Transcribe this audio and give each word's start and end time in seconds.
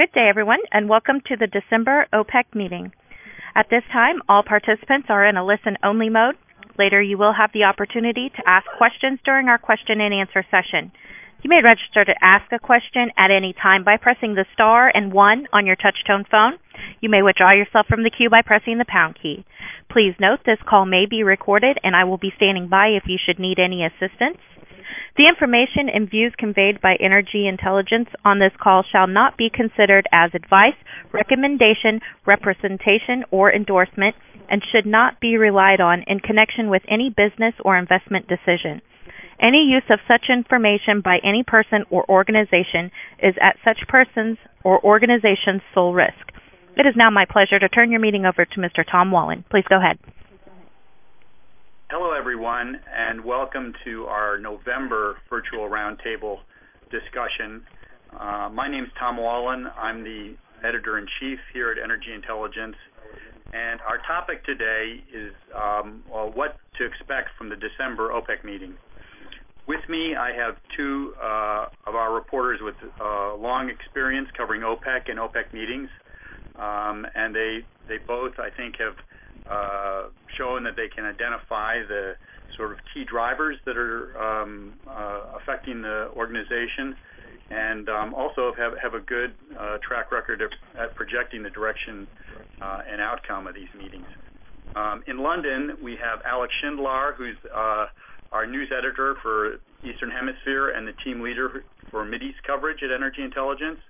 Good 0.00 0.12
day, 0.12 0.30
everyone, 0.30 0.60
and 0.72 0.88
welcome 0.88 1.20
to 1.26 1.36
the 1.36 1.46
December 1.46 2.06
OPEC 2.10 2.54
meeting. 2.54 2.92
At 3.54 3.68
this 3.68 3.82
time, 3.92 4.22
all 4.30 4.42
participants 4.42 5.08
are 5.10 5.26
in 5.26 5.36
a 5.36 5.44
listen-only 5.44 6.08
mode. 6.08 6.36
Later, 6.78 7.02
you 7.02 7.18
will 7.18 7.34
have 7.34 7.52
the 7.52 7.64
opportunity 7.64 8.30
to 8.30 8.48
ask 8.48 8.66
questions 8.78 9.18
during 9.26 9.50
our 9.50 9.58
question 9.58 10.00
and 10.00 10.14
answer 10.14 10.42
session. 10.50 10.90
You 11.42 11.50
may 11.50 11.60
register 11.60 12.02
to 12.02 12.24
ask 12.24 12.50
a 12.50 12.58
question 12.58 13.10
at 13.18 13.30
any 13.30 13.52
time 13.52 13.84
by 13.84 13.98
pressing 13.98 14.34
the 14.34 14.46
star 14.54 14.90
and 14.94 15.12
one 15.12 15.46
on 15.52 15.66
your 15.66 15.76
touch-tone 15.76 16.24
phone. 16.30 16.54
You 17.02 17.10
may 17.10 17.20
withdraw 17.20 17.50
yourself 17.50 17.86
from 17.86 18.02
the 18.02 18.10
queue 18.10 18.30
by 18.30 18.40
pressing 18.40 18.78
the 18.78 18.86
pound 18.86 19.18
key. 19.20 19.44
Please 19.90 20.14
note 20.18 20.40
this 20.46 20.60
call 20.66 20.86
may 20.86 21.04
be 21.04 21.22
recorded, 21.22 21.78
and 21.84 21.94
I 21.94 22.04
will 22.04 22.16
be 22.16 22.32
standing 22.36 22.68
by 22.68 22.86
if 22.86 23.02
you 23.06 23.18
should 23.22 23.38
need 23.38 23.58
any 23.58 23.84
assistance. 23.84 24.38
The 25.16 25.28
information 25.28 25.88
and 25.88 26.10
views 26.10 26.32
conveyed 26.38 26.80
by 26.80 26.96
Energy 26.96 27.46
Intelligence 27.46 28.08
on 28.24 28.38
this 28.38 28.52
call 28.60 28.82
shall 28.82 29.06
not 29.06 29.36
be 29.36 29.50
considered 29.50 30.06
as 30.12 30.30
advice, 30.34 30.74
recommendation, 31.12 32.00
representation, 32.26 33.24
or 33.30 33.52
endorsement 33.52 34.16
and 34.48 34.62
should 34.64 34.84
not 34.84 35.20
be 35.20 35.36
relied 35.36 35.80
on 35.80 36.02
in 36.02 36.20
connection 36.20 36.68
with 36.68 36.82
any 36.88 37.08
business 37.08 37.54
or 37.64 37.76
investment 37.76 38.26
decision. 38.28 38.82
Any 39.38 39.64
use 39.64 39.84
of 39.88 40.00
such 40.06 40.28
information 40.28 41.00
by 41.00 41.18
any 41.18 41.42
person 41.42 41.84
or 41.88 42.08
organization 42.10 42.90
is 43.22 43.34
at 43.40 43.56
such 43.64 43.88
person's 43.88 44.36
or 44.64 44.84
organization's 44.84 45.62
sole 45.72 45.94
risk. 45.94 46.32
It 46.76 46.86
is 46.86 46.94
now 46.94 47.10
my 47.10 47.24
pleasure 47.24 47.58
to 47.58 47.68
turn 47.68 47.90
your 47.90 48.00
meeting 48.00 48.26
over 48.26 48.44
to 48.44 48.60
Mr. 48.60 48.84
Tom 48.86 49.10
Wallin. 49.10 49.44
Please 49.50 49.64
go 49.68 49.78
ahead. 49.78 49.98
Hello, 51.90 52.12
everyone, 52.12 52.78
and 52.96 53.24
welcome 53.24 53.74
to 53.82 54.06
our 54.06 54.38
November 54.38 55.16
virtual 55.28 55.68
roundtable 55.68 56.38
discussion. 56.88 57.66
Uh, 58.16 58.48
my 58.52 58.68
name 58.68 58.84
is 58.84 58.90
Tom 58.96 59.16
Wallin. 59.16 59.68
I'm 59.76 60.04
the 60.04 60.36
editor-in-chief 60.62 61.40
here 61.52 61.72
at 61.72 61.82
Energy 61.82 62.12
Intelligence, 62.12 62.76
and 63.52 63.80
our 63.80 63.98
topic 64.06 64.44
today 64.44 65.02
is 65.12 65.32
um, 65.52 66.04
well, 66.08 66.30
what 66.32 66.60
to 66.78 66.84
expect 66.84 67.30
from 67.36 67.48
the 67.48 67.56
December 67.56 68.10
OPEC 68.10 68.44
meeting. 68.44 68.74
With 69.66 69.80
me, 69.88 70.14
I 70.14 70.30
have 70.32 70.58
two 70.76 71.14
uh, 71.20 71.66
of 71.88 71.96
our 71.96 72.14
reporters 72.14 72.60
with 72.62 72.76
uh, 73.00 73.34
long 73.34 73.68
experience 73.68 74.28
covering 74.36 74.60
OPEC 74.60 75.10
and 75.10 75.18
OPEC 75.18 75.52
meetings, 75.52 75.88
um, 76.54 77.04
and 77.16 77.34
they 77.34 77.64
they 77.88 77.98
both, 77.98 78.38
I 78.38 78.50
think, 78.50 78.76
have 78.78 78.94
showing 80.36 80.64
that 80.64 80.76
they 80.76 80.88
can 80.88 81.04
identify 81.04 81.82
the 81.82 82.16
sort 82.56 82.72
of 82.72 82.78
key 82.92 83.04
drivers 83.04 83.56
that 83.64 83.76
are 83.76 84.16
um, 84.20 84.74
uh, 84.88 85.20
affecting 85.36 85.82
the 85.82 86.10
organization 86.14 86.96
and 87.50 87.88
um, 87.88 88.14
also 88.14 88.54
have, 88.54 88.94
a 88.94 89.00
good 89.00 89.32
uh, 89.58 89.78
track 89.78 90.12
record 90.12 90.40
at 90.78 90.94
projecting 90.94 91.42
the 91.42 91.50
direction 91.50 92.06
uh, 92.60 92.82
and 92.88 93.00
outcome 93.00 93.48
of 93.48 93.54
these 93.54 93.68
meetings. 93.76 94.06
Um, 94.76 95.02
in 95.08 95.18
London, 95.18 95.76
we 95.82 95.96
have 95.96 96.22
Alex 96.24 96.54
Schindler, 96.60 97.14
who's 97.16 97.36
uh, 97.52 97.86
our 98.30 98.46
news 98.46 98.70
editor 98.70 99.16
for 99.20 99.58
Eastern 99.82 100.10
Hemisphere 100.10 100.68
and 100.68 100.86
the 100.86 100.92
team 100.92 101.20
leader 101.20 101.64
for 101.90 102.04
Mideast 102.04 102.40
coverage 102.46 102.84
at 102.84 102.92
Energy 102.92 103.22
Intelligence. 103.22 103.80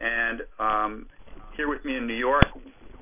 And 0.00 0.42
here 1.56 1.68
with 1.68 1.84
me 1.84 1.96
in 1.96 2.06
New 2.06 2.14
York, 2.14 2.46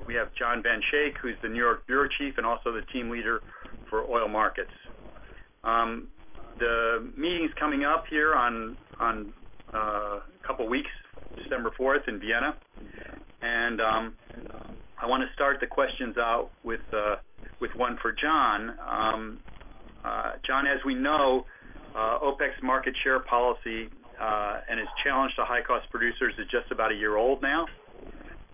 we 0.07 0.15
have 0.15 0.33
John 0.33 0.63
Van 0.63 0.81
Schaik, 0.91 1.17
who's 1.17 1.35
the 1.41 1.49
New 1.49 1.61
York 1.61 1.85
bureau 1.85 2.07
chief 2.07 2.37
and 2.37 2.45
also 2.45 2.71
the 2.71 2.81
team 2.93 3.09
leader 3.09 3.41
for 3.89 4.09
oil 4.09 4.27
markets. 4.27 4.71
Um, 5.63 6.07
the 6.59 7.07
meeting's 7.15 7.51
coming 7.59 7.83
up 7.83 8.05
here 8.09 8.33
on 8.33 8.77
on 8.99 9.33
uh, 9.73 9.77
a 9.77 10.47
couple 10.47 10.67
weeks, 10.67 10.89
December 11.35 11.71
4th 11.77 12.07
in 12.07 12.19
Vienna, 12.19 12.55
and 13.41 13.81
um, 13.81 14.13
I 14.99 15.05
want 15.05 15.27
to 15.27 15.33
start 15.33 15.59
the 15.59 15.67
questions 15.67 16.17
out 16.17 16.49
with 16.63 16.81
uh, 16.93 17.17
with 17.59 17.75
one 17.75 17.97
for 18.01 18.13
John. 18.13 18.73
Um, 18.87 19.39
uh, 20.05 20.33
John, 20.43 20.65
as 20.65 20.79
we 20.85 20.95
know, 20.95 21.45
OPEC's 21.95 22.63
market 22.63 22.95
share 23.03 23.19
policy 23.19 23.89
and 24.19 24.79
its 24.79 24.89
challenge 25.03 25.35
to 25.35 25.43
high-cost 25.43 25.89
producers 25.91 26.33
is 26.39 26.47
just 26.49 26.71
about 26.71 26.91
a 26.91 26.95
year 26.95 27.17
old 27.17 27.41
now. 27.41 27.67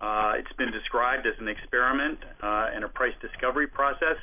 Uh, 0.00 0.32
it's 0.36 0.52
been 0.54 0.70
described 0.70 1.26
as 1.26 1.34
an 1.38 1.48
experiment 1.48 2.18
uh, 2.42 2.70
and 2.74 2.84
a 2.84 2.88
price 2.88 3.14
discovery 3.20 3.66
process. 3.66 4.16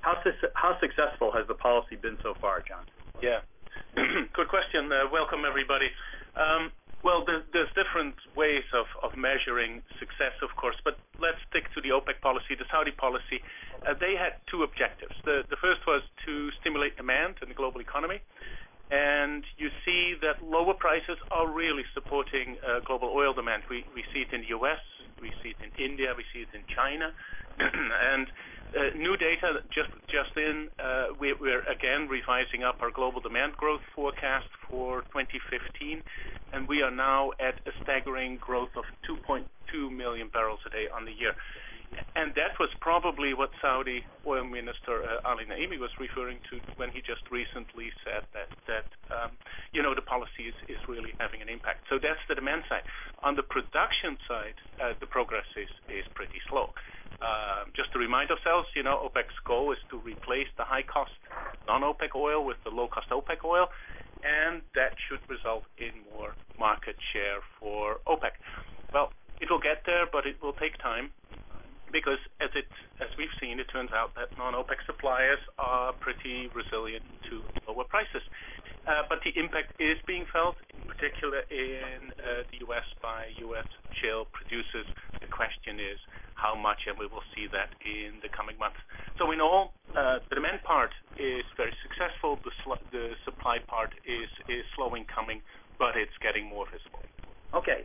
How, 0.00 0.78
successful 0.80 1.30
has 1.30 1.46
the 1.46 1.54
policy 1.54 1.96
been 1.96 2.18
so 2.22 2.34
far, 2.40 2.62
John? 2.66 2.84
Yeah, 3.22 3.40
good 4.32 4.48
question. 4.48 4.90
Uh, 4.90 5.04
welcome, 5.12 5.44
everybody. 5.46 5.90
Um, 6.36 6.72
well, 7.04 7.24
there's, 7.24 7.68
different 7.74 8.14
ways 8.36 8.62
of, 8.74 8.86
measuring 9.16 9.82
success, 9.98 10.32
of 10.42 10.54
course, 10.56 10.76
but 10.84 10.98
let's 11.20 11.38
stick 11.50 11.64
to 11.74 11.80
the 11.80 11.88
OPEC 11.90 12.20
policy, 12.20 12.54
the 12.56 12.64
Saudi 12.70 12.92
policy. 12.92 13.42
They 14.00 14.14
had 14.14 14.34
two 14.48 14.62
objectives. 14.62 15.14
The, 15.24 15.42
first 15.60 15.80
was 15.86 16.02
to 16.26 16.50
stimulate 16.60 16.96
demand 16.96 17.36
in 17.42 17.48
the 17.48 17.54
global 17.54 17.80
economy, 17.80 18.20
you 19.56 19.70
see 19.84 20.14
that 20.20 20.44
lower 20.44 20.74
prices 20.74 21.16
are 21.30 21.48
really 21.48 21.84
supporting 21.94 22.56
uh, 22.66 22.80
global 22.84 23.08
oil 23.08 23.32
demand. 23.32 23.62
We, 23.70 23.84
see 24.12 24.20
it 24.20 24.32
in 24.32 24.42
the 24.42 24.48
U.S., 24.48 24.78
we 25.20 25.32
see 25.42 25.50
it 25.50 25.56
in 25.62 25.70
India, 25.82 26.12
we 26.16 26.24
see 26.32 26.40
it 26.40 26.48
in 26.52 26.62
China, 26.74 27.12
and 27.58 28.26
uh, 28.78 28.96
new 28.96 29.16
data 29.16 29.60
just 29.70 29.90
just 30.08 30.36
in, 30.36 30.68
uh, 30.78 31.08
we, 31.18 31.32
we're 31.34 31.62
again 31.70 32.08
revising 32.08 32.64
up 32.64 32.78
our 32.80 32.90
global 32.90 33.20
demand 33.20 33.56
growth 33.56 33.80
forecast 33.94 34.46
for 34.68 35.02
2015, 35.12 36.02
and 36.52 36.68
we 36.68 36.82
are 36.82 36.90
now 36.90 37.30
at 37.40 37.60
a 37.66 37.70
staggering 37.82 38.36
growth 38.38 38.70
of 38.76 38.84
2.2 39.08 39.90
million 39.90 40.28
barrels 40.28 40.60
a 40.66 40.70
day 40.70 40.86
on 40.94 41.04
the 41.04 41.12
year. 41.12 41.34
And 42.14 42.34
that 42.36 42.58
was 42.58 42.70
probably 42.80 43.34
what 43.34 43.50
Saudi 43.60 44.04
Oil 44.26 44.44
Minister 44.44 45.02
uh, 45.02 45.28
Ali 45.28 45.44
Naimi 45.44 45.78
was 45.78 45.90
referring 45.98 46.38
to 46.50 46.60
when 46.76 46.90
he 46.90 47.00
just 47.00 47.22
recently 47.30 47.90
said 48.04 48.24
that 48.32 48.48
that 48.66 48.86
um, 49.10 49.30
you 49.72 49.82
know 49.82 49.94
the 49.94 50.02
policy 50.02 50.44
is, 50.48 50.54
is 50.68 50.78
really 50.88 51.12
having 51.18 51.42
an 51.42 51.48
impact. 51.48 51.84
So 51.88 51.98
that's 51.98 52.20
the 52.28 52.34
demand 52.34 52.64
side. 52.68 52.82
On 53.22 53.36
the 53.36 53.42
production 53.42 54.16
side, 54.28 54.54
uh, 54.80 54.92
the 55.00 55.06
progress 55.06 55.46
is 55.56 55.68
is 55.88 56.04
pretty 56.14 56.40
slow. 56.48 56.70
Uh, 57.20 57.64
just 57.74 57.92
to 57.92 57.98
remind 57.98 58.30
ourselves, 58.30 58.68
you 58.74 58.82
know, 58.82 59.08
OPEC's 59.08 59.38
goal 59.44 59.70
is 59.70 59.78
to 59.90 59.98
replace 59.98 60.48
the 60.56 60.64
high-cost 60.64 61.12
non-OPEC 61.68 62.16
oil 62.16 62.44
with 62.44 62.56
the 62.64 62.70
low-cost 62.70 63.08
OPEC 63.10 63.44
oil, 63.44 63.68
and 64.24 64.60
that 64.74 64.94
should 65.08 65.20
result 65.28 65.62
in 65.78 65.92
more 66.12 66.34
market 66.58 66.96
share 67.12 67.38
for 67.60 68.00
OPEC. 68.08 68.32
Well, 68.92 69.12
it 69.40 69.50
will 69.50 69.60
get 69.60 69.82
there, 69.86 70.06
but 70.10 70.26
it 70.26 70.42
will 70.42 70.52
take 70.54 70.78
time 70.78 71.10
because 71.92 72.18
as 72.40 72.50
we've 73.18 73.34
seen, 73.40 73.60
it 73.60 73.68
turns 73.68 73.90
out 73.92 74.14
that 74.16 74.36
non-OPEC 74.38 74.86
suppliers 74.86 75.38
are 75.58 75.92
pretty 75.92 76.48
resilient 76.54 77.04
to 77.28 77.42
lower 77.68 77.84
prices. 77.84 78.22
Uh, 78.86 79.02
but 79.08 79.20
the 79.24 79.30
impact 79.38 79.80
is 79.80 79.96
being 80.06 80.26
felt, 80.32 80.56
in 80.74 80.88
particular 80.88 81.40
in 81.50 82.10
uh, 82.18 82.42
the 82.50 82.58
U.S. 82.66 82.82
by 83.00 83.26
U.S. 83.38 83.66
shale 84.00 84.26
producers. 84.32 84.86
The 85.20 85.28
question 85.28 85.78
is 85.78 85.98
how 86.34 86.56
much, 86.56 86.86
and 86.88 86.98
we 86.98 87.06
will 87.06 87.22
see 87.34 87.46
that 87.52 87.70
in 87.84 88.14
the 88.22 88.28
coming 88.28 88.58
months. 88.58 88.78
So 89.18 89.30
in 89.30 89.40
all, 89.40 89.74
uh, 89.94 90.18
the 90.28 90.34
demand 90.34 90.62
part 90.64 90.90
is 91.16 91.44
very 91.56 91.72
successful. 91.82 92.40
The, 92.90 93.10
supply 93.24 93.58
part 93.60 93.94
is 94.04 94.28
slowing 94.74 95.04
coming, 95.04 95.42
but 95.78 95.96
it's 95.96 96.16
getting 96.20 96.46
more 96.46 96.66
visible. 96.66 97.02
Okay, 97.54 97.84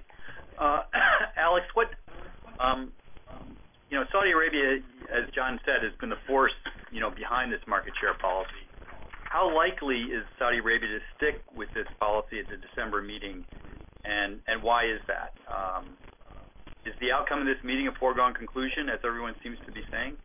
Alex, 1.37 1.67
what 1.75 1.91
um, 2.59 2.91
you 3.89 3.97
know, 3.97 4.05
Saudi 4.11 4.31
Arabia, 4.31 4.79
as 5.11 5.23
John 5.33 5.59
said, 5.65 5.83
has 5.83 5.93
been 5.99 6.09
the 6.09 6.17
force, 6.27 6.53
you 6.91 6.99
know, 6.99 7.09
behind 7.09 7.51
this 7.51 7.61
market 7.67 7.93
share 7.99 8.13
policy. 8.15 8.51
How 9.23 9.53
likely 9.53 10.01
is 10.03 10.23
Saudi 10.39 10.57
Arabia 10.57 10.89
to 10.89 10.99
stick 11.15 11.41
with 11.55 11.69
this 11.73 11.87
policy 11.99 12.39
at 12.39 12.49
the 12.49 12.57
December 12.57 13.01
meeting, 13.01 13.45
and 14.05 14.39
why 14.61 14.85
is 14.85 14.99
that? 15.07 15.33
Um, 15.47 15.85
the 16.99 17.11
outcome 17.11 17.41
of 17.41 17.45
this 17.45 17.63
meeting 17.63 17.87
a 17.87 17.91
foregone 17.93 18.33
conclusion, 18.33 18.89
as 18.89 18.99
everyone 19.03 19.35
seems 19.43 19.57
to 19.65 19.71
be 19.71 19.81
saying? 19.91 20.15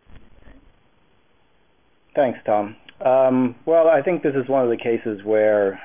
Thanks, 2.14 2.38
Tom. 2.44 2.76
Um, 3.04 3.56
well, 3.66 3.88
I 3.88 4.02
think 4.02 4.22
this 4.22 4.34
is 4.34 4.48
one 4.48 4.62
of 4.62 4.70
the 4.70 4.76
cases 4.76 5.22
where 5.24 5.80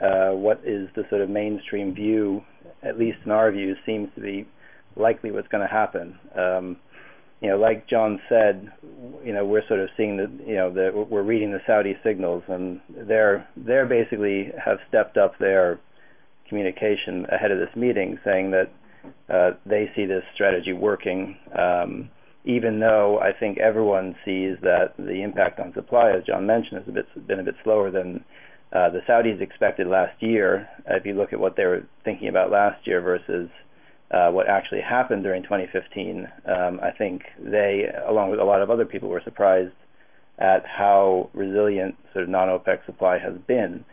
uh, 0.00 0.30
what 0.30 0.60
is 0.64 0.88
the 0.94 1.04
sort 1.10 1.20
of 1.20 1.28
mainstream 1.28 1.94
view, 1.94 2.42
at 2.82 2.98
least 2.98 3.18
in 3.24 3.30
our 3.30 3.50
view, 3.50 3.76
seems 3.84 4.08
to 4.14 4.20
be 4.20 4.46
likely 4.96 5.30
what's 5.30 5.48
going 5.48 5.66
to 5.66 5.72
happen. 5.72 6.18
You 7.42 7.48
know, 7.48 7.56
like 7.58 7.88
John 7.88 8.20
said, 8.28 8.70
you 9.24 9.32
know, 9.32 9.44
we're 9.44 9.66
sort 9.66 9.80
of 9.80 9.88
seeing 9.96 10.16
the, 10.16 10.30
you 10.46 10.54
know, 10.54 10.70
the, 10.72 10.92
we're 11.10 11.22
reading 11.22 11.50
the 11.50 11.60
Saudi 11.66 11.96
signals, 12.04 12.44
and 12.46 12.80
they're 12.88 13.48
they're 13.56 13.86
basically 13.86 14.52
have 14.64 14.78
stepped 14.88 15.16
up 15.16 15.36
their 15.38 15.80
communication 16.48 17.26
ahead 17.30 17.50
of 17.50 17.58
this 17.58 17.74
meeting, 17.74 18.18
saying 18.24 18.52
that 18.52 18.70
uh, 19.28 19.56
they 19.66 19.90
see 19.96 20.06
this 20.06 20.22
strategy 20.34 20.72
working. 20.72 21.36
Um, 21.58 22.10
even 22.44 22.80
though 22.80 23.18
I 23.20 23.32
think 23.32 23.58
everyone 23.58 24.14
sees 24.24 24.56
that 24.62 24.94
the 24.96 25.22
impact 25.22 25.60
on 25.60 25.72
supply, 25.74 26.10
as 26.10 26.24
John 26.24 26.46
mentioned, 26.46 26.78
has 26.78 26.88
a 26.88 26.92
bit, 26.92 27.26
been 27.26 27.40
a 27.40 27.44
bit 27.44 27.54
slower 27.62 27.90
than 27.90 28.24
uh, 28.72 28.90
the 28.90 29.00
Saudis 29.08 29.40
expected 29.40 29.86
last 29.86 30.20
year. 30.22 30.68
if 30.86 31.04
you 31.04 31.14
look 31.14 31.32
at 31.32 31.40
what 31.40 31.56
they 31.56 31.64
were 31.64 31.84
thinking 32.04 32.28
about 32.28 32.50
last 32.50 32.86
year 32.86 33.00
versus 33.00 33.48
what 34.30 34.48
actually 34.48 34.80
happened 34.80 35.22
during 35.22 35.42
2015, 35.42 36.28
um, 36.46 36.80
I 36.82 36.90
think 36.90 37.22
they, 37.38 37.86
along 38.06 38.30
with 38.30 38.40
a 38.40 38.44
lot 38.44 38.62
of 38.62 38.70
other 38.70 38.84
people, 38.84 39.08
were 39.08 39.22
surprised 39.24 39.74
at 40.38 40.64
how 40.66 41.30
resilient 41.34 41.96
sort 42.12 42.24
of 42.24 42.28
non-OPEC 42.28 42.84
supply 42.86 43.18
has 43.18 43.34
been. 43.46 43.84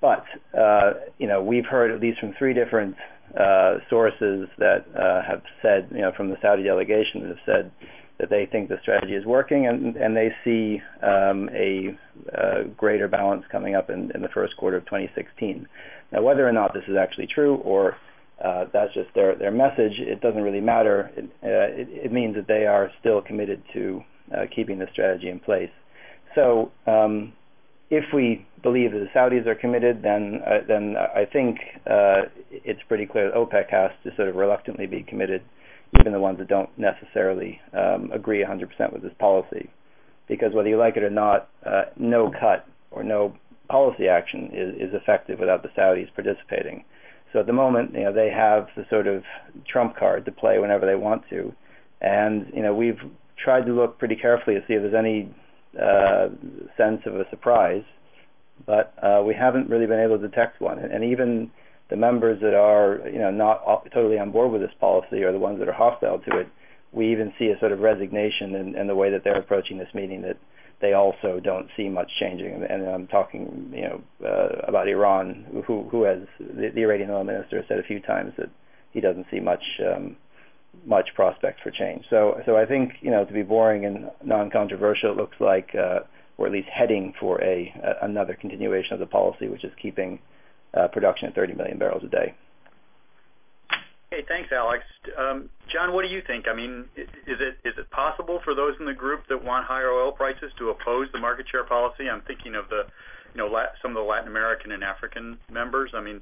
But 0.00 0.24
uh, 0.56 0.92
you 1.18 1.26
know, 1.26 1.42
we've 1.42 1.66
heard 1.66 1.90
at 1.90 2.00
least 2.00 2.20
from 2.20 2.34
three 2.38 2.54
different 2.54 2.96
uh, 3.38 3.78
sources 3.90 4.48
that 4.58 4.86
uh, 4.94 5.22
have 5.26 5.42
said, 5.62 5.88
you 5.90 6.00
know, 6.00 6.12
from 6.16 6.28
the 6.28 6.36
Saudi 6.40 6.62
delegation 6.62 7.22
that 7.22 7.28
have 7.28 7.44
said 7.46 7.72
that 8.18 8.30
they 8.30 8.46
think 8.46 8.68
the 8.68 8.78
strategy 8.80 9.14
is 9.14 9.26
working 9.26 9.66
and, 9.66 9.96
and 9.96 10.16
they 10.16 10.32
see 10.42 10.80
um, 11.02 11.50
a 11.52 11.96
uh, 12.34 12.62
greater 12.76 13.08
balance 13.08 13.44
coming 13.52 13.74
up 13.74 13.90
in, 13.90 14.10
in, 14.14 14.22
the 14.22 14.28
first 14.28 14.56
quarter 14.56 14.78
of 14.78 14.84
2016. 14.86 15.68
Now, 16.12 16.22
whether 16.22 16.48
or 16.48 16.52
not 16.52 16.72
this 16.72 16.84
is 16.88 16.96
actually 16.96 17.26
true 17.26 17.56
or 17.56 17.92
uh, 17.92 17.94
that's 18.42 18.92
just 18.94 19.08
their, 19.14 19.34
their 19.36 19.50
message, 19.50 19.98
it 19.98 20.20
doesn't 20.20 20.42
really 20.42 20.60
matter. 20.60 21.10
It, 21.16 21.24
uh, 21.42 22.04
it, 22.04 22.12
means 22.12 22.36
that 22.36 22.46
they 22.46 22.66
are 22.66 22.90
still 23.00 23.20
committed 23.22 23.62
to 23.72 24.02
uh, 24.36 24.46
keeping 24.54 24.78
the 24.78 24.86
strategy 24.92 25.28
in 25.28 25.40
place. 25.40 25.70
So, 26.34 26.70
um, 26.86 27.32
if 27.88 28.04
we 28.12 28.44
believe 28.62 28.92
that 28.92 28.98
the 28.98 29.18
Saudis 29.18 29.46
are 29.46 29.54
committed, 29.54 30.02
then 30.02 30.40
uh, 30.44 30.58
then 30.66 30.96
I 30.96 31.24
think 31.24 31.58
uh, 31.88 32.22
it's 32.50 32.80
pretty 32.88 33.06
clear 33.06 33.30
that 33.30 33.36
OPEC 33.36 33.70
has 33.70 33.92
to 34.02 34.14
sort 34.16 34.28
of 34.28 34.34
reluctantly 34.34 34.86
be 34.86 35.04
committed 35.04 35.42
even 36.00 36.12
the 36.12 36.20
ones 36.20 36.38
that 36.38 36.48
don't 36.48 36.70
necessarily 36.78 37.60
um, 37.72 38.10
agree 38.12 38.44
100% 38.44 38.92
with 38.92 39.02
this 39.02 39.12
policy. 39.18 39.70
Because 40.28 40.52
whether 40.52 40.68
you 40.68 40.76
like 40.76 40.96
it 40.96 41.04
or 41.04 41.10
not, 41.10 41.48
uh, 41.64 41.84
no 41.96 42.30
cut 42.30 42.66
or 42.90 43.04
no 43.04 43.36
policy 43.68 44.08
action 44.08 44.50
is 44.52 44.92
effective 44.94 45.38
without 45.38 45.62
the 45.62 45.68
Saudis 45.70 46.12
participating. 46.14 46.84
So 47.36 47.40
at 47.40 47.46
the 47.46 47.52
moment, 47.52 47.92
you 47.92 48.04
know, 48.04 48.14
they 48.14 48.30
have 48.30 48.68
the 48.78 48.86
sort 48.88 49.06
of 49.06 49.22
trump 49.68 49.94
card 49.94 50.24
to 50.24 50.32
play 50.32 50.58
whenever 50.58 50.86
they 50.86 50.94
want 50.94 51.22
to, 51.28 51.52
and 52.00 52.50
you 52.54 52.62
know, 52.62 52.74
we've 52.74 52.98
tried 53.36 53.66
to 53.66 53.74
look 53.74 53.98
pretty 53.98 54.16
carefully 54.16 54.54
to 54.54 54.62
see 54.66 54.72
if 54.72 54.80
there's 54.80 54.94
any 54.94 55.28
uh, 55.78 56.28
sense 56.78 57.02
of 57.04 57.16
a 57.16 57.28
surprise, 57.28 57.82
but 58.64 58.94
uh, 59.02 59.22
we 59.22 59.34
haven't 59.34 59.68
really 59.68 59.84
been 59.84 60.00
able 60.00 60.18
to 60.18 60.26
detect 60.26 60.62
one. 60.62 60.78
And 60.78 61.04
even 61.04 61.50
the 61.90 61.96
members 61.96 62.40
that 62.40 62.54
are 62.54 63.02
you 63.04 63.18
know 63.18 63.30
not 63.30 63.60
totally 63.92 64.18
on 64.18 64.30
board 64.30 64.50
with 64.50 64.62
this 64.62 64.72
policy 64.80 65.22
are 65.22 65.32
the 65.32 65.38
ones 65.38 65.58
that 65.58 65.68
are 65.68 65.74
hostile 65.74 66.18
to 66.20 66.38
it. 66.38 66.48
We 66.92 67.12
even 67.12 67.34
see 67.38 67.48
a 67.48 67.58
sort 67.58 67.72
of 67.72 67.80
resignation 67.80 68.54
in, 68.54 68.76
in 68.76 68.86
the 68.86 68.94
way 68.94 69.10
that 69.10 69.24
they're 69.24 69.38
approaching 69.38 69.76
this 69.76 69.92
meeting 69.92 70.22
that 70.22 70.38
they 70.80 70.92
also 70.92 71.40
don't 71.42 71.68
see 71.76 71.88
much 71.88 72.10
changing. 72.18 72.66
And 72.68 72.86
I'm 72.86 73.06
talking 73.06 73.72
you 73.74 73.82
know 73.82 74.02
uh, 74.24 74.66
about 74.68 74.88
Iran, 74.88 75.62
who 75.66 75.88
who 75.88 76.04
has 76.04 76.20
the, 76.38 76.70
the 76.74 76.82
Iranian 76.82 77.10
oil 77.10 77.24
minister 77.24 77.56
has 77.56 77.66
said 77.68 77.78
a 77.78 77.82
few 77.82 78.00
times 78.00 78.32
that 78.36 78.50
he 78.92 79.00
doesn't 79.00 79.26
see 79.30 79.40
much. 79.40 79.62
Um, 79.80 80.16
much 80.84 81.08
prospect 81.14 81.58
for 81.62 81.70
change. 81.70 82.04
So, 82.10 82.38
so 82.44 82.58
I 82.58 82.66
think 82.66 82.96
you 83.00 83.10
know 83.10 83.24
to 83.24 83.32
be 83.32 83.42
boring 83.42 83.86
and 83.86 84.10
non-controversial, 84.22 85.12
it 85.12 85.16
looks 85.16 85.36
like 85.40 85.74
uh, 85.74 86.00
we're 86.36 86.48
at 86.48 86.52
least 86.52 86.68
heading 86.68 87.14
for 87.18 87.42
a, 87.42 87.72
a 87.82 88.04
another 88.04 88.34
continuation 88.34 88.92
of 88.92 89.00
the 89.00 89.06
policy, 89.06 89.48
which 89.48 89.64
is 89.64 89.72
keeping 89.80 90.18
uh, 90.74 90.88
production 90.88 91.28
at 91.28 91.34
30 91.34 91.54
million 91.54 91.78
barrels 91.78 92.04
a 92.04 92.08
day. 92.08 92.34
Hey, 94.10 94.24
thanks, 94.28 94.52
Alex. 94.52 94.84
Um, 95.18 95.50
John, 95.68 95.92
what 95.92 96.02
do 96.02 96.08
you 96.08 96.22
think? 96.24 96.46
I 96.48 96.54
mean, 96.54 96.84
is 96.96 97.08
it 97.40 97.58
is 97.64 97.74
it 97.76 97.90
possible 97.90 98.40
for 98.44 98.54
those 98.54 98.74
in 98.78 98.86
the 98.86 98.94
group 98.94 99.26
that 99.28 99.44
want 99.44 99.66
higher 99.66 99.90
oil 99.90 100.12
prices 100.12 100.52
to 100.58 100.70
oppose 100.70 101.08
the 101.12 101.18
market 101.18 101.46
share 101.50 101.64
policy? 101.64 102.08
I'm 102.08 102.22
thinking 102.22 102.54
of 102.54 102.68
the, 102.68 102.86
you 103.34 103.38
know, 103.38 103.66
some 103.82 103.90
of 103.90 103.96
the 103.96 104.08
Latin 104.08 104.28
American 104.28 104.70
and 104.70 104.84
African 104.84 105.38
members. 105.50 105.90
I 105.92 106.00
mean, 106.00 106.20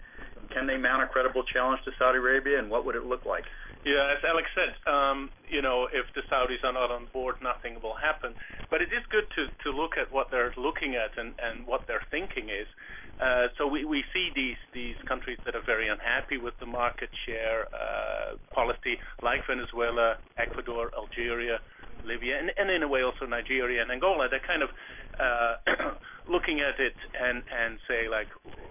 can 0.51 0.67
they 0.67 0.79
mount 0.79 1.03
a 1.03 1.07
credible 1.07 1.43
challenge 1.45 1.83
to 1.85 1.91
Saudi 1.99 2.19
Arabia, 2.19 2.59
and 2.59 2.71
what 2.71 2.87
would 2.87 2.97
it 2.97 3.05
look 3.05 3.27
like? 3.27 3.45
Yeah, 3.85 4.15
as 4.17 4.25
Alex 4.27 4.49
said, 4.55 4.73
um, 4.91 5.29
you 5.51 5.61
know, 5.61 5.87
if 5.93 6.07
the 6.15 6.23
Saudis 6.33 6.65
are 6.65 6.73
not 6.73 6.91
on 6.91 7.07
board, 7.13 7.37
nothing 7.43 7.77
will 7.83 7.95
happen. 7.95 8.33
But 8.71 8.81
it 8.81 8.95
is 8.95 9.05
good 9.11 9.27
to 9.37 9.49
to 9.65 9.77
look 9.77 9.99
at 9.99 10.11
what 10.11 10.31
they're 10.31 10.55
looking 10.57 10.95
at 10.95 11.19
and 11.19 11.35
and 11.39 11.67
what 11.67 11.87
their 11.87 12.01
thinking 12.11 12.49
is. 12.49 12.67
Uh, 13.21 13.49
so 13.57 13.67
we, 13.67 14.05
see 14.13 14.31
these 14.73 14.97
countries 15.07 15.39
that 15.45 15.55
are 15.55 15.63
very 15.65 15.89
unhappy 15.89 16.37
with 16.37 16.55
the 16.59 16.67
market 16.67 17.11
share 17.25 17.67
uh, 17.75 18.35
policy, 18.53 18.99
like 19.23 19.41
Venezuela, 19.47 20.17
Ecuador, 20.37 20.91
Algeria, 20.97 21.61
Libya, 22.05 22.41
and, 22.59 22.71
in 22.71 22.83
a 22.83 22.89
way 22.89 23.03
also 23.03 23.25
Nigeria 23.27 23.83
and 23.83 23.91
Angola. 23.91 24.29
They're 24.29 24.41
kind 24.41 24.63
of 24.63 24.71
uh, 25.19 25.57
looking 26.29 26.61
at 26.61 26.81
it 26.81 26.95
and 27.21 27.79
say 27.89 28.09
like, 28.09 28.29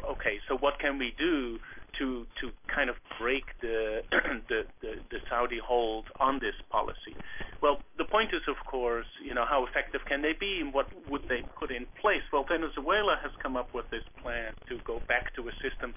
okay, 0.10 0.40
so 0.48 0.58
what 0.58 0.80
can 0.80 0.98
we 0.98 1.14
do 1.18 1.60
to 2.00 2.26
to 2.42 2.52
kind 2.68 2.90
of 2.90 2.96
break 3.20 3.46
the, 3.62 4.04
the, 4.12 4.66
the 4.82 4.96
the 5.10 5.20
Saudi 5.30 5.60
hold 5.60 6.06
on 6.20 6.40
this 6.40 6.56
policy. 6.70 7.16
Well, 7.62 7.80
the 7.98 8.06
point 8.06 8.34
is, 8.34 8.42
of 8.48 8.56
course, 8.66 9.06
you 9.24 9.34
know, 9.34 9.46
how 9.46 9.66
effective 9.66 10.02
can 10.06 10.22
they 10.22 10.34
be, 10.34 10.60
and 10.60 10.74
what 10.74 10.88
would 11.10 11.28
they 11.30 11.44
put 11.60 11.72
in 11.72 11.86
place? 12.02 12.24
Well, 12.32 12.46
Venezuela 12.48 13.18
has 13.22 13.32
come 13.42 13.56
up 13.56 13.74
with 13.74 13.90
this 13.90 14.04
plan 14.22 14.54
to 14.70 14.80
go 14.86 15.02
back 15.08 15.34
to 15.36 15.48
a 15.48 15.52
system 15.62 15.94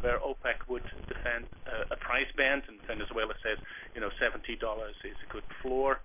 where 0.00 0.18
OPEC 0.18 0.68
would 0.68 0.84
defend 1.08 1.46
uh, 1.66 1.84
a 1.90 1.96
price 1.96 2.30
band, 2.36 2.62
and 2.68 2.78
Venezuela 2.86 3.34
says, 3.42 3.58
you 3.94 4.00
know, 4.00 4.10
seventy 4.20 4.56
dollars 4.56 4.94
is 5.04 5.16
a 5.28 5.32
good 5.32 5.44
floor. 5.62 6.00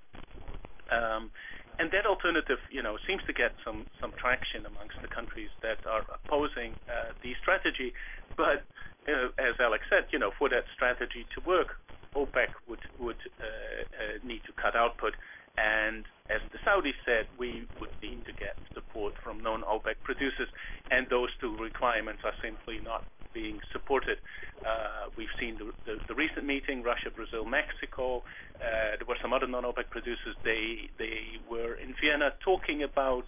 Um, 0.91 1.31
and 1.79 1.91
that 1.91 2.05
alternative, 2.05 2.59
you 2.71 2.81
know, 2.81 2.97
seems 3.07 3.21
to 3.27 3.33
get 3.33 3.53
some 3.63 3.85
some 3.99 4.13
traction 4.17 4.65
amongst 4.65 4.95
the 5.01 5.07
countries 5.07 5.49
that 5.61 5.85
are 5.85 6.05
opposing 6.23 6.73
uh, 6.87 7.11
the 7.21 7.33
strategy. 7.41 7.93
But 8.37 8.63
as 9.07 9.55
Alex 9.59 9.85
said, 9.89 10.05
you 10.11 10.19
know, 10.19 10.31
for 10.37 10.49
that 10.49 10.65
strategy 10.73 11.25
to 11.33 11.41
work, 11.41 11.77
OPEC 12.15 12.47
would 12.67 12.79
would 12.99 13.17
uh, 13.39 13.43
uh, 13.43 14.17
need 14.23 14.41
to 14.45 14.51
cut 14.53 14.75
output, 14.75 15.15
and 15.57 16.05
as 16.29 16.41
the 16.51 16.57
Saudis 16.59 16.95
said, 17.05 17.27
we 17.37 17.67
would 17.79 17.89
need 18.01 18.25
to 18.25 18.33
get 18.33 18.55
support 18.73 19.13
from 19.23 19.41
non-OPEC 19.41 19.95
producers, 20.03 20.47
and 20.91 21.07
those 21.09 21.29
two 21.39 21.55
requirements 21.57 22.21
are 22.23 22.33
simply 22.41 22.79
not 22.83 23.03
being 23.35 23.59
supported. 23.71 24.17
Uh, 24.65 25.09
we've 25.17 25.35
seen 25.39 25.57
the, 25.59 25.65
the, 25.85 25.99
the, 26.07 26.15
recent 26.15 26.45
meeting, 26.45 26.81
Russia, 26.81 27.11
Brazil, 27.13 27.45
Mexico. 27.45 28.23
Uh, 28.55 28.95
there 28.97 29.05
were 29.07 29.17
some 29.21 29.33
other 29.33 29.45
non-OPEC 29.45 29.89
producers. 29.91 30.35
They 30.43 30.89
they 30.97 31.19
were 31.51 31.75
in 31.75 31.93
Vienna 32.01 32.33
talking 32.39 32.81
about 32.81 33.27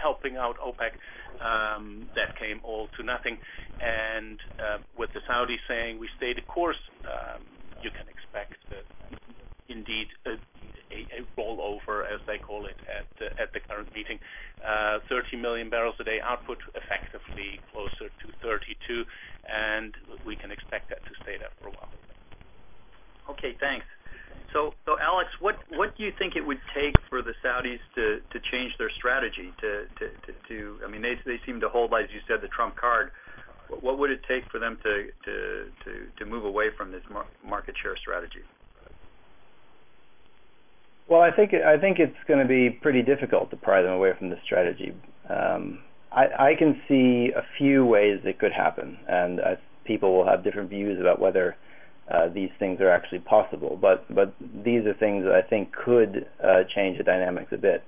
helping 0.00 0.36
out 0.36 0.56
OPEC. 0.58 0.92
Um, 1.40 2.08
that 2.16 2.36
came 2.38 2.60
all 2.64 2.88
to 2.96 3.02
nothing. 3.02 3.38
And 3.80 4.38
uh, 4.58 4.78
with 4.96 5.12
the 5.12 5.20
Saudis 5.20 5.58
saying 5.68 5.98
we 5.98 6.08
stay 6.16 6.32
the 6.32 6.40
course, 6.42 6.82
um, 7.04 7.42
you 7.82 7.90
can 7.90 8.06
expect 8.08 8.56
that 8.70 8.84
indeed 9.68 10.08
a, 10.92 11.40
rollover, 11.40 12.04
as 12.04 12.20
they 12.26 12.38
call 12.38 12.66
it, 12.66 12.76
at 13.38 13.52
the 13.52 13.60
current 13.60 13.88
meeting. 13.94 14.18
Uh, 14.66 14.98
30 15.08 15.36
million 15.36 15.70
barrels 15.70 15.94
a 15.98 16.04
day 16.04 16.20
output, 16.20 16.58
effectively 16.74 17.60
closer 17.72 18.10
to 18.20 18.28
32, 18.42 19.04
and 19.52 19.94
we 20.26 20.36
can 20.36 20.50
expect 20.50 20.88
that 20.88 21.04
to 21.04 21.12
stay 21.22 21.38
there 21.38 21.50
for 21.60 21.68
a 21.68 21.72
while. 21.72 21.88
Okay, 23.30 23.56
thanks. 23.58 23.86
Alex, 25.00 25.30
what 25.40 25.96
do 25.96 26.04
you 26.04 26.12
think 26.18 26.36
it 26.36 26.46
would 26.46 26.60
take 26.74 26.94
for 27.08 27.22
the 27.22 27.32
Saudis 27.44 27.78
to, 27.94 28.20
change 28.50 28.76
their 28.78 28.90
strategy? 28.90 29.52
I 29.62 30.88
mean, 30.88 31.02
they 31.02 31.40
seem 31.46 31.60
to 31.60 31.68
hold, 31.68 31.92
as 31.94 32.10
you 32.12 32.20
said, 32.28 32.40
the 32.42 32.48
trump 32.48 32.76
card. 32.76 33.10
What 33.80 33.98
would 33.98 34.10
it 34.10 34.22
take 34.28 34.44
for 34.50 34.58
them 34.58 34.78
to 34.84 36.24
move 36.26 36.44
away 36.44 36.70
from 36.76 36.92
this 36.92 37.02
market 37.44 37.74
share 37.82 37.96
strategy? 37.96 38.42
Well, 41.12 41.20
I 41.20 41.30
think 41.30 41.52
I 41.52 41.76
think 41.76 41.98
it's 41.98 42.16
going 42.26 42.40
to 42.40 42.48
be 42.48 42.70
pretty 42.70 43.02
difficult 43.02 43.50
to 43.50 43.56
pry 43.58 43.82
them 43.82 43.92
away 43.92 44.14
from 44.18 44.30
this 44.30 44.38
strategy. 44.46 44.94
Um, 45.28 45.80
I, 46.10 46.52
I 46.52 46.54
can 46.54 46.80
see 46.88 47.30
a 47.36 47.42
few 47.58 47.84
ways 47.84 48.20
it 48.24 48.38
could 48.38 48.50
happen, 48.50 48.96
and 49.06 49.38
uh, 49.38 49.56
people 49.84 50.16
will 50.16 50.24
have 50.24 50.42
different 50.42 50.70
views 50.70 50.98
about 50.98 51.20
whether 51.20 51.54
uh, 52.10 52.28
these 52.28 52.48
things 52.58 52.80
are 52.80 52.88
actually 52.88 53.18
possible. 53.18 53.78
But 53.78 54.06
but 54.14 54.32
these 54.64 54.86
are 54.86 54.94
things 54.94 55.24
that 55.24 55.34
I 55.34 55.42
think 55.42 55.74
could 55.74 56.26
uh, 56.42 56.62
change 56.74 56.96
the 56.96 57.04
dynamics 57.04 57.52
a 57.52 57.58
bit. 57.58 57.84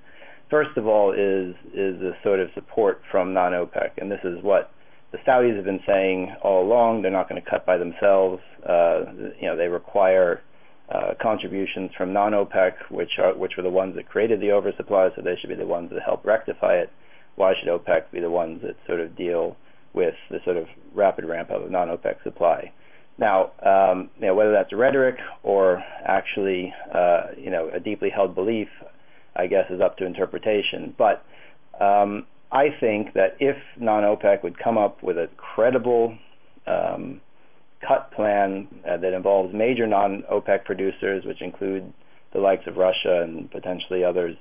First 0.51 0.77
of 0.77 0.87
all, 0.87 1.13
is 1.13 1.55
is 1.73 2.03
a 2.03 2.13
sort 2.23 2.41
of 2.41 2.51
support 2.53 3.01
from 3.11 3.33
non-OPEC, 3.33 3.93
and 3.97 4.13
this 4.13 4.21
is 4.23 4.43
what 4.43 4.71
the 5.13 5.19
Saudis 5.27 5.57
have 5.57 5.65
been 5.65 5.83
saying 5.87 6.37
all 6.43 6.63
along. 6.63 7.01
They're 7.01 7.11
not 7.11 7.31
going 7.31 7.43
to 7.43 7.51
cut 7.51 7.65
by 7.65 7.79
themselves. 7.79 8.43
Uh, 8.69 9.05
you 9.41 9.47
know, 9.49 9.57
they 9.57 9.69
require 9.69 10.43
contributions 11.21 11.91
from 11.97 12.13
non-OPEC, 12.13 12.91
which 12.91 13.19
are 13.19 13.35
which 13.35 13.57
were 13.57 13.63
the 13.63 13.71
ones 13.71 13.95
that 13.97 14.09
created 14.09 14.41
the 14.41 14.53
oversupply, 14.53 15.11
so 15.15 15.23
they 15.23 15.37
should 15.37 15.49
be 15.51 15.55
the 15.55 15.67
ones 15.67 15.91
that 15.91 16.03
help 16.03 16.25
rectify 16.25 16.75
it. 16.75 16.91
Why 17.37 17.55
should 17.55 17.69
OPEC 17.69 18.11
be 18.13 18.21
the 18.21 18.31
ones 18.31 18.63
that 18.63 18.77
sort 18.87 19.01
of 19.01 19.17
deal 19.17 19.57
with 19.93 20.15
the 20.31 20.41
sort 20.45 20.57
of 20.57 20.67
rapid 20.95 21.25
ramp 21.25 21.51
up 21.51 21.63
of 21.63 21.71
non-OPEC 21.71 22.23
supply? 22.23 22.73
Now, 23.17 23.53
um, 23.65 24.11
you 24.19 24.27
know, 24.27 24.35
whether 24.35 24.53
that's 24.53 24.73
rhetoric 24.73 25.17
or 25.43 25.83
actually, 26.05 26.75
uh, 26.93 27.29
you 27.37 27.51
know, 27.51 27.71
a 27.73 27.79
deeply 27.79 28.11
held 28.11 28.35
belief, 28.35 28.69
I 29.37 29.47
guess, 29.47 29.71
is 29.71 29.81
up 29.81 29.97
to 29.99 30.07
interpretation. 30.07 30.95
But 30.99 31.25
um, 31.81 32.27
I 32.51 32.71
think 32.81 33.15
that 33.15 33.37
if 33.39 33.57
non-OPEC 33.79 34.43
would 34.43 34.59
come 34.59 34.79
up 34.79 35.03
with 35.03 35.17
a 35.17 35.29
credible 35.37 36.17
um, 36.67 37.21
cut 37.87 38.13
plan 38.13 38.69
uh, 38.89 38.97
that 38.99 39.13
involves 39.13 39.55
major 39.55 39.87
non-OPEC 39.87 40.65
producers, 40.65 41.25
which 41.25 41.43
include 41.43 41.93
the 42.33 42.41
likes 42.41 42.67
of 42.67 42.77
Russia 42.77 43.23
and 43.23 43.51
potentially 43.51 44.05
others, 44.05 44.37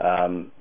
um, 0.00 0.52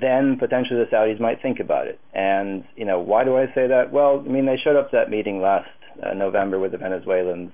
then 0.00 0.36
potentially 0.38 0.80
the 0.80 0.90
Saudis 0.90 1.20
might 1.20 1.40
think 1.40 1.60
about 1.60 1.86
it. 1.86 1.98
And 2.12 2.64
you 2.76 2.84
know, 2.84 3.00
why 3.00 3.24
do 3.24 3.36
I 3.36 3.46
say 3.54 3.66
that? 3.68 3.92
Well, 3.92 4.22
I 4.24 4.28
mean, 4.28 4.46
they 4.46 4.56
showed 4.56 4.76
up 4.76 4.90
to 4.90 4.96
that 4.96 5.10
meeting 5.10 5.40
last 5.40 5.68
uh, 6.04 6.14
November 6.14 6.58
with 6.58 6.72
the 6.72 6.78
Venezuelans 6.78 7.52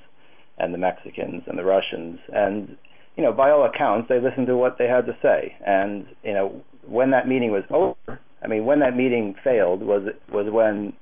and 0.59 0.75
the 0.75 0.79
Mexicans 0.79 1.43
and 1.47 1.59
the 1.59 1.65
Russians, 1.65 2.19
and 2.33 2.77
you 3.17 3.23
know, 3.23 3.33
by 3.33 3.51
all 3.51 3.65
accounts, 3.65 4.09
they 4.09 4.21
listened 4.21 4.47
to 4.47 4.57
what 4.57 4.79
they 4.79 4.87
had 4.87 5.07
to 5.07 5.17
say. 5.23 5.55
And 5.67 6.07
you 6.25 6.33
know, 6.33 6.63
when 6.87 7.11
that 7.11 7.29
meeting 7.29 7.51
was 7.51 7.65
over, 7.71 8.21
I 8.43 8.47
mean, 8.49 8.65
when 8.65 8.81
that 8.81 8.97
meeting 8.97 9.35
failed 9.45 9.83
was 9.83 10.09
was 10.33 10.51
when 10.51 10.95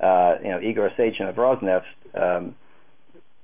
uh, 0.00 0.36
you 0.42 0.50
know 0.50 0.60
Igor 0.60 0.90
Sechin 0.96 1.28
of 1.28 1.36
Rosneft 1.36 1.82
um, 2.14 2.54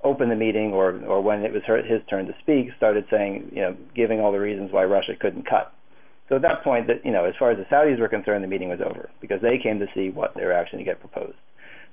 opened 0.03 0.31
the 0.31 0.35
meeting, 0.35 0.73
or 0.73 0.99
or 1.05 1.21
when 1.21 1.43
it 1.43 1.51
was 1.51 1.63
her, 1.65 1.81
his 1.81 2.01
turn 2.09 2.27
to 2.27 2.35
speak, 2.39 2.69
started 2.77 3.05
saying, 3.09 3.51
you 3.53 3.61
know, 3.61 3.75
giving 3.95 4.19
all 4.19 4.31
the 4.31 4.39
reasons 4.39 4.71
why 4.71 4.83
Russia 4.83 5.15
couldn't 5.19 5.47
cut. 5.47 5.73
So 6.29 6.35
at 6.35 6.41
that 6.43 6.63
point, 6.63 6.87
that 6.87 7.05
you 7.05 7.11
know, 7.11 7.25
as 7.25 7.35
far 7.37 7.51
as 7.51 7.57
the 7.57 7.65
Saudis 7.65 7.99
were 7.99 8.07
concerned, 8.07 8.43
the 8.43 8.47
meeting 8.47 8.69
was 8.69 8.79
over 8.81 9.09
because 9.21 9.41
they 9.41 9.57
came 9.57 9.79
to 9.79 9.87
see 9.93 10.09
what 10.09 10.33
they 10.35 10.45
were 10.45 10.53
actually 10.53 10.83
going 10.83 10.85
to 10.85 10.91
get 10.91 10.99
proposed. 10.99 11.37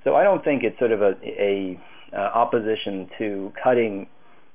So 0.05 0.17
I 0.17 0.25
don't 0.25 0.43
think 0.43 0.63
it's 0.63 0.79
sort 0.79 0.93
of 0.93 1.03
a, 1.03 1.15
a 1.23 1.81
uh, 2.13 2.17
opposition 2.17 3.09
to 3.19 3.53
cutting 3.63 4.07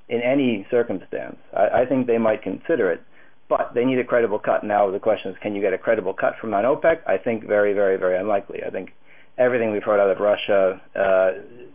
in 0.10 0.22
any 0.22 0.66
circumstance. 0.72 1.38
I, 1.56 1.82
I 1.82 1.86
think 1.86 2.08
they 2.08 2.18
might 2.18 2.42
consider 2.42 2.92
it, 2.92 3.02
but 3.50 3.72
they 3.74 3.86
need 3.86 4.00
a 4.00 4.04
credible 4.04 4.40
cut. 4.40 4.64
Now 4.64 4.90
the 4.90 5.00
question 5.00 5.32
is, 5.32 5.38
can 5.42 5.56
you 5.56 5.62
get 5.62 5.74
a 5.74 5.78
credible 5.78 6.14
cut 6.14 6.34
from 6.40 6.52
non-OPEC? 6.52 7.00
I 7.08 7.18
think 7.18 7.46
very, 7.46 7.74
very, 7.74 7.98
very 7.98 8.18
unlikely. 8.18 8.64
I 8.66 8.70
think 8.70 8.94
everything 9.38 9.72
we've 9.72 9.84
heard 9.84 10.00
out 10.00 10.10
of 10.10 10.20
Russia 10.20 10.82
uh, 10.96 11.32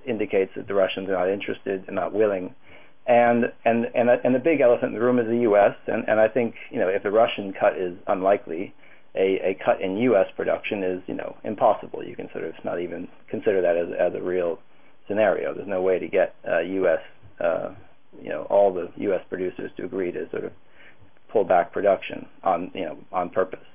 indicates 0.07 0.53
that 0.57 0.67
the 0.67 0.75
Russians 0.75 1.09
are 1.09 1.13
not 1.13 1.29
interested 1.29 1.85
and 1.87 1.97
not 1.97 2.13
willing. 2.13 2.55
And 3.07 3.53
and 3.65 3.87
and 3.95 4.11
and 4.11 4.35
the 4.35 4.39
big 4.39 4.61
elephant 4.61 4.93
in 4.93 4.99
the 4.99 5.05
room 5.05 5.19
is 5.19 5.27
the 5.27 5.43
U.S. 5.43 5.75
And 5.87 6.05
and 6.09 6.21
I 6.21 6.29
think 6.29 6.55
you 6.71 6.79
know 6.79 6.89
if 6.89 7.03
the 7.03 7.11
Russian 7.11 7.53
cut 7.59 7.77
is 7.77 7.97
unlikely, 8.07 8.75
a, 9.15 9.51
a 9.51 9.59
cut 9.65 9.81
in 9.81 9.97
U.S. 9.97 10.27
production 10.37 10.85
is 10.85 11.03
you 11.07 11.15
know 11.15 11.37
impossible. 11.43 12.05
You 12.05 12.15
can 12.15 12.29
sort 12.33 12.45
of 12.45 12.55
not 12.65 12.81
even 12.81 13.09
consider 13.29 13.61
that 13.63 13.77
as 13.77 13.89
as 13.99 14.15
a 14.15 14.23
real 14.23 14.59
scenario. 15.09 15.55
There's 15.55 15.69
no 15.69 15.83
way 15.83 15.99
to 15.99 16.09
get 16.09 16.35
uh, 16.49 16.61
U.S. 16.61 17.01
Uh, 17.41 17.71
you 18.23 18.29
know 18.29 18.43
all 18.51 18.73
the 18.73 18.91
U.S. 18.97 19.23
producers 19.29 19.71
to 19.77 19.85
agree 19.85 20.13
to 20.13 20.29
sort 20.31 20.45
of 20.45 20.53
pull 21.33 21.45
back 21.45 21.73
production 21.73 22.27
on 22.45 22.71
you 22.75 22.85
know 22.85 22.99
on 23.13 23.31
purpose. 23.31 23.67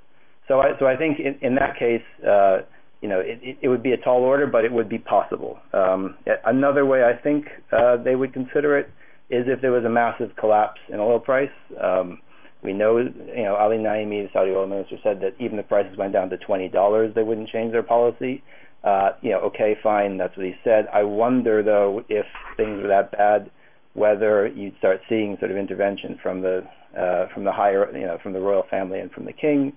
So 0.48 0.60
I 0.62 0.78
so 0.80 0.86
I 0.86 0.96
think 0.96 1.20
in, 1.20 1.38
in 1.42 1.56
that 1.56 1.78
case. 1.78 2.04
Uh, 2.26 2.60
it, 3.02 3.40
it, 3.42 3.58
it, 3.62 3.68
would 3.68 3.84
be 3.84 3.92
a 3.92 3.98
tall 3.98 4.22
order, 4.22 4.48
but 4.48 4.66
it 4.66 4.72
would 4.72 4.90
be 4.90 4.98
possible. 4.98 5.60
Um, 5.74 6.16
another 6.46 6.86
way 6.86 7.04
I 7.04 7.14
think 7.22 7.46
uh, 7.72 7.98
they 7.98 8.16
would 8.16 8.34
consider 8.34 8.78
it 8.78 8.90
is 9.30 9.46
if 9.48 9.62
there 9.62 9.72
was 9.72 9.86
a 9.86 9.90
massive 9.90 10.36
collapse 10.38 10.80
in 10.90 11.00
oil 11.00 11.20
price. 11.20 11.50
Um, 11.82 12.20
we 12.64 12.74
know, 12.74 12.98
you 12.98 13.44
know, 13.44 13.56
Ali 13.56 13.78
Naimi, 13.78 14.26
the 14.26 14.30
Saudi 14.34 14.52
oil 14.52 14.68
minister, 14.68 14.98
said 15.04 15.22
that 15.22 15.36
even 15.40 15.60
if 15.60 15.68
prices 15.68 15.98
went 15.98 16.14
down 16.14 16.30
to 16.30 16.38
twenty 16.38 16.68
dollars, 16.68 17.14
they 17.14 17.24
wouldn't 17.24 17.50
change 17.50 17.72
their 17.72 17.84
policy. 17.84 18.44
Uh, 18.84 19.12
you 19.22 19.32
know, 19.32 19.40
okay, 19.40 19.76
fine, 19.82 20.18
that's 20.18 20.36
what 20.38 20.46
he 20.46 20.54
said. 20.64 20.88
I 20.94 21.04
wonder 21.04 21.64
though 21.64 22.04
if 22.10 22.26
things 22.56 22.82
were 22.82 22.88
that 22.88 23.12
bad, 23.12 23.50
whether 23.94 24.48
you'd 24.48 24.78
start 24.78 25.02
seeing 25.10 25.38
sort 25.40 25.52
of 25.52 25.58
intervention 25.58 26.20
from 26.22 26.42
the 26.42 26.64
uh, 26.98 27.28
from 27.34 27.44
the 27.44 27.52
higher, 27.52 27.96
you 27.96 28.06
know, 28.06 28.18
from 28.22 28.34
the 28.34 28.40
royal 28.40 28.64
family 28.70 29.00
and 29.00 29.12
from 29.12 29.26
the 29.26 29.34
king, 29.34 29.74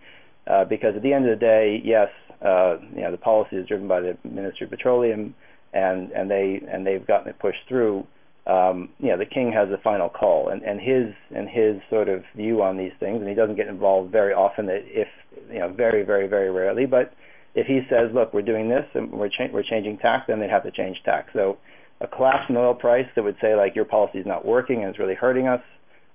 because 0.69 0.95
at 0.97 1.03
the 1.03 1.13
end 1.13 1.29
of 1.29 1.39
the 1.39 1.45
day, 1.45 1.81
yes, 1.85 2.09
uh, 2.45 2.77
you 2.95 3.03
know, 3.03 3.11
the 3.11 3.19
policy 3.19 3.57
is 3.57 3.67
driven 3.67 3.89
by 3.89 4.01
the 4.01 4.17
Ministry 4.25 4.65
of 4.65 4.71
Petroleum, 4.71 5.35
and 5.73 6.11
and 6.13 6.31
they 6.31 6.63
and 6.71 6.87
they've 6.87 7.07
gotten 7.07 7.29
it 7.29 7.39
pushed 7.39 7.67
through. 7.69 8.07
Um, 8.47 8.89
you 8.99 9.09
know, 9.09 9.19
the 9.19 9.27
king 9.27 9.53
has 9.53 9.69
the 9.69 9.79
final 9.79 10.09
call, 10.09 10.49
and 10.49 10.63
and 10.63 10.81
his 10.81 11.15
and 11.35 11.49
his 11.49 11.77
sort 11.91 12.09
of 12.09 12.25
view 12.35 12.63
on 12.63 12.77
these 12.77 12.93
things, 13.01 13.21
and 13.21 13.29
he 13.29 13.35
doesn't 13.35 13.57
get 13.57 13.69
involved 13.69 14.11
very 14.11 14.33
often. 14.33 14.69
If 14.71 15.09
you 15.51 15.59
know, 15.59 15.69
very 15.69 16.03
very 16.03 16.27
very 16.27 16.51
rarely, 16.51 16.87
but 16.87 17.13
if 17.55 17.67
he 17.67 17.81
says, 17.91 18.11
look, 18.15 18.33
we're 18.33 18.43
doing 18.43 18.69
this 18.69 18.87
and 18.95 19.11
we're 19.11 19.29
cha- 19.29 19.49
we're 19.53 19.63
changing 19.63 19.99
tax, 19.99 20.27
then 20.29 20.39
they'd 20.39 20.51
have 20.51 20.63
to 20.63 20.71
change 20.71 21.03
tax. 21.05 21.31
So 21.33 21.59
a 22.01 22.07
collapse 22.07 22.49
in 22.49 22.57
oil 22.57 22.75
price 22.75 23.09
that 23.17 23.25
would 23.25 23.37
say 23.41 23.57
like 23.57 23.75
your 23.75 23.85
policy 23.85 24.19
is 24.19 24.27
not 24.27 24.45
working 24.45 24.81
and 24.81 24.91
it's 24.91 24.99
really 24.99 25.15
hurting 25.15 25.49
us, 25.49 25.63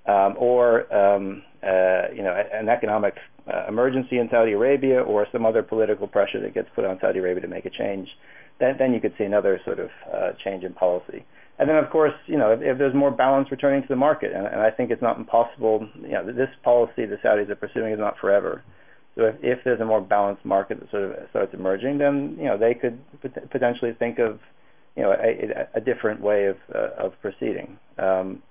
um, 0.06 0.36
or 0.38 0.94
um, 0.96 1.44
uh, 1.64 2.14
you 2.14 2.24
know, 2.24 2.36
an 2.54 2.70
economic 2.70 3.16
uh, 3.52 3.66
emergency 3.68 4.18
in 4.20 4.30
Saudi 4.30 4.52
Arabia 4.54 5.02
or 5.02 5.28
some 5.32 5.46
other 5.46 5.64
political 5.64 6.08
pressure 6.08 6.42
that 6.42 6.54
gets 6.54 6.70
put 6.76 6.86
on 6.86 6.98
Saudi 7.02 7.20
Arabia 7.20 7.42
to 7.42 7.48
make 7.48 7.66
a 7.66 7.70
change, 7.70 8.10
then, 8.60 8.76
then 8.78 8.94
you 8.94 9.00
could 9.00 9.14
see 9.18 9.24
another 9.24 9.60
sort 9.66 9.80
of 9.80 9.90
uh, 10.14 10.32
change 10.44 10.64
in 10.64 10.74
policy. 10.74 11.26
And 11.60 11.70
then, 11.70 11.78
of 11.78 11.90
course, 11.90 12.14
you 12.26 12.38
know, 12.38 12.52
if, 12.52 12.62
if 12.62 12.78
there's 12.78 12.96
more 12.96 13.12
balance 13.12 13.50
returning 13.52 13.82
to 13.84 13.88
the 13.88 13.96
market, 13.96 14.34
and, 14.34 14.48
and 14.48 14.62
I 14.62 14.72
think 14.72 14.92
it's 14.92 15.02
not 15.02 15.18
impossible, 15.18 15.88
you 16.02 16.14
know, 16.14 16.26
this 16.26 16.50
policy 16.64 17.06
the 17.06 17.18
Saudis 17.24 17.50
are 17.50 17.56
pursuing 17.56 17.94
is 17.94 18.00
not 18.00 18.18
forever. 18.20 18.64
So 19.16 19.26
if, 19.26 19.36
if 19.42 19.60
there's 19.64 19.80
a 19.80 19.86
more 19.86 20.02
balanced 20.02 20.46
market 20.46 20.80
that 20.80 20.90
sort 20.90 21.04
of 21.04 21.30
starts 21.30 21.54
emerging, 21.54 22.00
then 22.00 22.36
you 22.38 22.46
know 22.46 22.58
they 22.58 22.74
could 22.74 23.00
pot- 23.22 23.50
potentially 23.52 23.94
think 23.98 24.20
of 24.20 24.40
you 24.96 25.04
know 25.04 25.12
a, 25.12 25.68
a 25.78 25.82
different 25.82 26.22
way 26.22 26.46
of 26.46 26.58
uh, 26.74 27.06
of 27.06 27.14
proceeding. 27.22 27.78
Um, 27.98 28.42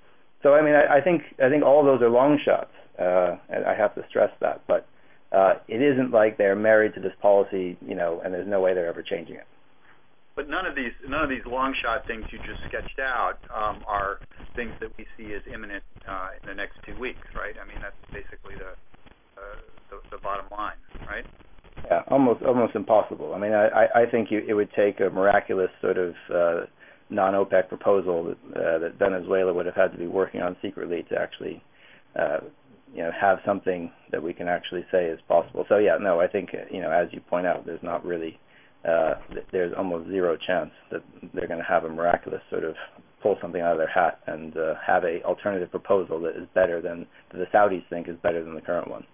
so 0.42 0.54
I 0.54 0.62
mean 0.62 0.74
I, 0.74 0.98
I 0.98 1.00
think 1.00 1.22
I 1.42 1.48
think 1.48 1.64
all 1.64 1.80
of 1.80 1.86
those 1.86 2.02
are 2.02 2.10
long 2.10 2.38
shots. 2.44 2.70
Uh, 2.98 3.36
and 3.48 3.64
I 3.64 3.74
have 3.74 3.94
to 3.94 4.04
stress 4.08 4.30
that. 4.40 4.62
But 4.66 4.86
uh, 5.32 5.54
it 5.68 5.80
isn't 5.80 6.10
like 6.10 6.36
they're 6.36 6.56
married 6.56 6.94
to 6.94 7.00
this 7.00 7.14
policy, 7.20 7.76
you 7.86 7.94
know, 7.94 8.20
and 8.24 8.34
there's 8.34 8.48
no 8.48 8.60
way 8.60 8.74
they're 8.74 8.88
ever 8.88 9.02
changing 9.02 9.36
it. 9.36 9.46
But 10.34 10.48
none 10.48 10.64
of 10.64 10.74
these 10.74 10.92
none 11.06 11.22
of 11.22 11.28
these 11.28 11.44
long 11.44 11.74
shot 11.74 12.06
things 12.06 12.24
you 12.30 12.38
just 12.38 12.60
sketched 12.68 12.98
out 12.98 13.38
um, 13.54 13.84
are 13.86 14.18
things 14.56 14.72
that 14.80 14.96
we 14.96 15.06
see 15.16 15.34
as 15.34 15.42
imminent 15.52 15.84
uh, 16.08 16.30
in 16.42 16.48
the 16.48 16.54
next 16.54 16.76
two 16.86 16.98
weeks, 16.98 17.26
right? 17.34 17.54
I 17.60 17.68
mean, 17.68 17.78
that's 17.82 17.96
basically 18.12 18.54
the 18.56 18.72
uh, 19.38 19.56
the, 19.90 20.16
the 20.16 20.18
bottom 20.22 20.46
line, 20.50 20.76
right? 21.06 21.26
Yeah, 21.84 22.02
almost 22.08 22.42
almost 22.42 22.74
impossible. 22.74 23.34
I 23.34 23.38
mean, 23.38 23.52
I 23.52 23.88
I 23.94 24.06
think 24.10 24.30
you, 24.30 24.42
it 24.46 24.54
would 24.54 24.72
take 24.72 25.00
a 25.00 25.10
miraculous 25.10 25.70
sort 25.82 25.98
of 25.98 26.14
uh, 26.34 26.60
non-OPEC 27.10 27.68
proposal 27.68 28.24
that, 28.24 28.56
uh, 28.56 28.78
that 28.78 28.98
Venezuela 28.98 29.52
would 29.52 29.66
have 29.66 29.74
had 29.74 29.92
to 29.92 29.98
be 29.98 30.06
working 30.06 30.40
on 30.40 30.56
secretly 30.62 31.04
to 31.10 31.18
actually 31.20 31.62
uh, 32.18 32.38
you 32.94 33.02
know 33.02 33.10
have 33.18 33.38
something 33.44 33.90
that 34.10 34.22
we 34.22 34.32
can 34.32 34.48
actually 34.48 34.84
say 34.90 35.06
is 35.06 35.20
possible. 35.28 35.64
So 35.68 35.78
yeah, 35.78 35.96
no, 36.00 36.20
I 36.20 36.26
think 36.26 36.54
you 36.70 36.80
know 36.80 36.90
as 36.90 37.08
you 37.12 37.20
point 37.20 37.46
out, 37.46 37.64
there's 37.66 37.82
not 37.82 38.04
really 38.04 38.38
uh, 38.88 39.14
there's 39.52 39.72
almost 39.76 40.08
zero 40.08 40.36
chance 40.36 40.70
that 40.90 41.02
they're 41.32 41.46
going 41.46 41.60
to 41.60 41.64
have 41.64 41.84
a 41.84 41.88
miraculous 41.88 42.42
sort 42.50 42.64
of 42.64 42.74
pull 43.22 43.38
something 43.40 43.60
out 43.60 43.72
of 43.72 43.78
their 43.78 43.86
hat 43.86 44.18
and 44.26 44.56
uh, 44.56 44.74
have 44.84 45.04
a 45.04 45.22
alternative 45.22 45.70
proposal 45.70 46.20
that 46.20 46.36
is 46.36 46.48
better 46.54 46.80
than 46.82 47.06
that 47.30 47.38
the 47.38 47.46
Saudis 47.56 47.86
think 47.88 48.08
is 48.08 48.16
better 48.22 48.42
than 48.42 48.54
the 48.54 48.60
current 48.60 48.88
one. 48.88 49.04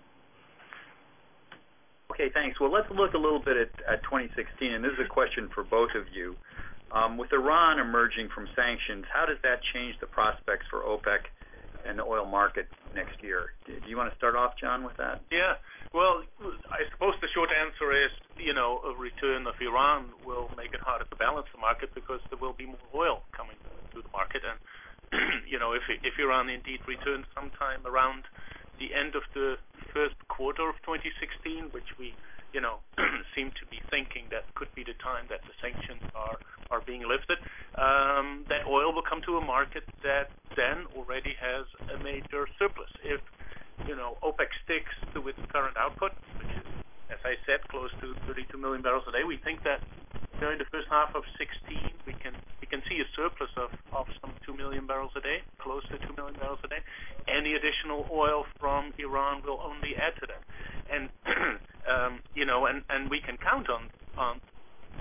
Okay, 2.10 2.30
thanks. 2.32 2.58
Well, 2.58 2.72
let's 2.72 2.90
look 2.90 3.14
a 3.14 3.18
little 3.18 3.38
bit 3.38 3.56
at, 3.56 3.70
at 3.86 4.02
2016, 4.02 4.72
and 4.72 4.82
this 4.82 4.92
is 4.92 4.98
a 5.04 5.08
question 5.08 5.48
for 5.54 5.62
both 5.62 5.90
of 5.94 6.04
you. 6.12 6.34
Um, 6.90 7.18
with 7.18 7.32
Iran 7.32 7.78
emerging 7.78 8.30
from 8.34 8.48
sanctions, 8.56 9.04
how 9.12 9.26
does 9.26 9.36
that 9.42 9.60
change 9.74 9.94
the 10.00 10.06
prospects 10.06 10.64
for 10.70 10.80
OPEC 10.80 11.18
and 11.86 11.98
the 11.98 12.02
oil 12.02 12.24
market 12.24 12.66
next 12.94 13.22
year. 13.22 13.52
Do 13.66 13.80
you 13.84 13.96
want 13.96 14.10
to 14.10 14.16
start 14.16 14.36
off, 14.36 14.56
John, 14.60 14.84
with 14.84 14.96
that? 14.96 15.20
Yeah. 15.30 15.54
Well, 15.92 16.22
I 16.70 16.84
suppose 16.92 17.14
the 17.20 17.28
short 17.32 17.50
answer 17.50 17.92
is, 17.92 18.10
you 18.36 18.52
know, 18.52 18.80
a 18.84 18.92
return 18.96 19.46
of 19.46 19.54
Iran 19.60 20.12
will 20.24 20.50
make 20.56 20.74
it 20.74 20.80
harder 20.80 21.04
to 21.08 21.16
balance 21.16 21.46
the 21.52 21.60
market 21.60 21.94
because 21.94 22.20
there 22.30 22.38
will 22.38 22.52
be 22.52 22.66
more 22.66 22.88
oil 22.94 23.22
coming 23.36 23.56
to 23.94 24.02
the 24.02 24.12
market. 24.12 24.42
And, 24.44 24.58
you 25.48 25.58
know, 25.58 25.72
if, 25.72 25.82
if 25.88 26.18
Iran 26.18 26.48
indeed 26.48 26.80
returns 26.86 27.24
sometime 27.34 27.86
around 27.86 28.24
the 28.78 28.94
end 28.94 29.16
of 29.16 29.22
the 29.34 29.56
first 29.92 30.16
quarter 30.28 30.68
of 30.68 30.76
2016, 30.84 31.72
which 31.72 31.96
we 31.98 32.14
you 32.52 32.60
know, 32.60 32.78
seem 33.34 33.52
to 33.60 33.66
be 33.66 33.80
thinking 33.90 34.24
that 34.30 34.46
could 34.54 34.72
be 34.74 34.84
the 34.84 34.94
time 34.94 35.26
that 35.28 35.44
the 35.46 35.52
sanctions 35.60 36.02
are 36.14 36.40
are 36.70 36.80
being 36.84 37.08
lifted. 37.08 37.38
Um, 37.76 38.44
that 38.48 38.68
oil 38.68 38.92
will 38.92 39.02
come 39.02 39.22
to 39.22 39.36
a 39.36 39.40
market 39.40 39.84
that 40.02 40.32
then 40.56 40.84
already 40.96 41.34
has 41.40 41.64
a 41.92 41.96
major 41.96 42.48
surplus. 42.58 42.90
If 43.04 43.20
you 43.86 43.96
know 43.96 44.18
OPEC 44.22 44.52
sticks 44.64 44.92
to 45.14 45.28
its 45.28 45.38
current 45.48 45.76
output, 45.76 46.12
which 46.36 46.52
is, 46.56 46.66
as 47.10 47.18
I 47.24 47.36
said, 47.46 47.60
close 47.68 47.90
to 48.00 48.14
32 48.26 48.56
million 48.58 48.82
barrels 48.82 49.04
a 49.08 49.12
day, 49.12 49.24
we 49.24 49.36
think 49.36 49.62
that 49.64 49.82
during 50.40 50.58
the 50.58 50.64
first 50.70 50.88
half 50.90 51.14
of 51.14 51.22
16 51.38 51.78
we 52.06 52.66
can 52.66 52.82
see 52.88 53.00
a 53.00 53.04
surplus 53.16 53.50
of, 53.56 53.70
some 54.20 54.32
2 54.44 54.54
million 54.54 54.86
barrels 54.86 55.12
a 55.16 55.20
day, 55.20 55.38
close 55.58 55.82
to 55.90 55.98
2 55.98 56.14
million 56.16 56.34
barrels 56.38 56.58
a 56.64 56.68
day. 56.68 56.80
Any 57.26 57.54
additional 57.54 58.06
oil 58.12 58.44
from 58.58 58.92
Iran 58.98 59.42
will 59.44 59.60
only 59.62 59.96
add 59.96 60.14
to 60.20 60.26
that. 60.26 60.42
And 60.92 61.08
um, 61.88 62.20
you 62.34 62.44
know, 62.44 62.66
we 63.10 63.20
can 63.20 63.36
count 63.36 63.68
on 63.70 63.90
on 64.16 64.40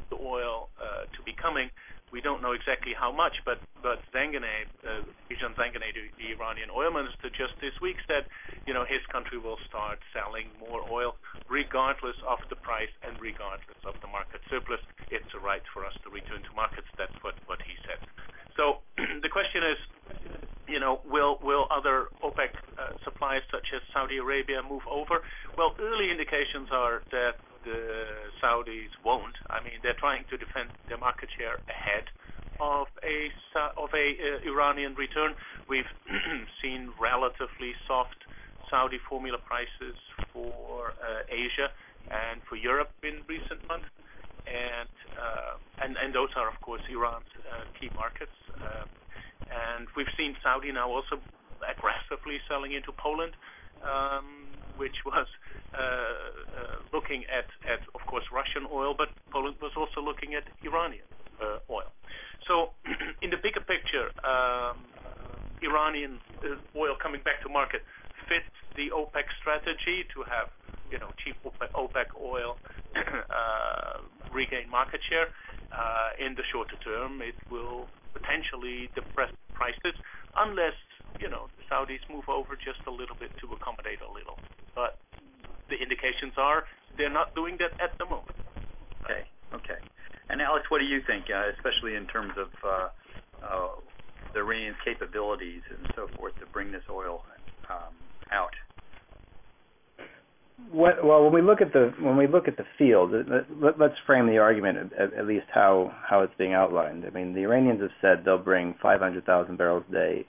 the 0.09 0.15
oil 0.15 0.69
uh, 0.79 1.03
to 1.15 1.23
be 1.23 1.33
coming. 1.33 1.69
We 2.11 2.21
don't 2.21 2.41
know 2.41 2.53
exactly 2.53 2.93
how 2.95 3.11
much, 3.11 3.41
but 3.45 3.59
but 3.83 3.99
Zanganeh, 4.15 4.67
uh, 4.87 5.03
Zanganeh, 5.29 5.91
the, 5.93 6.07
the 6.17 6.31
Iranian 6.33 6.69
oil 6.73 6.91
minister, 6.91 7.29
just 7.29 7.53
this 7.61 7.73
week 7.81 7.97
said, 8.07 8.25
you 8.65 8.73
know, 8.73 8.85
his 8.87 9.03
country 9.11 9.37
will 9.37 9.59
start 9.67 9.99
selling 10.13 10.47
more 10.59 10.81
oil 10.89 11.15
regardless 11.49 12.15
of 12.27 12.39
the 12.49 12.55
price 12.55 12.91
and 13.05 13.19
regardless 13.19 13.79
of 13.85 13.95
the 14.01 14.07
market 14.07 14.41
surplus. 14.49 14.79
It's 15.11 15.27
a 15.35 15.39
right 15.39 15.63
for 15.73 15.85
us 15.85 15.93
to 16.03 16.09
return 16.09 16.43
to 16.43 16.51
markets. 16.55 16.87
That's 16.97 17.15
what 17.21 17.35
what 17.45 17.59
he 17.61 17.75
said. 17.83 17.99
So 18.55 18.79
the 19.21 19.29
question 19.29 19.63
is, 19.63 19.77
you 20.67 20.79
know, 20.79 20.99
will 21.05 21.39
will 21.43 21.67
other 21.71 22.07
OPEC 22.23 22.51
uh, 22.77 22.97
suppliers 23.03 23.43
such 23.51 23.67
as 23.73 23.81
Saudi 23.93 24.17
Arabia 24.17 24.61
move 24.67 24.83
over? 24.89 25.23
Well, 25.57 25.75
early 25.79 26.11
indications 26.11 26.69
are 26.71 27.03
that 27.11 27.35
the 27.67 28.05
Saudis 28.41 28.89
won't. 29.03 29.35
I 29.49 29.61
mean, 29.63 29.79
they're 29.83 29.93
trying 29.93 30.23
to 30.29 30.37
defend 30.37 30.69
their 30.87 30.97
market 30.97 31.29
share 31.37 31.57
ahead 31.69 32.05
of 32.59 32.87
a 33.03 33.31
of 33.77 33.89
a 33.93 34.17
uh, 34.17 34.49
Iranian 34.51 34.95
return. 34.95 35.35
We've 35.67 35.91
seen 36.61 36.91
relatively 36.99 37.73
soft 37.87 38.23
Saudi 38.69 38.99
formula 39.09 39.37
prices 39.37 39.95
for 40.33 40.93
uh, 41.01 41.21
Asia 41.29 41.69
and 42.09 42.41
for 42.47 42.55
Europe 42.55 42.91
in 43.03 43.15
recent 43.27 43.67
months, 43.67 43.89
and 44.47 44.89
uh, 45.19 45.83
and 45.83 45.97
and 45.97 46.13
those 46.13 46.29
are 46.35 46.47
of 46.49 46.59
course 46.61 46.81
Iran's 46.89 47.31
uh, 47.39 47.65
key 47.79 47.89
markets. 47.95 48.37
Uh, 48.55 48.85
and 49.75 49.87
we've 49.95 50.13
seen 50.17 50.35
Saudi 50.43 50.71
now 50.71 50.89
also 50.89 51.19
aggressively 51.63 52.39
selling 52.49 52.73
into 52.73 52.91
Poland, 52.91 53.33
um, 53.83 54.46
which 54.77 54.95
was 55.05 55.27
uh, 55.73 55.81
uh, 55.81 56.79
looking 56.93 57.23
at, 57.29 57.45
of 57.93 58.01
course, 58.07 58.23
Russian 58.31 58.65
oil, 58.71 58.95
but 58.97 59.09
Poland 59.31 59.57
was 59.61 59.71
also 59.75 60.01
looking 60.01 60.33
at 60.33 60.43
Iranian 60.63 61.05
uh, 61.41 61.59
oil. 61.69 61.91
So, 62.47 62.71
in 63.21 63.29
the 63.29 63.37
bigger 63.37 63.61
picture, 63.61 64.09
um, 64.23 64.77
Iranian 65.61 66.19
oil 66.75 66.95
coming 67.01 67.21
back 67.25 67.41
to 67.43 67.49
market 67.49 67.81
fits 68.29 68.49
the 68.75 68.89
OPEC 68.95 69.25
strategy 69.41 70.05
to 70.13 70.23
have, 70.23 70.47
you 70.91 70.99
know, 70.99 71.09
cheap 71.23 71.35
OPEC 71.43 72.07
oil 72.21 72.57
regain 74.33 74.69
market 74.69 75.01
share. 75.09 75.27
In 76.19 76.33
the 76.33 76.43
shorter 76.51 76.75
term, 76.83 77.21
it 77.21 77.35
will 77.51 77.85
potentially 78.13 78.89
depress 78.95 79.29
prices 79.53 79.93
unless, 80.37 80.73
you 81.19 81.29
know, 81.29 81.49
the 81.57 81.63
Saudis 81.69 82.01
move 82.09 82.29
over 82.29 82.55
just 82.55 82.79
a 82.87 82.91
little 82.91 83.15
bit 83.19 83.31
to 83.41 83.53
accommodate 83.53 83.99
a 84.01 84.11
little. 84.11 84.39
But 84.77 85.01
the 85.69 85.75
indications 85.81 86.33
are 86.37 86.65
they're 86.97 87.09
not 87.09 87.33
doing 87.33 87.57
that 87.57 87.73
at 87.81 87.97
the 87.97 88.05
moment. 88.05 88.37
Okay. 89.03 89.25
Okay. 89.53 89.81
And 90.29 90.41
Alex, 90.41 90.65
what 90.69 90.79
do 90.79 90.85
you 90.85 91.01
think, 91.07 91.25
uh, 91.33 91.49
especially 91.57 91.95
in 91.95 92.05
terms 92.05 92.33
of 92.37 92.49
uh, 92.63 92.87
uh, 93.43 93.67
the 94.33 94.39
Iranian 94.39 94.75
capabilities 94.85 95.61
and 95.69 95.91
so 95.95 96.07
forth 96.15 96.37
to 96.39 96.45
bring 96.53 96.71
this 96.71 96.83
oil 96.91 97.23
um, 97.71 97.93
out? 98.31 98.53
What, 100.71 101.03
well, 101.03 101.23
when 101.23 101.33
we 101.33 101.41
look 101.41 101.61
at 101.61 101.71
the 101.71 101.93
when 101.99 102.17
we 102.17 102.27
look 102.27 102.47
at 102.47 102.57
the 102.57 102.65
field, 102.77 103.11
let, 103.61 103.79
us 103.79 103.97
frame 104.05 104.27
the 104.27 104.39
argument 104.39 104.91
at, 104.99 105.13
at, 105.13 105.25
least 105.25 105.45
how 105.53 105.93
how 106.03 106.21
it's 106.21 106.33
being 106.37 106.53
outlined. 106.53 107.05
I 107.05 107.11
mean, 107.11 107.33
the 107.33 107.41
Iranians 107.41 107.81
have 107.81 107.91
said 108.01 108.25
they'll 108.25 108.37
bring 108.39 108.75
500,000 108.81 109.55
barrels 109.55 109.83
a 109.89 109.93
day 109.93 110.25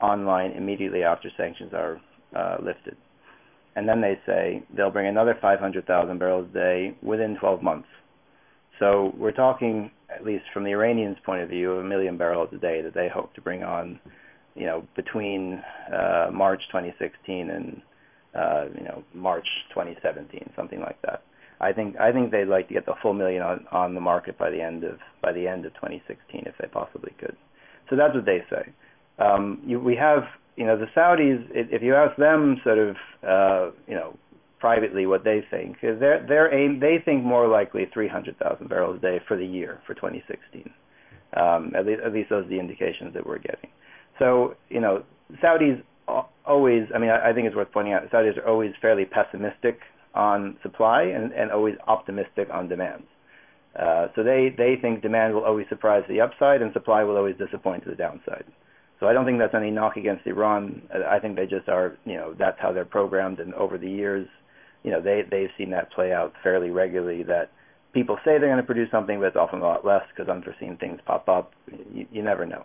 online 0.00 0.52
immediately 0.52 1.02
after 1.02 1.30
sanctions 1.36 1.72
are 1.72 2.00
uh, 2.36 2.58
lifted, 2.62 2.96
and 3.76 3.88
then 3.88 4.00
they 4.00 4.18
say 4.26 4.62
they'll 4.74 4.90
bring 4.90 5.06
another 5.06 5.36
500,000 5.40 6.18
barrels 6.18 6.48
a 6.50 6.54
day 6.54 6.96
within 7.02 7.36
12 7.36 7.62
months. 7.62 7.88
So 8.78 9.14
we're 9.16 9.32
talking, 9.32 9.90
at 10.08 10.24
least 10.24 10.44
from 10.52 10.64
the 10.64 10.70
Iranians' 10.70 11.18
point 11.24 11.42
of 11.42 11.48
view, 11.48 11.72
of 11.72 11.84
a 11.84 11.88
million 11.88 12.16
barrels 12.16 12.48
a 12.52 12.58
day 12.58 12.80
that 12.82 12.94
they 12.94 13.08
hope 13.08 13.34
to 13.34 13.40
bring 13.40 13.62
on, 13.62 14.00
you 14.54 14.66
know, 14.66 14.86
between 14.96 15.62
uh, 15.92 16.30
March 16.32 16.62
2016 16.68 17.50
and 17.50 17.82
uh, 18.34 18.66
you 18.76 18.84
know, 18.84 19.02
March 19.12 19.46
2017, 19.70 20.52
something 20.54 20.80
like 20.80 21.00
that. 21.02 21.22
I 21.60 21.72
think 21.72 21.98
I 22.00 22.12
think 22.12 22.30
they'd 22.30 22.46
like 22.46 22.68
to 22.68 22.74
get 22.74 22.86
the 22.86 22.94
full 23.02 23.12
million 23.12 23.42
on, 23.42 23.66
on 23.70 23.94
the 23.94 24.00
market 24.00 24.38
by 24.38 24.50
the 24.50 24.62
end 24.62 24.84
of 24.84 24.98
by 25.20 25.32
the 25.32 25.46
end 25.46 25.66
of 25.66 25.74
2016 25.74 26.44
if 26.46 26.54
they 26.58 26.68
possibly 26.68 27.12
could. 27.18 27.36
So 27.90 27.96
that's 27.96 28.14
what 28.14 28.24
they 28.24 28.42
say. 28.48 28.72
Um, 29.18 29.60
you, 29.66 29.78
we 29.78 29.96
have 29.96 30.22
you 30.56 30.66
know 30.66 30.78
the 30.78 30.86
Saudis. 30.96 31.44
If 31.50 31.82
you 31.82 31.94
ask 31.94 32.16
them 32.16 32.60
sort 32.64 32.78
of 32.78 32.96
uh, 33.26 33.70
you 33.86 33.94
know 33.94 34.16
privately 34.58 35.06
what 35.06 35.24
they 35.24 35.42
think, 35.50 35.80
their 35.80 36.24
their 36.26 36.54
aim 36.54 36.80
they 36.80 36.98
think 37.04 37.24
more 37.24 37.48
likely 37.48 37.86
300,000 37.92 38.68
barrels 38.68 38.98
a 38.98 39.00
day 39.00 39.20
for 39.26 39.36
the 39.36 39.46
year 39.46 39.80
for 39.86 39.94
2016. 39.94 40.70
Um, 41.36 41.72
at 41.76 41.86
least 41.86 42.00
at 42.04 42.12
least 42.12 42.30
those 42.30 42.44
are 42.44 42.48
the 42.48 42.58
indications 42.58 43.14
that 43.14 43.26
we're 43.26 43.38
getting. 43.38 43.70
So 44.18 44.56
you 44.68 44.80
know 44.80 45.04
Saudis 45.42 45.82
always, 46.46 46.84
I 46.94 46.98
mean, 46.98 47.10
I, 47.10 47.30
I 47.30 47.32
think 47.32 47.46
it's 47.46 47.56
worth 47.56 47.72
pointing 47.72 47.92
out, 47.92 48.10
Saudis 48.10 48.36
are 48.38 48.46
always 48.46 48.72
fairly 48.80 49.04
pessimistic 49.04 49.80
on 50.14 50.56
supply 50.62 51.02
and, 51.02 51.32
and 51.32 51.50
always 51.50 51.76
optimistic 51.86 52.48
on 52.52 52.68
demand. 52.68 53.04
Uh, 53.78 54.08
so 54.16 54.24
they, 54.24 54.52
they 54.56 54.74
think 54.80 55.02
demand 55.02 55.34
will 55.34 55.44
always 55.44 55.66
surprise 55.68 56.02
the 56.08 56.20
upside 56.20 56.60
and 56.60 56.72
supply 56.72 57.04
will 57.04 57.16
always 57.16 57.36
disappoint 57.36 57.84
to 57.84 57.90
the 57.90 57.96
downside. 57.96 58.44
So 59.00 59.08
I 59.08 59.14
don't 59.14 59.24
think 59.24 59.38
that's 59.38 59.54
any 59.54 59.70
knock 59.70 59.96
against 59.96 60.26
Iran. 60.26 60.82
I 61.08 61.18
think 61.18 61.34
they 61.36 61.46
just 61.46 61.68
are, 61.68 61.96
you 62.04 62.16
know, 62.16 62.34
that's 62.38 62.58
how 62.60 62.70
they're 62.70 62.84
programmed. 62.84 63.40
And 63.40 63.54
over 63.54 63.78
the 63.78 63.90
years, 63.90 64.28
you 64.84 64.90
know, 64.90 65.00
they 65.00 65.22
they've 65.28 65.48
seen 65.56 65.70
that 65.70 65.90
play 65.90 66.12
out 66.12 66.34
fairly 66.42 66.70
regularly. 66.70 67.22
That 67.22 67.50
people 67.94 68.16
say 68.24 68.32
they're 68.32 68.48
going 68.48 68.58
to 68.58 68.62
produce 68.62 68.90
something, 68.90 69.18
but 69.18 69.26
it's 69.26 69.36
often 69.36 69.60
a 69.60 69.62
lot 69.62 69.86
less 69.86 70.02
because 70.10 70.30
unforeseen 70.30 70.76
things 70.76 71.00
pop 71.06 71.28
up. 71.28 71.52
You, 71.92 72.06
you 72.12 72.22
never 72.22 72.44
know. 72.44 72.64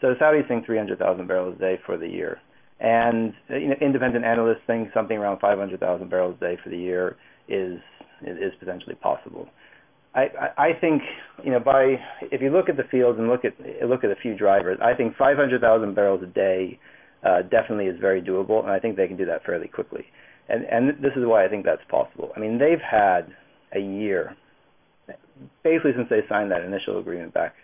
So 0.00 0.08
the 0.08 0.14
Saudis 0.14 0.46
think 0.46 0.66
300,000 0.66 1.26
barrels 1.26 1.56
a 1.56 1.58
day 1.58 1.78
for 1.86 1.96
the 1.96 2.08
year. 2.08 2.40
And 2.80 3.34
you 3.48 3.68
know, 3.68 3.76
independent 3.80 4.24
analysts 4.24 4.62
think 4.66 4.88
something 4.92 5.16
around 5.16 5.40
500,000 5.40 6.10
barrels 6.10 6.36
a 6.40 6.44
day 6.44 6.58
for 6.62 6.70
the 6.70 6.78
year 6.78 7.16
is 7.48 7.78
is 8.22 8.52
potentially 8.58 8.96
possible. 8.96 9.48
I, 10.14 10.72
think 10.80 11.02
you 11.44 11.50
know 11.52 11.60
by 11.60 11.96
if 12.22 12.40
you 12.40 12.50
look 12.50 12.68
at 12.68 12.76
the 12.76 12.84
fields 12.90 13.18
and 13.18 13.28
look 13.28 13.44
at 13.44 13.54
look 13.86 14.04
at 14.04 14.10
a 14.10 14.16
few 14.16 14.36
drivers, 14.36 14.78
I 14.82 14.94
think 14.94 15.16
500,000 15.16 15.94
barrels 15.94 16.22
a 16.22 16.26
day 16.26 16.78
uh, 17.24 17.42
definitely 17.42 17.86
is 17.86 18.00
very 18.00 18.22
doable, 18.22 18.62
and 18.62 18.70
I 18.70 18.78
think 18.78 18.96
they 18.96 19.06
can 19.06 19.16
do 19.16 19.26
that 19.26 19.44
fairly 19.44 19.68
quickly. 19.68 20.06
And 20.48 20.64
and 20.64 20.88
this 21.02 21.12
is 21.16 21.24
why 21.24 21.44
I 21.44 21.48
think 21.48 21.64
that's 21.64 21.82
possible. 21.88 22.32
I 22.36 22.40
mean, 22.40 22.58
they've 22.58 22.80
had 22.80 23.34
a 23.74 23.80
year, 23.80 24.36
basically 25.62 25.92
since 25.96 26.08
they 26.08 26.20
signed 26.28 26.50
that 26.50 26.62
initial 26.62 26.98
agreement 26.98 27.34
back 27.34 27.54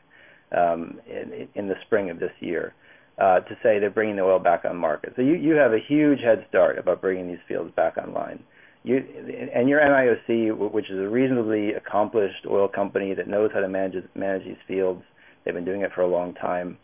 um, 0.57 1.01
in, 1.07 1.49
in 1.55 1.69
the 1.69 1.77
spring 1.87 2.11
of 2.11 2.21
this 2.21 2.33
year, 2.41 2.75
uh, 3.19 3.41
to 3.41 3.55
say 3.63 3.79
they're 3.79 3.91
bringing 3.91 4.17
the 4.17 4.23
oil 4.23 4.39
back 4.39 4.65
on 4.65 4.77
market. 4.77 5.15
So 5.17 5.23
you, 5.23 5.35
you 5.35 5.55
have 5.55 5.73
a 5.73 5.79
huge 5.79 6.21
head 6.21 6.45
start 6.49 6.79
about 6.79 7.01
bringing 7.01 7.29
these 7.29 7.39
fields 7.49 7.73
back 7.75 7.97
online. 7.97 8.43
You, 8.85 8.99
and 9.55 9.67
your 9.67 9.81
NIOC, 9.81 10.71
which 10.71 10.91
is 10.91 10.99
a 10.99 11.09
reasonably 11.09 11.73
accomplished 11.73 12.47
oil 12.47 12.69
company 12.69 13.15
that 13.15 13.27
knows 13.27 13.51
how 13.53 13.61
to 13.61 13.69
manage 13.69 14.05
manage 14.15 14.45
these 14.45 14.57
fields, 14.69 15.03
they've 15.45 15.55
been 15.55 15.65
doing 15.65 15.81
it 15.81 15.93
for 15.95 16.03
a 16.03 16.07
long 16.07 16.35
time, 16.35 16.77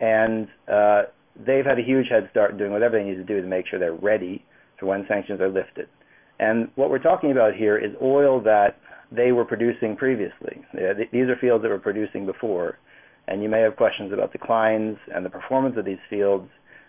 and 0.00 0.48
uh, 0.66 1.04
they've 1.46 1.64
had 1.64 1.78
a 1.78 1.82
huge 1.82 2.08
head 2.08 2.28
start 2.32 2.50
in 2.50 2.58
doing 2.58 2.72
whatever 2.72 2.98
they 2.98 3.04
need 3.04 3.14
to 3.16 3.24
do 3.24 3.40
to 3.40 3.46
make 3.46 3.68
sure 3.68 3.78
they're 3.78 3.94
ready 3.94 4.44
for 4.78 4.86
when 4.86 5.06
sanctions 5.06 5.40
are 5.40 5.48
lifted. 5.48 5.88
And 6.40 6.68
what 6.74 6.90
we're 6.90 6.98
talking 6.98 7.30
about 7.30 7.54
here 7.54 7.78
is 7.78 7.92
oil 8.02 8.40
that 8.42 8.78
they 9.12 9.30
were 9.32 9.44
producing 9.44 9.96
previously. 9.96 10.64
These 11.12 11.28
are 11.28 11.36
fields 11.36 11.62
that 11.62 11.68
were 11.68 11.78
producing 11.78 12.26
before, 12.26 12.78
and 13.28 13.42
you 13.42 13.48
may 13.48 13.60
have 13.60 13.76
questions 13.76 14.12
about 14.12 14.32
declines 14.32 14.98
and 15.14 15.24
the 15.24 15.30
performance 15.30 15.76
of 15.78 15.84
these 15.84 15.98
fields 16.10 16.48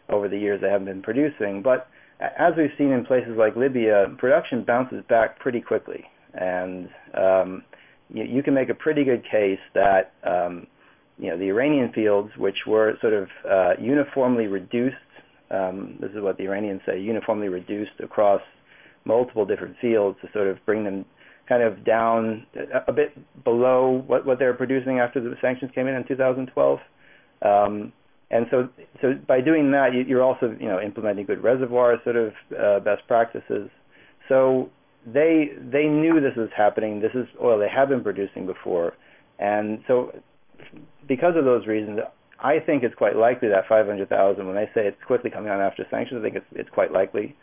over 0.10 0.28
the 0.28 0.38
years 0.38 0.62
they 0.62 0.70
haven't 0.70 0.88
been 0.88 1.04
producing. 1.04 1.62
But 1.62 1.88
as 2.20 2.54
we've 2.58 2.72
seen 2.78 2.92
in 2.92 3.06
places 3.06 3.34
like 3.38 3.56
Libya, 3.56 4.08
production 4.18 4.64
bounces 4.64 5.04
back 5.10 5.40
pretty 5.40 5.62
quickly, 5.62 6.06
and 6.34 6.90
um, 7.14 7.64
you, 8.14 8.24
you, 8.24 8.44
can 8.44 8.54
make 8.54 8.70
a 8.70 8.74
pretty 8.74 9.04
good 9.04 9.24
case 9.30 9.60
that 9.74 10.14
um, 10.24 10.68
you 11.18 11.30
know 11.30 11.38
the 11.38 11.50
Iranian 11.50 11.92
fields, 11.94 12.32
which 12.38 12.66
were 12.66 12.94
sort 13.02 13.14
of 13.14 13.28
uh, 13.50 13.74
uniformly 13.80 14.48
reduced. 14.48 14.96
Um, 15.52 15.98
this 16.00 16.12
is 16.12 16.22
what 16.22 16.38
the 16.38 16.44
Iranians 16.44 16.82
say, 16.86 17.00
uniformly 17.00 17.50
reduced 17.50 18.00
across 18.04 18.42
multiple 19.06 19.46
different 19.46 19.76
fields 19.80 20.18
to 20.22 20.32
sort 20.34 20.48
of 20.48 20.58
bring 20.66 20.84
them 20.84 21.06
kind 21.48 21.62
of 21.62 21.86
down 21.86 22.48
a 22.88 22.92
bit 22.92 23.16
below 23.44 24.04
what, 24.08 24.26
what 24.26 24.40
they 24.40 24.46
were 24.46 24.54
producing 24.54 25.00
after 25.00 25.22
the 25.22 25.36
sanctions 25.42 25.72
came 25.76 25.88
in 25.88 25.94
in 25.94 26.04
2012. 26.08 26.80
And 28.32 28.48
so, 28.50 28.70
so 29.02 29.14
by 29.28 29.40
doing 29.42 29.72
that, 29.72 29.90
you, 29.94 30.18
are 30.18 30.24
also, 30.24 30.56
you 30.60 30.68
know, 30.68 30.82
implementing 30.82 31.26
good 31.26 31.44
reservoir 31.44 31.98
sort 32.04 32.16
of 32.16 32.34
uh, 32.60 32.80
best 32.80 33.08
practices. 33.08 33.70
So 34.28 34.70
they 35.06 35.52
they 35.72 35.86
knew 35.86 36.20
this 36.20 36.36
was 36.36 36.50
happening. 36.56 37.00
This 37.00 37.14
is 37.14 37.28
oil 37.42 37.60
they 37.60 37.70
have 37.70 37.90
been 37.90 38.02
producing 38.02 38.48
before, 38.48 38.94
and 39.38 39.80
so 39.88 40.12
because 41.08 41.36
of 41.38 41.46
those 41.46 41.68
reasons, 41.68 42.00
I 42.40 42.60
think 42.60 42.84
it's 42.84 42.96
quite 42.96 43.16
likely 43.16 43.48
that 43.50 43.68
500,000. 43.70 44.46
When 44.46 44.56
they 44.56 44.70
say 44.74 44.88
it's 44.88 44.98
quickly 45.06 45.30
coming 45.30 45.52
on 45.52 45.62
after 45.62 45.86
sanctions, 45.92 46.20
I 46.20 46.24
think 46.24 46.36
it's 46.36 46.46
it's 46.54 46.70
quite 46.72 46.92
likely. 46.92 47.36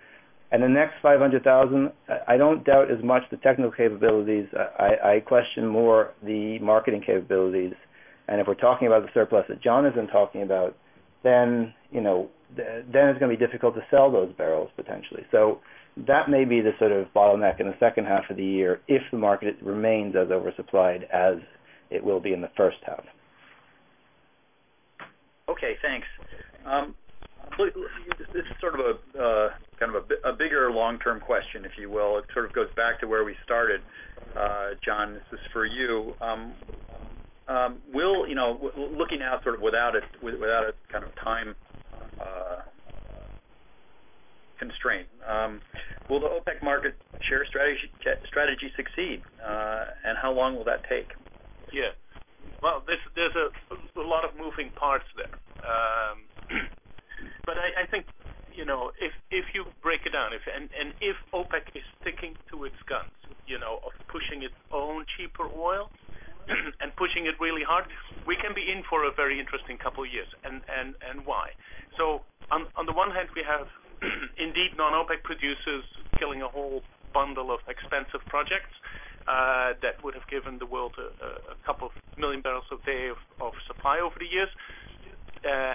And 0.50 0.62
the 0.62 0.68
next 0.68 0.96
500,000, 1.00 1.90
I 2.28 2.36
don't 2.36 2.62
doubt 2.62 2.90
as 2.90 3.02
much 3.02 3.22
the 3.30 3.38
technical 3.38 3.72
capabilities. 3.72 4.46
I, 4.78 5.14
I 5.14 5.20
question 5.20 5.66
more 5.66 6.12
the 6.22 6.58
marketing 6.58 7.02
capabilities. 7.06 7.72
And 8.28 8.40
if 8.40 8.46
we're 8.46 8.54
talking 8.54 8.86
about 8.86 9.02
the 9.02 9.10
surplus 9.12 9.44
that 9.48 9.60
John 9.60 9.84
has 9.84 9.94
been 9.94 10.06
talking 10.08 10.42
about, 10.42 10.76
then 11.22 11.74
you 11.90 12.00
know, 12.00 12.28
th- 12.56 12.84
then 12.92 13.08
it's 13.08 13.18
going 13.18 13.30
to 13.30 13.36
be 13.36 13.44
difficult 13.44 13.74
to 13.74 13.84
sell 13.90 14.10
those 14.10 14.32
barrels 14.34 14.70
potentially. 14.76 15.24
So 15.30 15.60
that 15.96 16.30
may 16.30 16.44
be 16.44 16.60
the 16.60 16.72
sort 16.78 16.92
of 16.92 17.12
bottleneck 17.14 17.60
in 17.60 17.66
the 17.66 17.76
second 17.78 18.06
half 18.06 18.30
of 18.30 18.36
the 18.36 18.44
year 18.44 18.80
if 18.88 19.02
the 19.10 19.18
market 19.18 19.56
remains 19.62 20.16
as 20.16 20.28
oversupplied 20.28 21.08
as 21.10 21.36
it 21.90 22.02
will 22.02 22.20
be 22.20 22.32
in 22.32 22.40
the 22.40 22.50
first 22.56 22.78
half. 22.86 23.04
Okay, 25.48 25.76
thanks. 25.82 26.06
Um, 26.64 26.94
this 27.58 27.70
is 28.34 28.44
sort 28.60 28.80
of 28.80 28.98
a 29.14 29.22
uh, 29.22 29.50
kind 29.78 29.94
of 29.94 30.10
a 30.24 30.32
bigger 30.32 30.70
long-term 30.70 31.20
question, 31.20 31.64
if 31.64 31.72
you 31.76 31.90
will. 31.90 32.16
It 32.18 32.24
sort 32.32 32.46
of 32.46 32.52
goes 32.52 32.68
back 32.76 33.00
to 33.00 33.06
where 33.06 33.24
we 33.24 33.34
started. 33.44 33.82
Uh, 34.36 34.70
John, 34.82 35.14
this 35.14 35.22
is 35.32 35.40
for 35.52 35.66
you. 35.66 36.14
Um, 36.20 36.54
Looking 38.98 39.22
out 39.22 39.42
sort 39.42 39.54
of 39.56 39.60
without 39.60 39.94
it 39.94 40.04
without 40.22 40.64
a 40.64 40.74
kind 40.90 41.04
of 41.04 41.10
time 41.16 41.54
constraint, 44.58 45.08
will 46.08 46.20
the 46.20 46.28
OPEC 46.28 46.62
market 46.62 46.94
share 47.20 47.44
strategy 47.44 48.72
succeed? 48.76 49.22
Uh 49.44 49.84
and 50.04 50.18
how 50.18 50.32
long 50.32 50.56
will 50.56 50.64
that 50.64 50.82
take? 50.88 51.10
Yeah. 51.72 51.90
Well, 52.62 52.82
there's 52.86 53.34
a 53.96 54.00
lot 54.00 54.24
of 54.24 54.30
moving 54.38 54.70
parts 54.76 55.06
there. 55.16 55.36
Um 55.64 56.18
But 57.46 57.56
I 57.58 57.86
think, 57.90 58.06
you 58.54 58.64
know, 58.64 58.92
if 59.00 59.44
you 59.54 59.64
break 59.82 60.06
it 60.06 60.12
down, 60.12 60.30
and 60.32 60.94
if 61.00 61.16
OPEC 61.32 61.64
is 61.74 61.82
sticking 62.00 62.34
to 62.50 62.64
its 62.64 62.76
guns 62.88 63.10
you 63.46 63.58
know, 63.58 63.80
of 63.84 63.92
pushing 64.08 64.42
its 64.42 64.54
own 64.72 65.04
cheaper 65.16 65.48
oil 65.54 65.90
and 66.80 66.94
pushing 66.96 67.26
it 67.26 67.34
really 67.40 67.62
hard, 67.62 67.84
we 68.26 68.36
can 68.36 68.54
be 68.54 68.70
in 68.70 68.82
for 68.88 69.04
a 69.04 69.12
very 69.12 69.38
interesting 69.38 69.78
couple 69.78 70.04
of 70.04 70.12
years. 70.12 70.28
And 70.44 70.62
and 70.68 70.94
why? 71.24 71.50
So 71.96 72.22
on 72.50 72.66
on 72.76 72.86
the 72.86 72.92
one 72.92 73.10
hand, 73.10 73.28
we 73.34 73.42
have 73.42 73.66
indeed 74.38 74.72
non-OPEC 74.76 75.22
producers 75.22 75.84
killing 76.18 76.42
a 76.42 76.48
whole 76.48 76.82
bundle 77.14 77.52
of 77.52 77.60
expensive 77.68 78.20
projects 78.28 78.72
uh, 79.28 79.74
that 79.82 80.02
would 80.02 80.14
have 80.14 80.26
given 80.28 80.58
the 80.58 80.66
world 80.66 80.94
a 80.98 81.54
couple 81.66 81.88
of 81.88 81.92
million 82.18 82.40
barrels 82.40 82.64
a 82.72 82.76
day 82.86 83.10
of 83.40 83.52
supply 83.66 84.00
over 84.00 84.16
the 84.18 84.26
years. 84.26 84.48
Uh, 85.44 85.74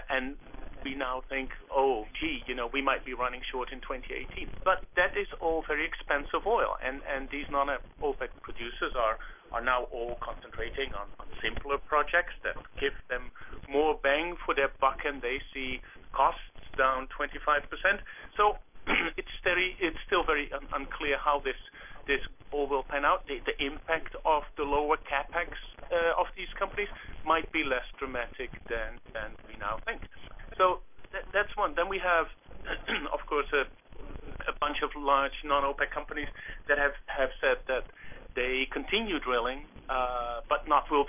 We 0.83 0.95
now 0.95 1.23
think, 1.29 1.51
oh, 1.71 2.05
gee, 2.19 2.43
you 2.47 2.55
know, 2.55 2.67
we 2.71 2.81
might 2.81 3.05
be 3.05 3.13
running 3.13 3.41
short 3.51 3.71
in 3.71 3.79
2018. 3.79 4.47
But 4.63 4.83
That 4.95 5.17
is 5.17 5.27
all 5.41 5.63
very 5.67 5.85
expensive 5.85 6.45
oil, 6.45 6.77
and 6.83 7.01
these 7.29 7.45
non-OPEC 7.49 8.29
producers 8.41 8.93
are 8.95 9.17
are 9.53 9.61
now 9.61 9.83
all 9.93 10.17
concentrating 10.19 10.93
on 10.93 11.07
simpler 11.41 11.77
projects 11.77 12.33
that 12.43 12.55
give 12.79 12.91
them 13.09 13.31
more 13.69 13.97
bang 14.03 14.35
for 14.45 14.53
their 14.53 14.69
buck, 14.81 14.99
and 15.05 15.21
they 15.21 15.39
see 15.53 15.79
costs 16.11 16.41
down 16.77 17.07
25%. 17.17 17.63
So 18.35 18.57
it's 19.17 19.97
still 20.05 20.23
very 20.23 20.49
unclear 20.73 21.17
how 21.17 21.39
this 21.39 21.55
this 22.07 22.21
all 22.51 22.67
will 22.67 22.83
pan 22.83 23.03
out. 23.03 23.27
The 23.27 23.65
impact 23.65 24.15
of 24.25 24.43
the 24.55 24.63
lower 24.63 24.97
CapEx 24.97 25.49
uh, 25.91 26.19
of 26.19 26.27
these 26.37 26.47
companies 26.57 26.87
might 27.25 27.51
be 27.51 27.63
less 27.63 27.83
dramatic 27.99 28.51
than 28.69 28.99
than 29.13 29.31
we 29.47 29.57
now 29.59 29.79
think. 29.85 30.01
So 30.57 30.79
that's 31.33 31.55
one. 31.55 31.73
Then 31.75 31.89
we 31.89 31.99
have, 31.99 32.27
of 33.13 33.25
course, 33.27 33.47
a 33.53 33.65
bunch 34.59 34.81
of 34.81 34.89
large 34.97 35.43
non-OPEC 35.43 35.91
companies 35.93 36.27
that 36.67 36.77
have 36.77 37.29
said 37.41 37.57
that 37.67 37.85
they 38.35 38.67
continue 38.71 39.19
drilling, 39.19 39.65
uh, 39.89 40.41
but 40.49 40.67
not 40.67 40.89
will 40.91 41.05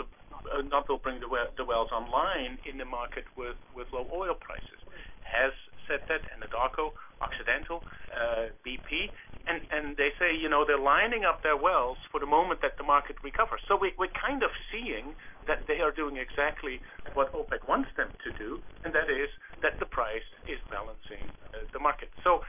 uh, 0.53 0.97
bring 1.03 1.21
the 1.21 1.65
wells 1.65 1.89
online 1.93 2.59
in 2.65 2.79
the 2.79 2.85
market 2.85 3.25
with 3.37 3.57
low 3.93 4.07
oil 4.13 4.35
prices. 4.35 4.81
Hess 5.23 5.53
said 5.87 6.01
that, 6.09 6.21
Anadarko, 6.37 6.93
Occidental, 7.21 7.83
uh, 8.15 8.49
BP, 8.65 9.11
and 9.49 9.97
they 9.97 10.11
say 10.19 10.37
you 10.37 10.49
know, 10.49 10.65
they're 10.67 10.79
lining 10.79 11.25
up 11.25 11.43
their 11.43 11.57
wells 11.57 11.97
for 12.11 12.21
the 12.21 12.27
moment 12.27 12.61
that 12.63 12.77
the 12.77 12.85
market 12.85 13.17
recovers. 13.23 13.61
So 13.67 13.77
we 13.77 13.93
we're 13.99 14.13
kind 14.13 14.43
of 14.43 14.51
seeing 14.71 15.15
that 15.49 15.67
they 15.67 15.81
are 15.81 15.91
doing 15.91 16.17
exactly 16.17 16.81
what 17.15 17.33
OPEC 17.33 17.67
wants 17.67 17.89
them 17.97 18.09
to 18.23 18.31
do, 18.39 18.61
and 18.85 18.95
that 18.95 19.11
is 19.11 19.29
that 19.63 19.81
the 19.81 19.87
price 19.87 20.29
is 20.47 20.59
balancing 20.71 21.25
uh, 21.53 21.59
the 21.73 21.81
market. 21.81 22.11
So 22.23 22.43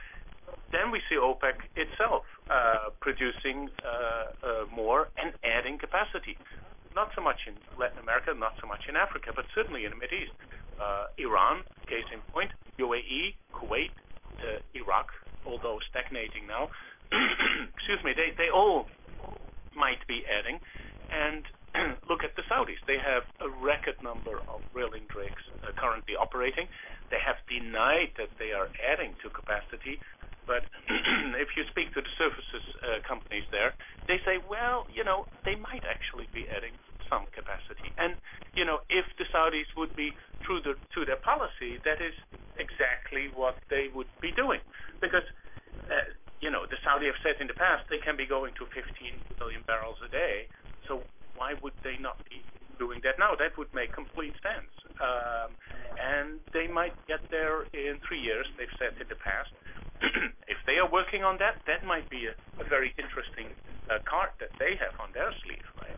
then 0.70 0.92
we 0.92 1.00
see 1.08 1.16
OPEC 1.16 1.56
itself 1.74 2.24
uh, 2.48 2.90
producing 3.00 3.70
uh, 3.84 4.66
more 4.74 5.08
and 5.20 5.32
adding 5.42 5.78
capacity. 5.78 6.36
Not 6.94 7.10
so 7.16 7.22
much 7.22 7.46
in 7.46 7.54
Latin 7.78 7.98
America, 7.98 8.34
not 8.36 8.54
so 8.60 8.66
much 8.68 8.86
in 8.88 8.96
Africa, 8.96 9.32
but 9.34 9.46
certainly 9.54 9.84
in 9.84 9.90
the 9.90 9.96
Mid 9.96 10.12
East. 10.12 10.32
Iran, 11.18 11.62
case 11.86 12.08
in 12.12 12.20
point, 12.32 12.50
UAE, 12.78 13.34
Kuwait, 13.52 13.90
Iraq, 14.74 15.08
although 15.46 15.78
stagnating 15.90 16.46
now. 16.46 16.70
Excuse 17.76 18.02
me. 18.02 18.12
They 18.14 18.32
they 18.36 18.48
all 18.48 18.86
might 19.74 20.06
be 20.06 20.24
adding. 20.26 20.58
Look 22.08 22.24
at 22.24 22.34
the 22.36 22.42
Saudis. 22.50 22.80
They 22.86 22.98
have 22.98 23.22
a 23.40 23.48
record 23.48 23.96
number 24.02 24.38
of 24.48 24.60
drilling 24.72 25.06
rigs 25.14 25.42
currently 25.76 26.16
operating. 26.16 26.66
They 27.10 27.18
have 27.24 27.36
denied 27.48 28.10
that 28.18 28.30
they 28.38 28.52
are 28.52 28.68
adding 28.82 29.14
to 29.22 29.30
capacity. 29.30 30.00
But 30.46 30.64
if 31.38 31.48
you 31.56 31.64
speak 31.70 31.94
to 31.94 32.00
the 32.00 32.12
services 32.18 32.62
companies 33.06 33.44
there, 33.52 33.74
they 34.08 34.18
say, 34.24 34.38
well, 34.48 34.86
you 34.92 35.04
know, 35.04 35.26
they 35.44 35.54
might 35.54 35.84
actually 35.86 36.28
be 36.34 36.46
adding 36.50 36.72
some 37.08 37.26
capacity. 37.34 37.90
And, 37.98 38.14
you 38.54 38.64
know, 38.64 38.80
if 38.88 39.04
the 39.18 39.24
Saudis 39.34 39.66
would 39.76 39.94
be 39.94 40.12
true 40.42 40.60
to 40.62 41.04
their 41.04 41.22
policy, 41.22 41.78
that 41.84 42.00
is 42.02 42.14
exactly 42.58 43.30
what 43.34 43.58
they 43.68 43.88
would 43.94 44.10
be 44.20 44.32
doing. 44.32 44.60
Because 45.00 45.26
uh, 45.90 46.06
you 46.40 46.50
know, 46.50 46.64
the 46.64 46.76
Saudi 46.82 47.06
have 47.06 47.20
said 47.22 47.36
in 47.40 47.46
the 47.46 47.54
past 47.54 47.84
they 47.90 47.98
can 47.98 48.16
be 48.16 48.26
going 48.26 48.52
to 48.56 48.64
15 48.72 48.80
million 49.38 49.62
barrels 49.66 49.96
a 50.04 50.08
day. 50.08 50.48
Why 51.40 51.56
would 51.62 51.72
they 51.82 51.96
not 51.96 52.20
be 52.28 52.44
doing 52.78 53.00
that 53.04 53.16
now? 53.18 53.32
That 53.34 53.56
would 53.56 53.72
make 53.72 53.96
complete 53.96 54.36
sense. 54.44 54.68
Um, 55.00 55.56
and 55.96 56.36
they 56.52 56.68
might 56.68 56.92
get 57.08 57.24
there 57.32 57.64
in 57.72 57.96
three 58.06 58.20
years, 58.20 58.44
they've 58.60 58.76
said 58.76 58.92
in 59.00 59.08
the 59.08 59.16
past. 59.16 59.48
If 60.54 60.58
they 60.66 60.76
are 60.82 60.90
working 60.90 61.24
on 61.24 61.38
that 61.38 61.56
that 61.66 61.84
might 61.86 62.10
be 62.10 62.28
a 62.28 62.64
very 62.68 62.92
interesting 62.98 63.48
uh, 63.88 63.98
card 64.04 64.30
that 64.40 64.52
they 64.60 64.76
have 64.76 64.92
on 65.00 65.08
their 65.16 65.32
sleeve. 65.42 65.64
Right? 65.80 65.96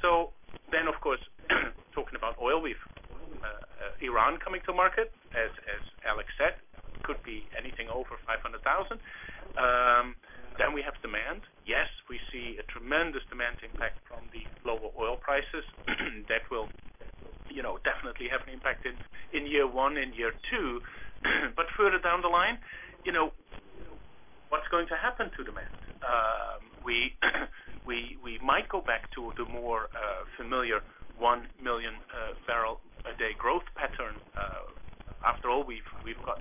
So 0.00 0.32
then, 0.72 0.88
of 0.88 0.96
course, 1.04 1.20
talking 1.96 2.16
about 2.16 2.36
oil, 2.40 2.60
we've 2.62 2.84
uh, 3.44 3.46
uh, 3.46 4.08
Iran 4.08 4.38
coming 4.38 4.62
to 4.66 4.72
market, 4.72 5.12
as 5.36 5.52
Alex 6.08 6.28
said, 6.40 6.54
could 7.02 7.20
be 7.22 7.44
anything 7.60 7.88
over 7.88 8.16
500,000. 8.26 9.00
Um, 9.56 10.16
Then 10.58 10.74
we 10.74 10.82
have 10.82 10.94
demand. 11.02 11.42
Yes, 11.66 11.86
we 12.10 12.18
see 12.32 12.58
a 12.58 12.64
tremendous 12.64 13.22
demand 13.30 13.56
impact 13.62 13.98
from 14.08 14.26
the 14.32 14.42
lower 14.68 14.90
oil 14.98 15.16
prices. 15.16 15.64
That 16.28 16.42
will 16.50 16.68
definitely 17.84 18.28
have 18.28 18.42
an 18.46 18.52
impact 18.52 18.86
in 19.32 19.46
year 19.46 19.66
one 19.66 19.96
and 19.96 20.14
year 20.14 20.32
two. 20.50 20.80
But 21.56 21.66
Further 21.76 21.98
down 21.98 22.22
the 22.22 22.28
line, 22.28 22.58
what's 24.48 24.68
going 24.70 24.88
to 24.88 24.96
happen 24.96 25.30
to 25.36 25.44
demand? 25.44 25.74
Um, 26.02 26.62
we 26.84 28.38
might 28.42 28.68
go 28.68 28.80
back 28.80 29.10
to 29.14 29.32
the 29.36 29.44
more 29.44 29.88
uh, 29.94 30.24
familiar 30.36 30.80
1 31.18 31.48
million 31.62 31.94
uh, 32.14 32.34
barrel 32.46 32.80
a 33.06 33.16
day 33.18 33.32
growth 33.36 33.66
pattern. 33.74 34.14
Uh, 34.36 34.70
after 35.26 35.50
all, 35.50 35.64
we've 35.64 35.82
got 36.24 36.40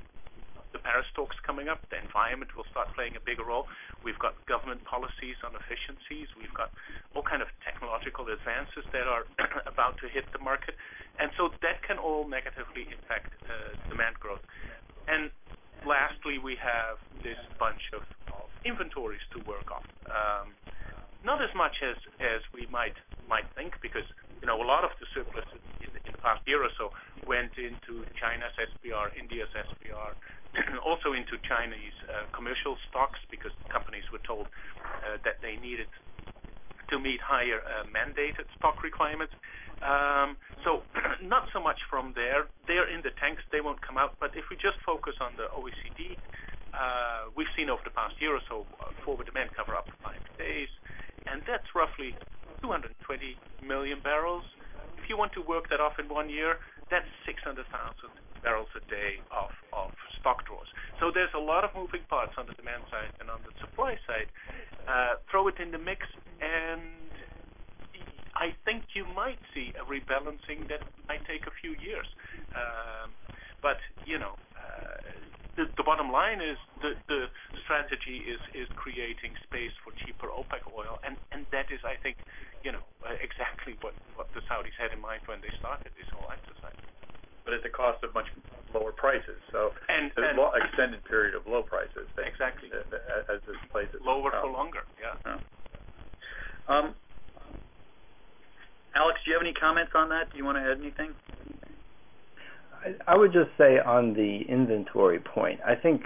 Paris 0.97 1.13
talks 1.13 1.37
coming 1.45 1.69
up. 1.69 1.77
The 1.93 2.01
environment 2.01 2.57
will 2.57 2.65
start 2.73 2.89
playing 2.97 3.13
a 3.13 3.21
bigger 3.21 3.45
role. 3.45 3.69
We've 4.01 4.17
got 4.17 4.33
government 4.49 4.81
policies 4.83 5.37
on 5.45 5.53
efficiencies. 5.53 6.25
We've 6.33 6.53
got 6.57 6.73
all 7.13 7.21
kind 7.21 7.45
of 7.45 7.53
technological 7.61 8.25
advances 8.33 8.81
that 8.89 9.05
are 9.05 9.29
about 9.69 10.01
to 10.01 10.09
hit 10.09 10.25
the 10.33 10.41
market. 10.41 10.73
And 11.21 11.29
so 11.37 11.53
that 11.61 11.85
can 11.85 12.01
all 12.01 12.25
negatively 12.25 12.89
impact 12.89 13.29
uh, 13.45 13.77
demand 13.93 14.17
growth. 14.17 14.41
And 15.05 15.29
lastly, 15.85 16.41
we 16.41 16.57
have 16.57 16.97
this 17.21 17.37
bunch 17.61 17.93
of 17.93 18.01
inventories 18.65 19.21
to 19.37 19.39
work 19.45 19.69
on. 19.69 19.85
Um, 20.09 20.57
not 21.21 21.45
as 21.45 21.53
much 21.53 21.77
as 21.85 21.97
as 22.17 22.41
we 22.57 22.65
might 22.73 22.97
think, 23.53 23.77
because 23.85 24.05
you 24.41 24.47
know 24.47 24.57
a 24.57 24.65
lot 24.65 24.83
of 24.83 24.91
the 24.97 25.05
surplus 25.13 25.45
in 25.81 26.11
the 26.11 26.17
past 26.25 26.41
year 26.47 26.63
or 26.63 26.73
so 26.77 26.89
went 27.27 27.51
into 27.57 28.05
China's 28.15 28.53
SPR, 28.55 29.11
India's 29.17 29.49
SPR, 29.53 30.15
also 30.85 31.13
into 31.13 31.37
Chinese 31.43 31.95
uh, 32.09 32.25
commercial 32.35 32.77
stocks 32.89 33.19
because 33.29 33.51
companies 33.69 34.03
were 34.11 34.21
told 34.25 34.47
uh, 35.05 35.17
that 35.23 35.41
they 35.41 35.55
needed 35.57 35.87
to 36.89 36.99
meet 36.99 37.19
higher 37.19 37.59
uh, 37.65 37.83
mandated 37.85 38.47
stock 38.57 38.83
requirements. 38.83 39.33
Um 39.81 40.37
so 40.63 40.83
not 41.21 41.45
so 41.53 41.61
much 41.61 41.77
from 41.89 42.13
there. 42.15 42.47
They're 42.67 42.89
in 42.89 43.01
the 43.03 43.11
tanks. 43.21 43.43
They 43.51 43.61
won't 43.61 43.81
come 43.81 43.97
out. 43.97 44.15
But 44.19 44.31
if 44.35 44.45
we 44.49 44.55
just 44.57 44.77
focus 44.85 45.15
on 45.21 45.35
the 45.37 45.47
OECD, 45.53 46.17
we've 47.35 47.51
seen 47.55 47.69
over 47.69 47.81
the 47.85 47.91
past 47.93 48.15
year 48.19 48.33
or 48.33 48.41
so 48.49 48.65
forward 49.05 49.27
demand 49.27 49.51
cover 49.55 49.75
up 49.75 49.85
five 50.01 50.23
days, 50.37 50.67
and 51.29 51.43
that's 51.45 51.69
roughly 51.75 52.17
220 52.63 53.37
million 53.61 53.99
barrels. 54.01 54.43
If 54.97 55.09
you 55.09 55.17
want 55.17 55.31
to 55.33 55.41
work 55.41 55.69
that 55.69 55.79
off 55.79 55.99
in 55.99 56.09
one 56.09 56.29
year, 56.29 56.57
that's 56.89 57.07
600,000 57.25 57.63
barrels 58.43 58.69
a 58.75 58.83
day 58.89 59.19
of 59.31 59.49
stock 60.19 60.45
draws. 60.45 60.67
So 60.99 61.11
there's 61.13 61.33
a 61.35 61.39
lot 61.39 61.63
of 61.63 61.71
moving 61.75 62.01
parts 62.09 62.33
on 62.37 62.45
the 62.47 62.53
demand 62.53 62.83
side 62.89 63.11
and 63.19 63.29
on 63.29 63.39
the 63.45 63.53
supply 63.61 63.97
side. 64.07 64.27
Throw 65.29 65.47
it 65.47 65.59
in 65.59 65.71
the 65.71 65.77
mix, 65.77 66.07
and 66.41 67.11
I 68.35 68.53
think 68.65 68.93
you 68.93 69.05
might 69.15 69.39
see 69.53 69.73
a 69.79 69.83
rebalancing 69.85 70.69
that 70.69 70.81
might 71.07 71.25
take 71.25 71.47
a 71.47 71.53
few 71.61 71.75
years. 71.77 72.07
But 73.61 73.77
you 74.05 74.19
know, 74.19 74.37
uh, 74.55 74.97
the, 75.57 75.65
the 75.75 75.83
bottom 75.83 76.11
line 76.13 76.39
is 76.39 76.57
the, 76.81 76.93
the 77.09 77.27
strategy 77.65 78.21
is, 78.29 78.39
is 78.53 78.69
creating 78.77 79.33
space 79.43 79.73
for 79.81 79.91
cheaper 80.05 80.29
OPEC 80.29 80.61
oil, 80.69 81.01
and, 81.03 81.17
and 81.33 81.49
that 81.51 81.73
is, 81.73 81.81
I 81.83 81.97
think, 81.97 82.15
you 82.63 82.71
know, 82.71 82.85
uh, 83.01 83.17
exactly 83.17 83.73
what, 83.81 83.97
what 84.13 84.29
the 84.37 84.41
Saudis 84.45 84.77
had 84.77 84.93
in 84.93 85.01
mind 85.01 85.25
when 85.25 85.41
they 85.41 85.49
started 85.57 85.91
this 85.97 86.07
whole 86.13 86.29
exercise. 86.29 86.77
But 87.47 87.53
at 87.55 87.63
the 87.63 87.69
cost 87.69 88.03
of 88.03 88.13
much 88.13 88.27
lower 88.75 88.91
prices. 88.91 89.39
So 89.53 89.71
and, 89.87 90.11
and 90.17 90.37
lo- 90.37 90.51
extended 90.53 90.99
period 91.05 91.33
of 91.33 91.47
low 91.47 91.63
prices. 91.63 92.11
They, 92.17 92.27
exactly. 92.27 92.67
uh, 92.75 93.33
as 93.33 93.39
this 93.47 93.55
plays 93.71 93.87
itself 93.93 94.03
Lower 94.05 94.35
out. 94.35 94.43
for 94.43 94.51
longer. 94.51 94.83
Yeah. 94.99 95.15
Yeah. 95.25 95.39
Um, 96.67 96.93
Alex, 98.95 99.21
do 99.23 99.31
you 99.31 99.37
have 99.37 99.45
any 99.45 99.53
comments 99.53 99.93
on 99.95 100.09
that? 100.09 100.29
Do 100.31 100.37
you 100.37 100.43
want 100.43 100.57
to 100.57 100.61
add 100.61 100.81
anything? 100.81 101.13
I, 102.83 103.13
I 103.13 103.15
would 103.15 103.31
just 103.31 103.51
say 103.57 103.79
on 103.79 104.13
the 104.13 104.41
inventory 104.49 105.19
point, 105.19 105.61
I 105.65 105.75
think 105.75 106.01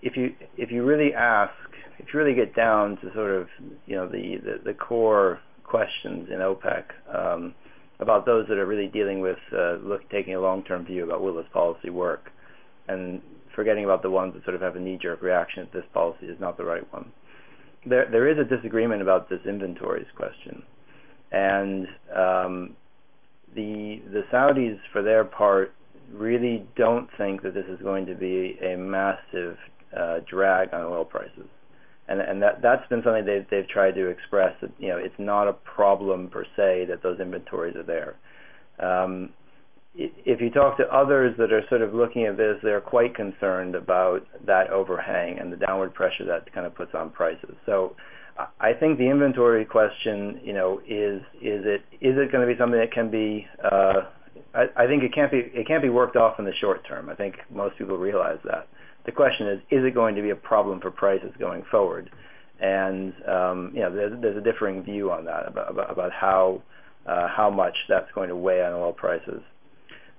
if 0.00 0.16
you 0.16 0.34
if 0.56 0.70
you 0.70 0.84
really 0.84 1.12
ask, 1.12 1.52
if 1.98 2.14
you 2.14 2.18
really 2.18 2.34
get 2.34 2.54
down 2.56 2.96
to 3.02 3.12
sort 3.12 3.32
of 3.32 3.48
you 3.86 3.96
know 3.96 4.08
the 4.08 4.38
the, 4.42 4.60
the 4.64 4.74
core 4.74 5.40
questions 5.62 6.28
in 6.32 6.38
OPEC 6.38 6.84
um, 7.14 7.54
about 8.00 8.26
those 8.26 8.46
that 8.48 8.58
are 8.58 8.66
really 8.66 8.88
dealing 8.88 9.20
with 9.20 9.38
uh, 9.52 9.74
look 9.76 10.08
taking 10.10 10.34
a 10.34 10.40
long-term 10.40 10.86
view 10.86 11.04
about 11.04 11.20
will 11.20 11.34
this 11.34 11.46
policy 11.52 11.90
work, 11.90 12.30
and 12.88 13.20
forgetting 13.54 13.84
about 13.84 14.02
the 14.02 14.10
ones 14.10 14.34
that 14.34 14.42
sort 14.44 14.54
of 14.54 14.62
have 14.62 14.76
a 14.76 14.80
knee-jerk 14.80 15.22
reaction 15.22 15.68
that 15.70 15.72
this 15.72 15.88
policy 15.92 16.26
is 16.26 16.40
not 16.40 16.56
the 16.56 16.64
right 16.64 16.90
one. 16.92 17.12
There 17.86 18.08
there 18.10 18.28
is 18.28 18.38
a 18.38 18.44
disagreement 18.44 19.02
about 19.02 19.28
this 19.28 19.40
inventories 19.46 20.06
question, 20.16 20.62
and 21.32 21.86
um, 22.14 22.76
the 23.54 24.02
the 24.12 24.22
Saudis 24.32 24.78
for 24.92 25.02
their 25.02 25.24
part 25.24 25.72
really 26.12 26.66
don't 26.76 27.08
think 27.16 27.42
that 27.42 27.54
this 27.54 27.66
is 27.66 27.80
going 27.80 28.06
to 28.06 28.14
be 28.14 28.58
a 28.62 28.76
massive 28.76 29.56
uh, 29.96 30.20
drag 30.28 30.74
on 30.74 30.82
oil 30.82 31.04
prices. 31.04 31.48
And, 32.10 32.20
and 32.20 32.42
that 32.42 32.60
that's 32.60 32.86
been 32.88 33.02
something 33.04 33.24
they've 33.24 33.46
they've 33.50 33.68
tried 33.68 33.94
to 33.94 34.08
express 34.08 34.54
that 34.60 34.72
you 34.78 34.88
know 34.88 34.98
it's 34.98 35.14
not 35.18 35.46
a 35.48 35.52
problem 35.52 36.28
per 36.28 36.44
se 36.56 36.86
that 36.88 37.02
those 37.02 37.20
inventories 37.20 37.76
are 37.76 37.84
there. 37.84 38.16
Um, 38.80 39.30
if 39.94 40.40
you 40.40 40.50
talk 40.50 40.76
to 40.78 40.84
others 40.94 41.34
that 41.38 41.52
are 41.52 41.62
sort 41.68 41.82
of 41.82 41.94
looking 41.94 42.24
at 42.24 42.36
this, 42.36 42.56
they're 42.62 42.80
quite 42.80 43.14
concerned 43.14 43.74
about 43.74 44.26
that 44.46 44.70
overhang 44.70 45.38
and 45.38 45.52
the 45.52 45.56
downward 45.56 45.92
pressure 45.94 46.24
that 46.24 46.52
kind 46.52 46.66
of 46.66 46.74
puts 46.74 46.94
on 46.94 47.10
prices. 47.10 47.54
So 47.66 47.96
I 48.60 48.72
think 48.72 48.98
the 48.98 49.10
inventory 49.10 49.64
question, 49.64 50.40
you 50.42 50.52
know, 50.52 50.80
is 50.86 51.20
is 51.42 51.64
it 51.64 51.82
is 52.00 52.16
it 52.16 52.32
going 52.32 52.46
to 52.46 52.52
be 52.52 52.58
something 52.58 52.78
that 52.78 52.92
can 52.92 53.10
be 53.10 53.46
uh, 53.62 54.02
I, 54.54 54.66
I 54.76 54.86
think 54.86 55.02
it 55.02 55.14
can't 55.14 55.30
be 55.30 55.38
it 55.38 55.66
can't 55.66 55.82
be 55.82 55.88
worked 55.88 56.16
off 56.16 56.38
in 56.38 56.44
the 56.44 56.54
short 56.60 56.86
term. 56.86 57.08
I 57.08 57.14
think 57.14 57.36
most 57.50 57.76
people 57.78 57.96
realize 57.96 58.38
that. 58.44 58.68
The 59.06 59.12
question 59.12 59.48
is, 59.48 59.60
is 59.70 59.84
it 59.84 59.94
going 59.94 60.14
to 60.16 60.22
be 60.22 60.30
a 60.30 60.36
problem 60.36 60.80
for 60.80 60.90
prices 60.90 61.30
going 61.38 61.64
forward? 61.70 62.10
And 62.60 63.14
um, 63.26 63.72
you 63.74 63.80
know, 63.80 63.94
there's, 63.94 64.20
there's 64.20 64.36
a 64.36 64.42
differing 64.42 64.82
view 64.82 65.10
on 65.10 65.24
that 65.24 65.48
about 65.48 65.70
about, 65.70 65.90
about 65.90 66.12
how 66.12 66.62
uh, 67.06 67.28
how 67.28 67.50
much 67.50 67.76
that's 67.88 68.10
going 68.14 68.28
to 68.28 68.36
weigh 68.36 68.62
on 68.62 68.72
oil 68.72 68.92
prices. 68.92 69.40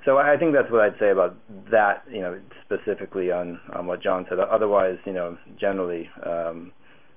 So 0.04 0.17
I 0.17 0.36
think 0.36 0.54
that's 0.54 0.72
what 0.72 0.82
I'd 0.82 0.98
say 1.00 1.12
about 1.12 1.38
that. 1.70 2.04
You 2.12 2.22
know, 2.22 2.39
specifically 2.65 3.32
on 3.32 3.60
on 3.74 3.86
what 3.86 4.02
John 4.02 4.26
said. 4.28 4.39
Otherwise, 4.39 4.98
you 5.06 5.13
know, 5.13 5.38
generally, 5.60 6.10
um, 6.26 6.72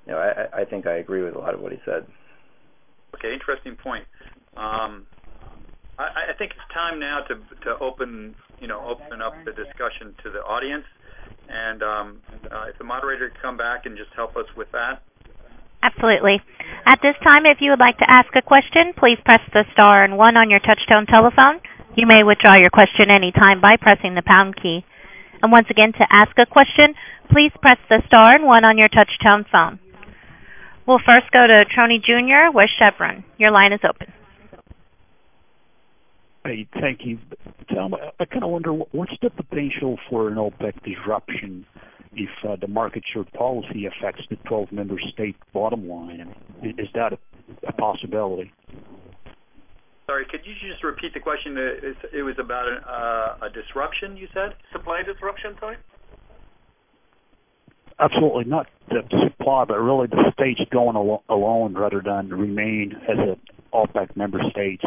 you 0.06 0.12
know, 0.12 0.18
I, 0.18 0.60
I 0.60 0.64
think 0.66 0.86
I 0.86 0.96
agree 0.96 1.22
with 1.22 1.34
a 1.34 1.38
lot 1.38 1.54
of 1.54 1.60
what 1.60 1.72
he 1.72 1.78
said. 1.86 2.06
Okay, 3.14 3.32
interesting 3.32 3.76
point. 3.76 4.04
Um, 4.56 5.06
I, 5.98 6.26
I 6.30 6.32
think 6.36 6.52
it's 6.52 6.74
time 6.74 6.98
now 6.98 7.20
to 7.20 7.36
to 7.62 7.78
open 7.80 8.34
you 8.60 8.66
know 8.66 8.84
open 8.86 9.22
up 9.22 9.34
the 9.44 9.52
discussion 9.52 10.14
to 10.22 10.30
the 10.30 10.40
audience, 10.40 10.84
Um, 11.50 12.20
uh, 12.50 12.66
if 12.68 12.78
the 12.78 12.84
moderator 12.84 13.28
could 13.30 13.42
come 13.42 13.56
back 13.56 13.86
and 13.86 13.96
just 13.96 14.10
help 14.14 14.36
us 14.36 14.46
with 14.56 14.70
that. 14.72 15.02
Absolutely. 15.82 16.40
At 16.86 17.02
this 17.02 17.14
time, 17.22 17.44
if 17.44 17.60
you 17.60 17.70
would 17.70 17.78
like 17.78 17.98
to 17.98 18.10
ask 18.10 18.34
a 18.34 18.42
question, 18.42 18.94
please 18.96 19.18
press 19.24 19.42
the 19.52 19.66
star 19.72 20.02
and 20.02 20.16
one 20.16 20.36
on 20.36 20.48
your 20.48 20.60
touchtone 20.60 21.06
telephone. 21.06 21.60
You 21.94 22.06
may 22.06 22.24
withdraw 22.24 22.54
your 22.54 22.70
question 22.70 23.10
anytime 23.10 23.60
by 23.60 23.76
pressing 23.76 24.14
the 24.14 24.22
pound 24.22 24.56
key. 24.56 24.84
And 25.42 25.52
once 25.52 25.66
again, 25.68 25.92
to 25.92 26.06
ask 26.10 26.32
a 26.38 26.46
question, 26.46 26.94
please 27.30 27.52
press 27.60 27.78
the 27.90 28.02
star 28.06 28.34
and 28.34 28.46
one 28.46 28.64
on 28.64 28.78
your 28.78 28.88
touchtone 28.88 29.44
phone. 29.50 29.78
We'll 30.86 31.00
first 31.04 31.30
go 31.32 31.46
to 31.46 31.66
Troni 31.66 32.02
Jr. 32.02 32.56
with 32.56 32.70
Chevron. 32.78 33.24
Your 33.36 33.50
line 33.50 33.74
is 33.74 33.80
open. 33.84 34.13
Hey, 36.44 36.68
thank 36.78 37.00
you. 37.04 37.18
Tom, 37.74 37.94
I 38.20 38.24
kind 38.26 38.44
of 38.44 38.50
wonder 38.50 38.72
what's 38.72 39.14
the 39.22 39.30
potential 39.30 39.98
for 40.10 40.28
an 40.28 40.34
OPEC 40.34 40.82
disruption 40.84 41.64
if 42.12 42.28
uh, 42.46 42.56
the 42.60 42.68
market 42.68 43.02
share 43.12 43.24
policy 43.24 43.86
affects 43.86 44.22
the 44.28 44.36
12 44.46 44.70
member 44.70 44.96
state 45.12 45.36
bottom 45.54 45.88
line? 45.88 46.34
Is 46.62 46.88
that 46.94 47.14
a, 47.14 47.18
a 47.66 47.72
possibility? 47.72 48.52
Sorry, 50.06 50.26
could 50.30 50.40
you 50.44 50.52
just 50.70 50.84
repeat 50.84 51.14
the 51.14 51.20
question? 51.20 51.56
It, 51.56 51.96
it 52.12 52.22
was 52.22 52.36
about 52.38 52.68
uh, 52.68 53.46
a 53.46 53.50
disruption, 53.50 54.16
you 54.16 54.28
said? 54.34 54.54
Supply 54.70 55.02
disruption, 55.02 55.56
Tony? 55.58 55.76
Absolutely 57.98 58.44
not 58.44 58.66
the 58.90 59.02
supply, 59.22 59.64
but 59.64 59.78
really 59.78 60.08
the 60.08 60.30
states 60.34 60.60
going 60.70 60.96
al- 60.96 61.22
alone 61.30 61.74
rather 61.74 62.02
than 62.04 62.28
remain 62.28 62.92
as 63.08 63.16
an 63.18 63.36
OPEC 63.72 64.14
member 64.14 64.40
states. 64.50 64.84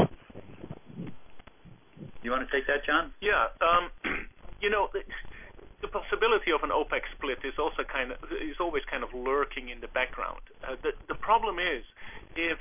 You 2.23 2.31
want 2.31 2.49
to 2.49 2.55
take 2.55 2.67
that, 2.67 2.85
John? 2.85 3.11
Yeah. 3.21 3.47
Um, 3.61 3.89
you 4.61 4.69
know, 4.69 4.89
the, 4.93 5.01
possibility 5.87 6.51
of 6.51 6.61
an 6.63 6.69
OPEC 6.69 7.01
split 7.15 7.39
is 7.43 7.53
always 7.57 8.83
kind 8.91 9.03
of 9.03 9.09
lurking 9.13 9.69
in 9.69 9.79
the 9.79 9.87
background. 9.87 10.41
Uh, 10.67 10.75
the 11.07 11.15
problem 11.15 11.59
is 11.59 11.83
if 12.35 12.57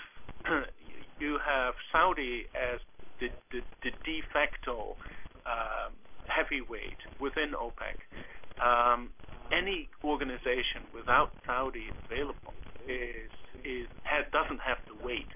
you 1.20 1.38
have 1.44 1.74
Saudi 1.92 2.46
as 2.54 2.80
the 3.20 3.30
de 4.04 4.22
facto 4.32 4.96
um, 5.46 5.92
heavyweight 6.26 6.98
within 7.20 7.52
OPEC. 7.52 7.96
Um, 8.62 9.10
any 9.52 9.88
organization 10.02 10.82
without 10.94 11.30
Saudi 11.46 11.86
available 12.04 12.54
is 12.88 13.30
is 13.64 13.86
has, 14.02 14.24
doesn't 14.32 14.60
have 14.60 14.78
the 14.86 15.04
weight 15.04 15.28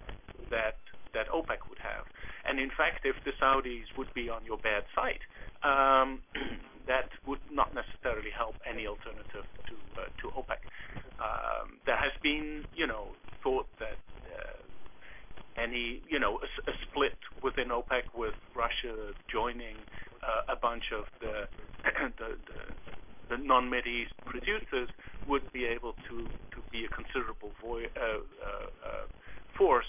that 0.51 0.77
that 1.15 1.29
OPEC 1.29 1.69
would 1.69 1.79
have. 1.79 2.05
And 2.49 2.59
in 2.59 2.71
fact, 2.71 3.05
if 3.05 3.17
the 3.25 3.33
Saudis 3.41 3.85
would 3.97 4.13
be 4.15 4.29
on 4.29 4.45
your 4.45 4.59
bad 4.59 4.85
side, 4.95 5.21
um, 5.63 6.21
that 6.87 7.11
would 7.27 7.41
not 7.51 7.75
necessarily 7.75 8.31
help 8.37 8.57
any 8.69 8.87
alternative 8.87 9.45
to 9.69 9.75
uh, 10.01 10.09
to 10.21 10.31
OPEC. 10.37 10.63
Um, 11.21 11.79
there 11.87 11.97
has 11.97 12.13
been, 12.23 12.65
you 12.75 12.87
know, 12.87 13.09
thought 13.43 13.67
that 13.79 13.99
uh, 14.25 15.61
any, 15.61 16.01
you 16.09 16.19
know, 16.19 16.41
a, 16.41 16.71
a, 16.71 16.75
split 16.89 17.17
within 17.43 17.69
OPEC 17.69 18.05
with 18.15 18.35
Russia 18.57 19.13
joining 19.31 19.77
uh, 20.23 20.53
a 20.53 20.57
bunch 20.57 20.93
of 20.93 21.05
the 21.21 21.47
the, 22.19 22.37
the, 22.47 23.37
the 23.37 23.43
non-Mid 23.43 23.87
East 23.87 24.13
producers 24.27 24.89
would 25.27 25.53
be 25.53 25.65
able 25.65 25.95
to 26.09 26.29
to 26.55 26.63
be 26.73 26.85
a 26.85 26.89
considerable 26.89 27.53
vo- 27.63 27.79
uh, 27.79 28.21
uh, 28.45 29.07
force 29.57 29.87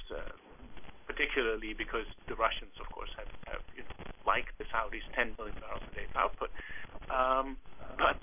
particularly 1.07 1.73
because 1.73 2.05
the 2.27 2.35
Russians, 2.35 2.71
of 2.79 2.91
course, 2.91 3.09
have, 3.17 3.27
have 3.47 3.63
you 3.75 3.83
know, 3.83 4.11
like 4.25 4.45
the 4.57 4.65
Saudis, 4.65 5.03
10 5.15 5.35
million 5.37 5.55
barrels 5.59 5.83
a 5.91 5.95
day 5.95 6.05
output. 6.15 6.49
Um, 7.09 7.57
but 7.97 8.17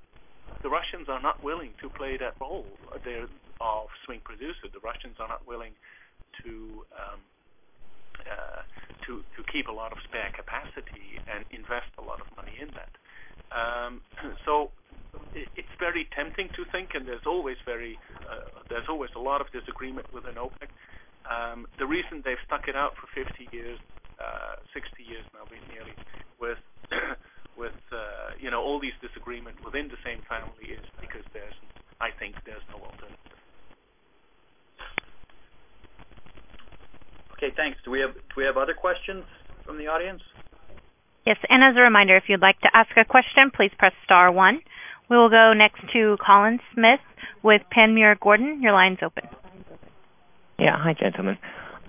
the 0.62 0.68
Russians 0.68 1.08
are 1.08 1.20
not 1.20 1.42
willing 1.42 1.70
to 1.82 1.88
play 1.88 2.16
that 2.16 2.34
role. 2.40 2.66
They're 3.04 3.28
of 3.60 3.88
swing 4.04 4.20
producer. 4.24 4.70
The 4.72 4.80
Russians 4.80 5.16
are 5.18 5.28
not 5.28 5.46
willing 5.46 5.72
to 6.44 6.84
um, 6.94 7.20
uh, 8.22 8.62
to 9.06 9.22
to 9.36 9.52
keep 9.52 9.68
a 9.68 9.72
lot 9.72 9.92
of 9.92 9.98
spare 10.04 10.30
capacity 10.34 11.18
and 11.26 11.44
invest 11.50 11.90
a 11.98 12.02
lot 12.02 12.20
of 12.20 12.26
money 12.36 12.54
in 12.60 12.70
that. 12.74 12.92
Um, 13.50 14.00
so 14.44 14.70
it, 15.34 15.48
it's 15.56 15.74
very 15.78 16.08
tempting 16.14 16.48
to 16.54 16.64
think, 16.70 16.94
and 16.94 17.06
there's 17.06 17.26
always 17.26 17.56
very 17.64 17.98
uh, 18.30 18.62
there's 18.68 18.88
always 18.88 19.10
a 19.16 19.20
lot 19.20 19.40
of 19.40 19.50
disagreement 19.52 20.12
within 20.12 20.34
OPEC. 20.34 20.70
Um, 21.28 21.66
the 21.78 21.86
reason 21.86 22.22
they've 22.24 22.40
stuck 22.46 22.68
it 22.68 22.76
out 22.76 22.94
for 22.96 23.06
50 23.12 23.48
years, 23.52 23.78
uh, 24.18 24.56
60 24.72 25.02
years 25.04 25.24
now, 25.34 25.44
nearly, 25.72 25.92
with 26.40 26.58
with 27.58 27.76
uh, 27.92 28.32
you 28.40 28.50
know 28.50 28.62
all 28.62 28.80
these 28.80 28.96
disagreements 29.02 29.60
within 29.64 29.88
the 29.88 30.00
same 30.04 30.20
family 30.28 30.72
is 30.72 30.84
because 31.00 31.24
there's, 31.32 31.54
I 32.00 32.10
think, 32.18 32.36
there's 32.46 32.62
no 32.70 32.76
alternative. 32.76 33.18
Okay, 37.36 37.52
thanks. 37.56 37.78
Do 37.84 37.90
we 37.90 38.00
have 38.00 38.14
do 38.14 38.34
we 38.36 38.44
have 38.44 38.56
other 38.56 38.74
questions 38.74 39.24
from 39.66 39.78
the 39.78 39.86
audience? 39.86 40.22
Yes, 41.26 41.36
and 41.50 41.62
as 41.62 41.76
a 41.76 41.80
reminder, 41.80 42.16
if 42.16 42.24
you'd 42.28 42.40
like 42.40 42.58
to 42.62 42.74
ask 42.74 42.90
a 42.96 43.04
question, 43.04 43.50
please 43.54 43.70
press 43.78 43.92
star 44.04 44.32
one. 44.32 44.62
We 45.10 45.16
will 45.16 45.28
go 45.28 45.52
next 45.52 45.80
to 45.92 46.16
Colin 46.24 46.58
Smith 46.74 47.00
with 47.42 47.62
Panmure 47.70 48.18
Gordon. 48.18 48.62
Your 48.62 48.72
line's 48.72 48.98
open. 49.02 49.24
Yeah. 50.58 50.76
Hi, 50.76 50.92
gentlemen. 50.92 51.38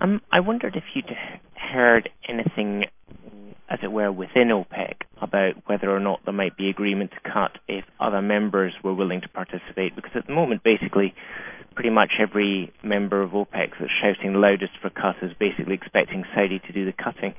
Um, 0.00 0.22
I 0.30 0.38
wondered 0.38 0.76
if 0.76 0.84
you'd 0.94 1.16
heard 1.54 2.08
anything, 2.28 2.84
as 3.68 3.80
it 3.82 3.90
were, 3.90 4.12
within 4.12 4.48
OPEC 4.48 4.94
about 5.20 5.54
whether 5.66 5.90
or 5.90 5.98
not 5.98 6.20
there 6.24 6.32
might 6.32 6.56
be 6.56 6.68
agreement 6.68 7.10
to 7.10 7.30
cut 7.30 7.58
if 7.66 7.84
other 7.98 8.22
members 8.22 8.72
were 8.84 8.94
willing 8.94 9.22
to 9.22 9.28
participate. 9.28 9.96
Because 9.96 10.12
at 10.14 10.28
the 10.28 10.32
moment, 10.32 10.62
basically, 10.62 11.16
pretty 11.74 11.90
much 11.90 12.12
every 12.20 12.72
member 12.84 13.22
of 13.22 13.32
OPEC 13.32 13.72
that's 13.80 13.90
shouting 14.00 14.34
loudest 14.34 14.72
for 14.80 14.88
cuts 14.88 15.18
is 15.22 15.32
basically 15.40 15.74
expecting 15.74 16.24
Saudi 16.32 16.60
to 16.60 16.72
do 16.72 16.84
the 16.84 16.92
cutting. 16.92 17.34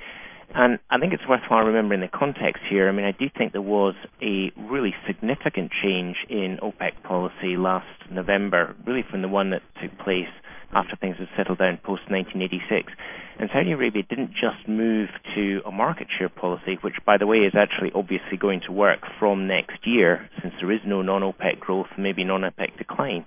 And 0.54 0.80
I 0.90 1.00
think 1.00 1.14
it's 1.14 1.26
worthwhile 1.30 1.64
remembering 1.64 2.02
the 2.02 2.10
context 2.10 2.64
here. 2.68 2.90
I 2.90 2.92
mean, 2.92 3.06
I 3.06 3.14
do 3.14 3.30
think 3.38 3.54
there 3.54 3.62
was 3.62 3.96
a 4.22 4.52
really 4.58 4.94
significant 5.08 5.72
change 5.82 6.18
in 6.28 6.60
OPEC 6.62 7.04
policy 7.04 7.56
last 7.56 7.88
November, 8.10 8.76
really 8.86 9.04
from 9.10 9.22
the 9.22 9.30
one 9.30 9.52
that 9.52 9.62
took 9.82 9.98
place 10.00 10.28
after 10.74 10.96
things 10.96 11.18
had 11.18 11.28
settled 11.36 11.60
down 11.60 11.78
post 11.78 12.04
1986. 12.10 12.94
And 13.40 13.50
Saudi 13.52 13.72
Arabia 13.72 14.04
didn't 14.04 14.34
just 14.34 14.68
move 14.68 15.10
to 15.36 15.62
a 15.66 15.72
market 15.72 16.08
share 16.18 16.30
policy, 16.30 16.78
which, 16.82 16.96
by 17.06 17.18
the 17.18 17.26
way, 17.26 17.40
is 17.40 17.56
actually 17.56 17.92
obviously 17.94 18.38
going 18.38 18.62
to 18.62 18.72
work 18.72 19.00
from 19.20 19.48
next 19.48 19.86
year, 19.88 20.30
since 20.42 20.54
there 20.60 20.72
is 20.72 20.82
no 20.86 21.02
non 21.02 21.22
OPEC 21.22 21.60
growth, 21.60 21.88
maybe 21.98 22.24
non 22.24 22.42
OPEC 22.42 22.78
decline. 22.78 23.26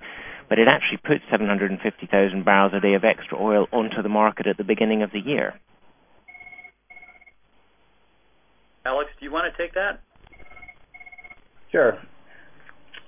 But 0.48 0.58
it 0.58 0.68
actually 0.68 0.98
put 0.98 1.22
750,000 1.30 2.44
barrels 2.44 2.72
a 2.74 2.80
day 2.80 2.94
of 2.94 3.04
extra 3.04 3.40
oil 3.40 3.66
onto 3.72 4.02
the 4.02 4.08
market 4.08 4.46
at 4.46 4.56
the 4.56 4.64
beginning 4.64 5.02
of 5.02 5.10
the 5.10 5.20
year. 5.20 5.54
Alex, 8.86 9.10
do 9.18 9.24
you 9.24 9.32
want 9.32 9.50
to 9.50 9.62
take 9.62 9.74
that? 9.74 10.00
Sure. 11.72 11.98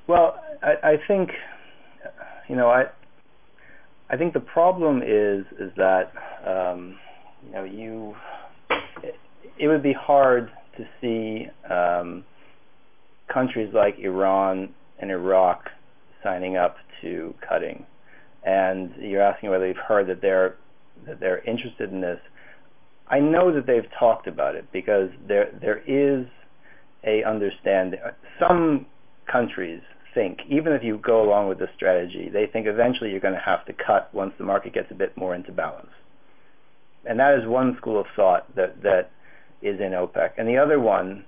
Well, 0.06 0.42
I, 0.62 0.92
I 0.92 0.96
think, 1.06 1.30
you 2.48 2.56
know, 2.56 2.68
I, 4.10 4.16
think 4.16 4.32
the 4.32 4.40
problem 4.40 5.02
is 5.02 5.44
is 5.58 5.72
that 5.76 6.12
um, 6.46 6.98
you 7.44 7.52
know 7.52 7.64
you 7.64 8.14
it, 9.02 9.14
it, 9.58 9.68
would 9.68 9.82
be 9.82 9.92
hard 9.92 10.50
to 10.76 10.84
see 11.00 11.46
um, 11.72 12.24
countries 13.32 13.72
like 13.74 13.96
Iran 13.98 14.74
and 14.98 15.10
Iraq 15.10 15.68
signing 16.22 16.56
up 16.56 16.76
to 17.02 17.34
cutting, 17.46 17.84
and 18.44 18.90
you're 19.00 19.22
asking 19.22 19.50
whether 19.50 19.66
you've 19.66 19.76
heard 19.76 20.08
that 20.08 20.20
they're 20.20 20.56
that 21.06 21.20
they're 21.20 21.42
interested 21.44 21.92
in 21.92 22.00
this. 22.00 22.18
I 23.08 23.20
know 23.20 23.54
that 23.54 23.66
they've 23.66 23.88
talked 23.98 24.26
about 24.26 24.56
it 24.56 24.66
because 24.72 25.10
there 25.26 25.50
there 25.60 25.78
is 25.86 26.26
a 27.04 27.22
understanding. 27.24 28.00
Some 28.38 28.86
countries 29.30 29.80
think, 30.16 30.40
even 30.48 30.72
if 30.72 30.82
you 30.82 30.96
go 30.96 31.22
along 31.22 31.48
with 31.48 31.58
this 31.58 31.68
strategy, 31.76 32.30
they 32.32 32.46
think 32.46 32.66
eventually 32.66 33.10
you're 33.10 33.20
going 33.20 33.34
to 33.34 33.40
have 33.40 33.66
to 33.66 33.74
cut 33.74 34.08
once 34.14 34.32
the 34.38 34.44
market 34.44 34.72
gets 34.72 34.90
a 34.90 34.94
bit 34.94 35.14
more 35.14 35.34
into 35.34 35.52
balance. 35.52 35.90
And 37.04 37.20
that 37.20 37.38
is 37.38 37.46
one 37.46 37.76
school 37.76 38.00
of 38.00 38.06
thought 38.16 38.52
that 38.56 38.82
that 38.82 39.10
is 39.60 39.78
in 39.78 39.92
OPEC. 39.92 40.30
And 40.38 40.48
the 40.48 40.56
other 40.56 40.80
one 40.80 41.24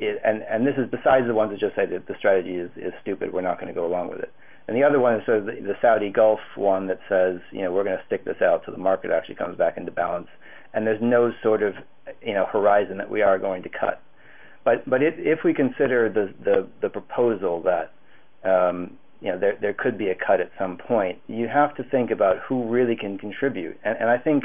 is, 0.00 0.18
and 0.24 0.42
and 0.42 0.66
this 0.66 0.74
is 0.76 0.90
besides 0.90 1.26
the 1.28 1.34
ones 1.34 1.52
that 1.52 1.60
just 1.60 1.76
say 1.76 1.86
that 1.86 2.08
the 2.08 2.14
strategy 2.18 2.56
is 2.56 2.70
is 2.76 2.92
stupid, 3.00 3.32
we're 3.32 3.40
not 3.40 3.58
going 3.60 3.72
to 3.72 3.80
go 3.80 3.86
along 3.86 4.10
with 4.10 4.18
it. 4.18 4.32
And 4.66 4.76
the 4.76 4.82
other 4.82 4.98
one 4.98 5.14
is 5.14 5.24
sort 5.24 5.38
of 5.38 5.46
the, 5.46 5.52
the 5.52 5.76
Saudi 5.80 6.10
Gulf 6.10 6.40
one 6.56 6.88
that 6.88 6.98
says, 7.08 7.38
you 7.52 7.62
know, 7.62 7.72
we're 7.72 7.84
going 7.84 7.98
to 7.98 8.04
stick 8.06 8.24
this 8.24 8.42
out 8.42 8.64
till 8.64 8.74
the 8.74 8.80
market 8.80 9.12
actually 9.12 9.36
comes 9.36 9.56
back 9.56 9.76
into 9.76 9.92
balance. 9.92 10.28
And 10.72 10.86
there's 10.86 11.02
no 11.02 11.32
sort 11.42 11.62
of, 11.62 11.74
you 12.20 12.34
know, 12.34 12.46
horizon 12.46 12.98
that 12.98 13.08
we 13.08 13.22
are 13.22 13.38
going 13.38 13.62
to 13.62 13.68
cut. 13.68 14.02
But 14.64 14.88
but 14.90 15.02
it, 15.02 15.14
if 15.18 15.44
we 15.44 15.54
consider 15.54 16.08
the 16.08 16.34
the, 16.44 16.66
the 16.82 16.88
proposal 16.88 17.62
that 17.62 17.92
um, 18.44 18.98
you 19.20 19.30
know, 19.30 19.38
there 19.38 19.56
there 19.60 19.74
could 19.74 19.96
be 19.96 20.08
a 20.08 20.14
cut 20.14 20.40
at 20.40 20.50
some 20.58 20.76
point. 20.76 21.18
You 21.28 21.48
have 21.48 21.74
to 21.76 21.84
think 21.84 22.10
about 22.10 22.38
who 22.46 22.68
really 22.68 22.96
can 22.96 23.18
contribute, 23.18 23.78
and, 23.84 23.96
and 23.98 24.10
I 24.10 24.18
think 24.18 24.44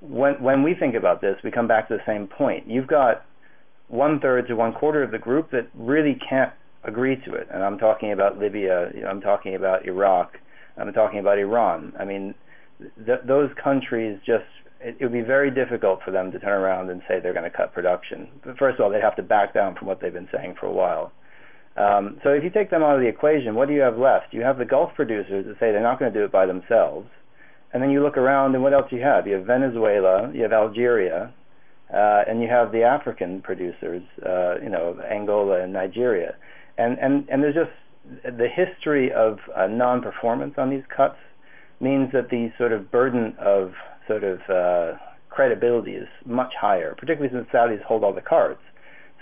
when 0.00 0.42
when 0.42 0.62
we 0.62 0.74
think 0.74 0.94
about 0.94 1.20
this, 1.20 1.36
we 1.44 1.50
come 1.50 1.68
back 1.68 1.88
to 1.88 1.96
the 1.96 2.02
same 2.06 2.26
point. 2.26 2.68
You've 2.68 2.88
got 2.88 3.24
one 3.88 4.20
third 4.20 4.48
to 4.48 4.54
one 4.54 4.72
quarter 4.72 5.02
of 5.02 5.10
the 5.10 5.18
group 5.18 5.50
that 5.52 5.68
really 5.74 6.18
can't 6.28 6.52
agree 6.84 7.16
to 7.24 7.34
it, 7.34 7.48
and 7.52 7.62
I'm 7.62 7.78
talking 7.78 8.12
about 8.12 8.38
Libya, 8.38 8.90
you 8.94 9.02
know, 9.02 9.08
I'm 9.08 9.20
talking 9.20 9.54
about 9.54 9.86
Iraq, 9.86 10.32
I'm 10.76 10.92
talking 10.92 11.20
about 11.20 11.38
Iran. 11.38 11.92
I 11.98 12.04
mean, 12.04 12.34
th- 13.06 13.20
those 13.24 13.50
countries 13.62 14.18
just 14.26 14.44
it, 14.80 14.96
it 14.98 15.04
would 15.04 15.12
be 15.12 15.20
very 15.20 15.50
difficult 15.50 16.00
for 16.04 16.10
them 16.10 16.32
to 16.32 16.38
turn 16.38 16.60
around 16.60 16.90
and 16.90 17.02
say 17.06 17.20
they're 17.20 17.32
going 17.32 17.50
to 17.50 17.56
cut 17.56 17.72
production. 17.72 18.28
But 18.44 18.58
first 18.58 18.78
of 18.78 18.84
all, 18.84 18.90
they'd 18.90 19.02
have 19.02 19.16
to 19.16 19.22
back 19.22 19.54
down 19.54 19.76
from 19.76 19.86
what 19.86 20.00
they've 20.00 20.12
been 20.12 20.28
saying 20.34 20.56
for 20.58 20.66
a 20.66 20.72
while. 20.72 21.12
Um, 21.76 22.20
so 22.22 22.30
if 22.30 22.44
you 22.44 22.50
take 22.50 22.70
them 22.70 22.82
out 22.82 22.96
of 22.96 23.00
the 23.00 23.08
equation, 23.08 23.54
what 23.54 23.68
do 23.68 23.74
you 23.74 23.80
have 23.80 23.96
left? 23.96 24.32
You 24.32 24.42
have 24.42 24.58
the 24.58 24.64
Gulf 24.64 24.90
producers 24.94 25.46
that 25.46 25.54
say 25.54 25.72
they're 25.72 25.82
not 25.82 25.98
going 25.98 26.12
to 26.12 26.18
do 26.18 26.24
it 26.24 26.32
by 26.32 26.46
themselves. 26.46 27.08
And 27.72 27.82
then 27.82 27.90
you 27.90 28.02
look 28.02 28.18
around 28.18 28.54
and 28.54 28.62
what 28.62 28.74
else 28.74 28.92
you 28.92 29.00
have? 29.00 29.26
You 29.26 29.34
have 29.34 29.46
Venezuela, 29.46 30.30
you 30.34 30.42
have 30.42 30.52
Algeria, 30.52 31.32
uh, 31.92 32.22
and 32.28 32.42
you 32.42 32.48
have 32.48 32.72
the 32.72 32.82
African 32.82 33.40
producers, 33.40 34.02
uh, 34.24 34.60
you 34.62 34.68
know, 34.68 35.00
Angola 35.10 35.62
and 35.62 35.72
Nigeria. 35.72 36.34
And, 36.76 36.98
and, 36.98 37.26
and 37.30 37.42
there's 37.42 37.54
just 37.54 37.70
the 38.24 38.48
history 38.48 39.12
of 39.12 39.38
uh, 39.56 39.66
non-performance 39.66 40.54
on 40.58 40.68
these 40.70 40.82
cuts 40.94 41.16
means 41.80 42.12
that 42.12 42.28
the 42.30 42.52
sort 42.58 42.72
of 42.72 42.90
burden 42.90 43.34
of 43.38 43.72
sort 44.06 44.24
of 44.24 44.40
uh, 44.48 44.98
credibility 45.30 45.92
is 45.92 46.08
much 46.26 46.52
higher, 46.60 46.94
particularly 46.98 47.34
since 47.34 47.48
Saudis 47.52 47.82
hold 47.82 48.04
all 48.04 48.12
the 48.12 48.20
cards. 48.20 48.60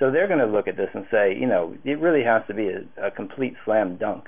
So 0.00 0.10
they're 0.10 0.26
going 0.26 0.40
to 0.40 0.46
look 0.46 0.66
at 0.66 0.78
this 0.78 0.88
and 0.94 1.06
say, 1.10 1.36
you 1.38 1.46
know, 1.46 1.76
it 1.84 2.00
really 2.00 2.24
has 2.24 2.42
to 2.48 2.54
be 2.54 2.68
a, 2.68 3.06
a 3.06 3.10
complete 3.10 3.54
slam 3.64 3.96
dunk 3.98 4.24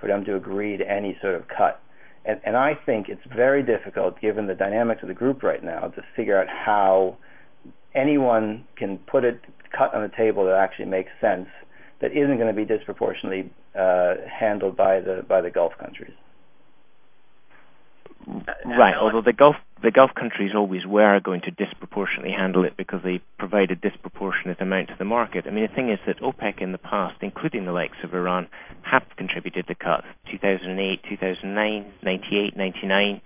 for 0.00 0.06
them 0.06 0.24
to 0.24 0.36
agree 0.36 0.76
to 0.76 0.88
any 0.88 1.18
sort 1.20 1.34
of 1.34 1.48
cut. 1.48 1.82
And, 2.24 2.40
and 2.44 2.56
I 2.56 2.74
think 2.86 3.08
it's 3.08 3.20
very 3.34 3.64
difficult, 3.64 4.20
given 4.20 4.46
the 4.46 4.54
dynamics 4.54 5.02
of 5.02 5.08
the 5.08 5.14
group 5.14 5.42
right 5.42 5.62
now, 5.62 5.88
to 5.88 6.02
figure 6.14 6.40
out 6.40 6.46
how 6.48 7.16
anyone 7.94 8.64
can 8.76 8.98
put 8.98 9.24
a 9.24 9.32
cut 9.76 9.92
on 9.92 10.02
the 10.02 10.16
table 10.16 10.46
that 10.46 10.54
actually 10.54 10.86
makes 10.86 11.10
sense 11.20 11.48
that 12.00 12.12
isn't 12.12 12.36
going 12.36 12.46
to 12.46 12.54
be 12.54 12.64
disproportionately 12.64 13.50
uh, 13.76 14.14
handled 14.30 14.76
by 14.76 15.00
the 15.00 15.24
by 15.28 15.40
the 15.40 15.50
Gulf 15.50 15.72
countries. 15.78 16.14
Right. 18.64 18.94
Although 18.94 19.22
the 19.22 19.32
Gulf 19.32 19.56
the 19.82 19.90
Gulf 19.90 20.10
countries 20.14 20.52
always 20.54 20.84
were 20.84 21.20
going 21.20 21.40
to 21.42 21.50
disproportionately 21.52 22.32
handle 22.32 22.64
it 22.64 22.76
because 22.76 23.00
they 23.04 23.20
provide 23.38 23.70
a 23.70 23.76
disproportionate 23.76 24.60
amount 24.60 24.88
to 24.88 24.96
the 24.98 25.04
market. 25.04 25.46
I 25.46 25.50
mean, 25.50 25.66
the 25.68 25.74
thing 25.74 25.88
is 25.88 26.00
that 26.06 26.18
OPEC 26.20 26.60
in 26.60 26.72
the 26.72 26.78
past, 26.78 27.16
including 27.22 27.64
the 27.64 27.72
likes 27.72 27.96
of 28.02 28.12
Iran, 28.12 28.48
have 28.82 29.04
contributed 29.16 29.68
to 29.68 29.74
cuts 29.76 30.06
2008, 30.30 31.00
2009, 31.08 31.92
98, 32.02 32.56
99. 32.56 33.20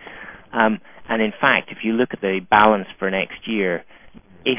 Um, 0.53 0.81
and 1.09 1.23
in 1.23 1.33
fact, 1.41 1.71
if 1.73 1.85
you 1.85 1.95
look 1.95 2.13
at 2.13 2.21
the 2.21 2.41
balance 2.41 2.89
for 2.99 3.11
next 3.11 3.49
year, 3.49 3.85
if 4.45 4.59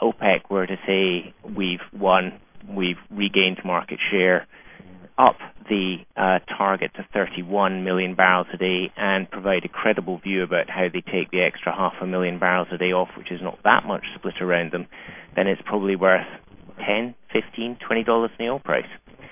OPEC 0.00 0.50
were 0.50 0.66
to 0.66 0.78
say 0.86 1.34
we've 1.56 1.82
won, 1.92 2.40
we've 2.68 2.98
regained 3.10 3.60
market 3.64 3.98
share, 4.10 4.46
up 5.18 5.36
the 5.68 5.98
uh, 6.16 6.38
target 6.40 6.92
to 6.94 7.06
31 7.12 7.84
million 7.84 8.14
barrels 8.14 8.46
a 8.52 8.56
day 8.56 8.92
and 8.96 9.30
provide 9.30 9.64
a 9.64 9.68
credible 9.68 10.18
view 10.18 10.42
about 10.42 10.68
how 10.68 10.88
they 10.88 11.00
take 11.00 11.30
the 11.30 11.40
extra 11.40 11.74
half 11.74 11.94
a 12.00 12.06
million 12.06 12.38
barrels 12.38 12.68
a 12.72 12.78
day 12.78 12.92
off, 12.92 13.08
which 13.16 13.30
is 13.30 13.40
not 13.42 13.58
that 13.64 13.84
much 13.86 14.04
split 14.14 14.40
around 14.40 14.72
them, 14.72 14.86
then 15.36 15.46
it's 15.46 15.62
probably 15.64 15.96
worth 15.96 16.26
10, 16.84 17.14
15, 17.32 17.76
20 17.76 18.04
dollars 18.04 18.30
in 18.38 18.46
the 18.46 18.52
oil 18.52 18.58
price. 18.58 18.86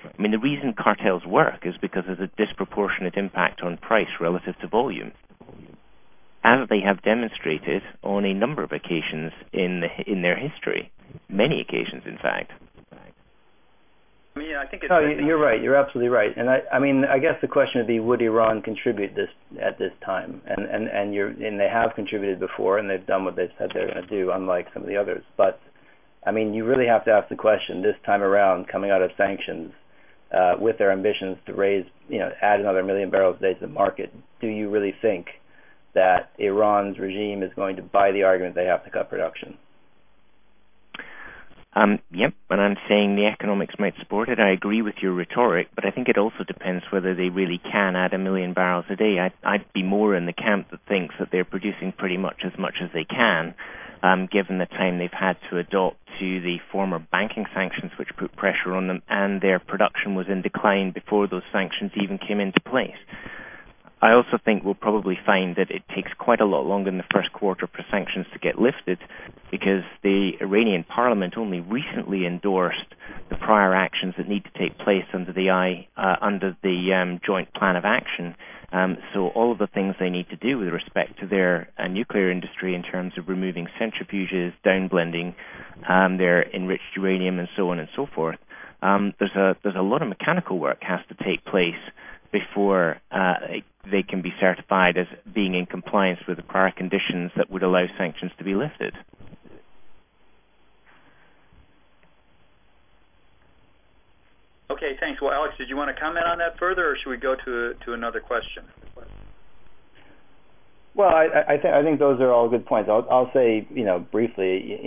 I 0.05 0.23
mean, 0.23 0.33
the 0.33 0.38
reason 0.38 0.75
cartels 0.75 1.25
work 1.27 1.66
is 1.66 1.75
because 1.81 2.05
there's 2.07 2.21
a 2.21 2.31
disproportionate 2.37 3.16
impact 3.16 3.62
on 3.62 3.77
price 3.77 4.09
relative 4.21 4.59
to 4.61 4.69
volume, 4.69 5.12
as 6.43 6.69
they 6.69 6.81
have 6.81 7.03
demonstrated 7.03 7.83
on 8.03 8.25
a 8.25 8.35
number 8.35 8.62
of 8.62 8.73
occasions 8.73 9.33
in 9.53 9.81
the, 9.81 10.11
in 10.11 10.23
their 10.23 10.37
history, 10.37 10.90
many 11.29 11.61
occasions, 11.61 12.03
in 12.07 12.16
fact. 12.19 12.53
I 14.40 14.42
mean, 14.42 14.57
I 14.57 14.66
think 14.66 14.83
it's. 14.83 14.90
No, 14.90 15.00
you're 15.00 15.38
right. 15.38 15.62
You're 15.62 15.76
absolutely 15.76 16.09
right. 16.09 16.35
And 16.37 16.48
I, 16.48 16.62
I 16.72 16.79
mean, 16.79 17.05
I 17.05 17.18
guess 17.18 17.35
the 17.42 17.48
question 17.48 17.81
would 17.81 17.87
be, 17.87 18.00
would 18.00 18.22
Iran 18.22 18.62
contribute 18.62 19.14
this 19.14 19.29
at 19.61 19.79
this 19.79 19.92
time? 20.05 20.40
And 20.46 20.64
and 20.64 20.88
and 20.88 21.14
you're 21.14 21.29
and 21.29 21.61
they 21.61 21.68
have 21.68 21.94
contributed 21.94 22.40
before, 22.40 22.79
and 22.79 22.88
they've 22.88 23.07
done 23.07 23.24
what 23.24 23.37
they've 23.37 23.53
said 23.59 23.71
they're 23.75 23.92
going 23.92 24.02
to 24.02 24.08
do, 24.08 24.31
unlike 24.31 24.69
some 24.73 24.83
of 24.83 24.88
the 24.88 24.96
others. 24.96 25.23
But 25.37 25.60
I 26.27 26.31
mean, 26.31 26.54
you 26.54 26.65
really 26.65 26.87
have 26.87 27.04
to 27.04 27.10
ask 27.10 27.29
the 27.29 27.37
question 27.37 27.83
this 27.83 27.96
time 28.06 28.23
around, 28.23 28.69
coming 28.69 28.90
out 28.90 29.02
of 29.02 29.10
sanctions, 29.17 29.73
uh, 30.33 30.54
with 30.58 30.79
their 30.79 30.90
ambitions 30.90 31.37
to 31.46 31.52
raise, 31.52 31.85
you 32.08 32.19
know, 32.19 32.33
add 32.40 32.60
another 32.60 32.83
million 32.83 33.10
barrels 33.10 33.37
a 33.40 33.42
day 33.42 33.54
to 33.54 33.60
the 33.60 33.69
market. 33.69 34.15
Do 34.40 34.46
you 34.46 34.71
really 34.71 34.94
think 35.02 35.27
that 35.94 36.31
Iran's 36.38 36.98
regime 36.98 37.42
is 37.42 37.52
going 37.54 37.77
to 37.77 37.83
buy 37.83 38.12
the 38.12 38.23
argument 38.23 38.54
they 38.54 38.67
have 38.67 38.85
to 38.85 38.90
cut 38.90 39.10
production? 39.10 39.58
Um, 41.73 42.00
yep, 42.10 42.35
and 42.48 42.60
I'm 42.60 42.77
saying 42.88 43.14
the 43.14 43.27
economics 43.27 43.77
might 43.79 43.96
support 43.98 44.29
it. 44.29 44.40
I 44.40 44.50
agree 44.50 44.83
with 44.83 44.96
your 44.98 45.12
rhetoric, 45.12 45.68
but 45.75 45.85
I 45.85 45.92
think 45.92 46.08
it 46.08 46.18
also 46.18 46.42
depends 46.42 46.85
whether 46.90 47.14
they 47.14 47.29
really 47.29 47.58
can 47.58 47.94
add 47.94 48.12
a 48.12 48.18
million 48.18 48.54
barrels 48.54 48.87
a 48.88 48.96
day. 48.96 49.21
I'd, 49.21 49.33
I'd 49.44 49.73
be 49.73 49.85
more 49.85 50.16
in 50.16 50.27
the 50.27 50.33
camp 50.33 50.71
that 50.73 50.81
thinks 50.88 51.14
that 51.21 51.31
they're 51.31 51.44
producing 51.44 51.92
pretty 51.92 52.16
much 52.16 52.42
as 52.44 52.58
much 52.58 52.81
as 52.81 52.90
they 52.92 53.04
can, 53.04 53.54
um, 54.02 54.27
given 54.27 54.58
the 54.58 54.66
time 54.66 54.98
they've 54.98 55.12
had 55.12 55.37
to 55.48 55.58
adopt 55.58 55.98
to 56.18 56.40
the 56.40 56.58
former 56.73 56.98
banking 56.98 57.46
sanctions, 57.54 57.92
which 57.96 58.16
put 58.16 58.35
pressure 58.35 58.75
on 58.75 58.88
them, 58.88 59.02
and 59.08 59.40
their 59.40 59.60
production 59.60 60.16
was 60.16 60.27
in 60.27 60.42
decline 60.42 60.90
before 60.90 61.29
those 61.29 61.44
sanctions 61.52 61.92
even 61.94 62.18
came 62.18 62.40
into 62.40 62.60
place. 62.60 62.98
I 64.03 64.13
also 64.13 64.38
think 64.42 64.65
we'll 64.65 64.75
probably 64.75 65.19
find 65.27 65.57
that 65.57 65.71
it 65.71 65.83
takes 65.94 66.11
quite 66.15 66.40
a 66.40 66.46
lot 66.46 66.65
longer 66.65 66.88
in 66.88 66.96
the 66.96 67.05
first 67.13 67.33
quarter 67.33 67.67
for 67.67 67.85
sanctions 67.90 68.27
to 68.33 68.38
get 68.38 68.59
lifted 68.59 68.98
because 69.51 69.85
the 70.03 70.38
Iranian 70.40 70.85
parliament 70.85 71.37
only 71.37 71.61
recently 71.61 72.25
endorsed 72.25 72.94
the 73.29 73.37
prior 73.37 73.75
actions 73.75 74.15
that 74.17 74.27
need 74.27 74.44
to 74.44 74.59
take 74.59 74.79
place 74.79 75.05
under 75.13 75.33
the 75.33 75.51
uh, 75.51 76.17
under 76.21 76.57
the 76.63 76.94
um, 76.94 77.21
joint 77.25 77.53
plan 77.53 77.77
of 77.77 77.85
action. 77.85 78.35
Um, 78.73 78.96
so 79.13 79.29
all 79.29 79.53
of 79.53 79.59
the 79.59 79.67
things 79.67 79.96
they 79.98 80.11
need 80.11 80.31
to 80.31 80.37
do 80.37 80.57
with 80.57 80.69
respect 80.69 81.19
to 81.21 81.27
their 81.27 81.69
uh, 81.77 81.88
nuclear 81.88 82.31
industry 82.31 82.75
in 82.75 82.83
terms 82.83 83.15
of 83.19 83.29
removing 83.29 83.69
centrifuges, 83.79 84.55
downblending 84.65 85.35
um, 85.88 86.17
their 86.17 86.48
enriched 86.55 86.96
uranium, 86.96 87.38
and 87.38 87.48
so 87.57 87.71
on 87.71 87.81
and 87.81 87.88
so 87.96 88.07
forth. 88.07 88.38
Um, 88.81 89.13
there's 89.19 89.33
a 89.33 89.57
there's 89.63 89.77
a 89.77 89.83
lot 89.83 90.01
of 90.01 90.09
mechanical 90.09 90.59
work 90.59 90.83
has 90.83 91.01
to 91.09 91.25
take 91.25 91.44
place 91.44 91.75
before 92.33 93.01
uh, 93.11 93.35
they 93.90 94.02
can 94.02 94.22
be 94.22 94.33
certified 94.40 94.96
as 94.96 95.06
being 95.33 95.54
in 95.54 95.66
compliance 95.66 96.20
with 96.26 96.37
the 96.37 96.42
prior 96.42 96.70
conditions 96.70 97.31
that 97.37 97.50
would 97.50 97.62
allow 97.62 97.87
sanctions 97.96 98.33
to 98.38 98.44
be 98.44 98.54
lifted. 98.54 98.94
Okay, 104.70 104.96
thanks. 105.00 105.20
Well, 105.20 105.33
Alex, 105.33 105.54
did 105.58 105.68
you 105.68 105.76
want 105.76 105.94
to 105.94 106.00
comment 106.00 106.26
on 106.26 106.38
that 106.38 106.58
further, 106.58 106.90
or 106.90 106.96
should 106.96 107.10
we 107.10 107.16
go 107.16 107.35
to 107.35 107.74
to 107.85 107.92
another 107.92 108.20
question? 108.20 108.64
Well, 110.94 111.08
I, 111.08 111.28
I 111.48 111.58
think 111.58 111.74
I 111.74 111.83
think 111.83 111.98
those 111.98 112.20
are 112.20 112.33
all 112.33 112.48
good 112.48 112.66
points. 112.66 112.88
I'll, 112.90 113.06
I'll 113.10 113.31
say, 113.33 113.66
you 113.72 113.85
know, 113.85 113.98
briefly, 113.98 114.81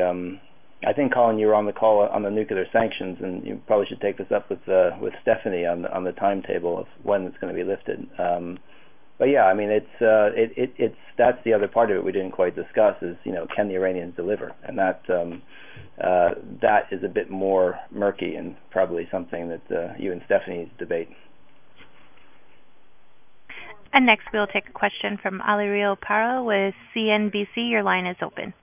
um, 0.00 0.40
I 0.86 0.92
think 0.92 1.12
Colin, 1.12 1.38
you 1.38 1.48
were 1.48 1.54
on 1.54 1.66
the 1.66 1.72
call 1.72 2.00
on 2.00 2.22
the 2.22 2.30
nuclear 2.30 2.64
sanctions, 2.72 3.18
and 3.20 3.44
you 3.44 3.60
probably 3.66 3.86
should 3.86 4.00
take 4.00 4.16
this 4.16 4.30
up 4.30 4.48
with 4.48 4.66
uh, 4.68 4.90
with 5.00 5.12
Stephanie 5.22 5.66
on 5.66 5.82
the 5.82 5.92
on 5.94 6.04
the 6.04 6.12
timetable 6.12 6.78
of 6.78 6.86
when 7.02 7.24
it's 7.24 7.36
going 7.38 7.54
to 7.54 7.58
be 7.58 7.68
lifted. 7.68 8.06
Um, 8.18 8.58
but 9.18 9.26
yeah, 9.26 9.46
I 9.46 9.54
mean, 9.54 9.70
it's 9.70 10.00
uh, 10.00 10.30
it, 10.36 10.52
it 10.56 10.72
it's 10.76 10.96
that's 11.16 11.42
the 11.44 11.52
other 11.52 11.66
part 11.66 11.90
of 11.90 11.96
it 11.96 12.04
we 12.04 12.12
didn't 12.12 12.30
quite 12.30 12.54
discuss 12.54 12.94
is 13.02 13.16
you 13.24 13.32
know 13.32 13.46
can 13.54 13.68
the 13.68 13.74
Iranians 13.74 14.14
deliver, 14.14 14.52
and 14.62 14.78
that 14.78 15.02
um, 15.10 15.42
uh, 16.00 16.34
that 16.62 16.86
is 16.92 17.02
a 17.02 17.08
bit 17.08 17.28
more 17.28 17.80
murky 17.90 18.36
and 18.36 18.54
probably 18.70 19.08
something 19.10 19.48
that 19.48 19.76
uh, 19.76 19.94
you 19.98 20.12
and 20.12 20.22
Stephanie 20.26 20.70
debate. 20.78 21.08
And 23.92 24.06
next, 24.06 24.28
we'll 24.32 24.46
take 24.46 24.68
a 24.68 24.72
question 24.72 25.18
from 25.20 25.40
Alirio 25.40 26.00
Para 26.00 26.42
with 26.44 26.74
CNBC. 26.94 27.70
Your 27.70 27.82
line 27.82 28.06
is 28.06 28.16
open. 28.22 28.54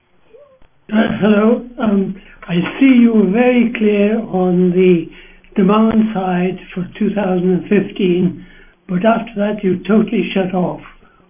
Uh, 0.93 1.17
hello. 1.19 1.67
Um, 1.79 2.21
I 2.47 2.77
see 2.79 2.85
you 2.85 3.13
were 3.13 3.31
very 3.31 3.73
clear 3.73 4.19
on 4.19 4.69
the 4.69 5.09
demand 5.55 6.13
side 6.13 6.59
for 6.75 6.87
2015, 6.99 8.45
but 8.87 9.03
after 9.03 9.33
that 9.35 9.63
you 9.63 9.83
totally 9.83 10.29
shut 10.31 10.53
off. 10.53 10.81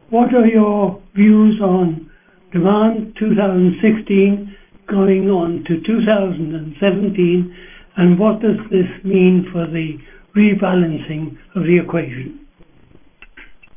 What 0.09 0.35
are 0.35 0.45
your 0.45 1.01
views 1.13 1.61
on 1.61 2.11
demand 2.51 3.15
2016 3.17 4.57
going 4.87 5.29
on 5.29 5.63
to 5.69 5.81
2017, 5.81 7.57
and 7.95 8.19
what 8.19 8.41
does 8.41 8.57
this 8.69 8.89
mean 9.05 9.49
for 9.53 9.65
the 9.67 9.97
rebalancing 10.35 11.37
of 11.55 11.63
the 11.63 11.79
equation? 11.79 12.45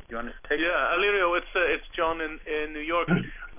You 0.09 0.17
want 0.17 0.27
to 0.27 0.49
take 0.49 0.59
Yeah, 0.59 0.93
Alirio, 0.97 1.37
it's 1.37 1.47
uh, 1.55 1.61
it's 1.61 1.85
John 1.95 2.19
in 2.19 2.37
in 2.51 2.73
New 2.73 2.81
York. 2.81 3.07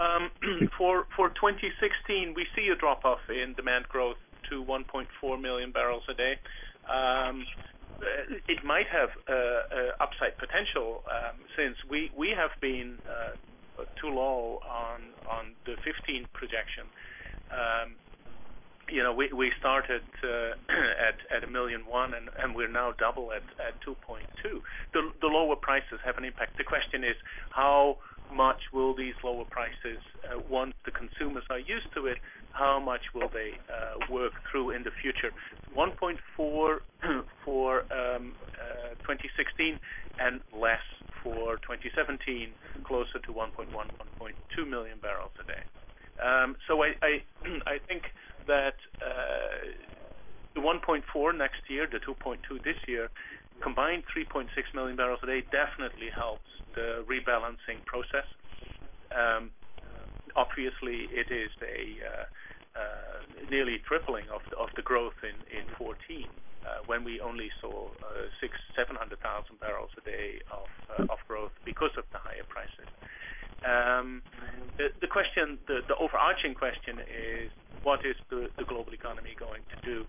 Um, 0.01 0.31
for 0.79 1.07
for 1.15 1.29
2016, 1.29 2.35
we 2.35 2.47
see 2.57 2.69
a 2.69 2.77
drop 2.77 3.05
off 3.05 3.21
in 3.29 3.55
demand 3.55 3.89
growth 3.89 4.17
to 4.49 4.65
1.4 4.65 5.41
million 5.41 5.71
barrels 5.71 6.03
a 6.09 6.15
day. 6.15 6.37
Um, 6.91 7.45
it 8.49 8.65
might 8.65 8.87
have 8.87 9.11
uh, 9.29 9.33
uh, 9.33 9.93
upside 10.01 10.39
potential 10.39 11.03
um, 11.11 11.37
since 11.57 11.77
we 11.89 12.11
we 12.17 12.31
have 12.31 12.51
been 12.61 12.99
uh, 13.09 13.85
too 14.01 14.09
low 14.09 14.61
on 14.69 15.03
on 15.29 15.53
the 15.67 15.77
15 15.85 16.27
projection. 16.33 16.85
Um, 17.53 17.95
you 18.89 19.03
know, 19.03 19.13
we 19.13 19.31
we 19.33 19.53
started 19.61 20.03
at 20.25 21.17
at 21.31 21.45
a 21.45 21.47
million 21.47 21.83
one, 21.87 22.15
and 22.15 22.55
we're 22.55 22.69
now 22.69 22.93
double 22.99 23.33
at 23.33 23.43
at 23.61 23.75
2.2. 23.83 24.63
The 24.95 25.13
the 25.21 25.27
lower 25.27 25.57
prices 25.57 26.01
have 26.05 26.17
an 26.17 26.25
impact. 26.25 26.57
The 26.57 26.65
question 26.65 27.05
is 27.05 27.17
how 27.51 27.99
much 28.33 28.61
will 28.73 28.95
these 28.95 29.15
lower 29.25 29.45
prices, 29.45 30.01
uh, 30.25 30.39
once 30.49 30.75
the 30.85 30.91
consumers 30.91 31.45
are 31.51 31.59
used 31.59 31.87
to 31.95 32.07
it, 32.07 32.19
how 32.53 32.81
much 32.81 33.01
will 33.15 33.29
they 33.33 33.53
uh, 33.69 34.13
work 34.13 34.33
through 34.51 34.71
in 34.71 34.83
the 34.83 34.91
future? 35.03 35.31
1.4 35.77 36.17
for 37.45 37.85
um, 37.93 38.35
uh, 38.59 38.95
2016 39.07 39.79
and 40.19 40.41
less 40.53 40.85
for 41.23 41.57
2017, 41.57 42.49
closer 42.85 43.19
to 43.25 43.33
1.1, 43.33 43.71
1.2 43.73 44.69
million 44.69 44.99
barrels 45.01 45.33
a 45.41 45.45
day. 45.45 45.63
Um, 46.23 46.57
so 46.67 46.83
I, 46.83 46.95
think 47.89 48.05
that 48.47 48.75
the 50.55 50.61
1.4 50.61 51.37
next 51.37 51.63
year, 51.69 51.87
the 51.91 51.99
2.2 51.99 52.63
this 52.65 52.77
year, 52.87 53.11
combined 53.63 54.03
3.6 54.17 54.49
million 54.75 54.97
barrels 54.97 55.21
a 55.23 55.27
day 55.27 55.43
definitely 55.53 56.11
helps 56.15 56.49
the 56.75 57.05
rebalancing 57.09 57.85
process. 57.87 58.27
Um, 59.15 59.51
obviously, 60.37 61.09
it 61.11 61.31
is 61.31 61.51
a 61.63 62.01
uh, 62.05 62.25
uh, 62.79 63.21
nearly 63.51 63.79
tripling 63.87 64.25
of 64.33 64.41
the, 64.51 64.83
growth 64.83 65.19
in 65.23 65.37
in 65.51 65.67
14 65.77 65.97
uh, 66.65 66.85
when 66.87 67.05
we 67.05 67.21
only 67.21 67.51
saw 67.61 67.89
uh, 67.89 68.31
six 68.41 68.55
700,000 68.77 69.19
barrels 69.61 69.91
a 69.99 70.03
day 70.09 70.41
of 71.11 71.19
growth 71.27 71.53
because 71.65 71.91
of 71.99 72.05
the 72.13 72.19
higher 72.19 72.47
prices. 72.49 72.89
Um, 73.65 74.23
the, 74.79 75.97
overarching 75.99 76.55
question 76.55 76.99
is, 77.01 77.51
what 77.83 78.07
is 78.07 78.17
the, 78.31 78.49
the 78.57 78.65
global 78.65 78.93
economy 78.95 79.37
going 79.39 79.63
to 79.69 79.77
do? 79.85 80.07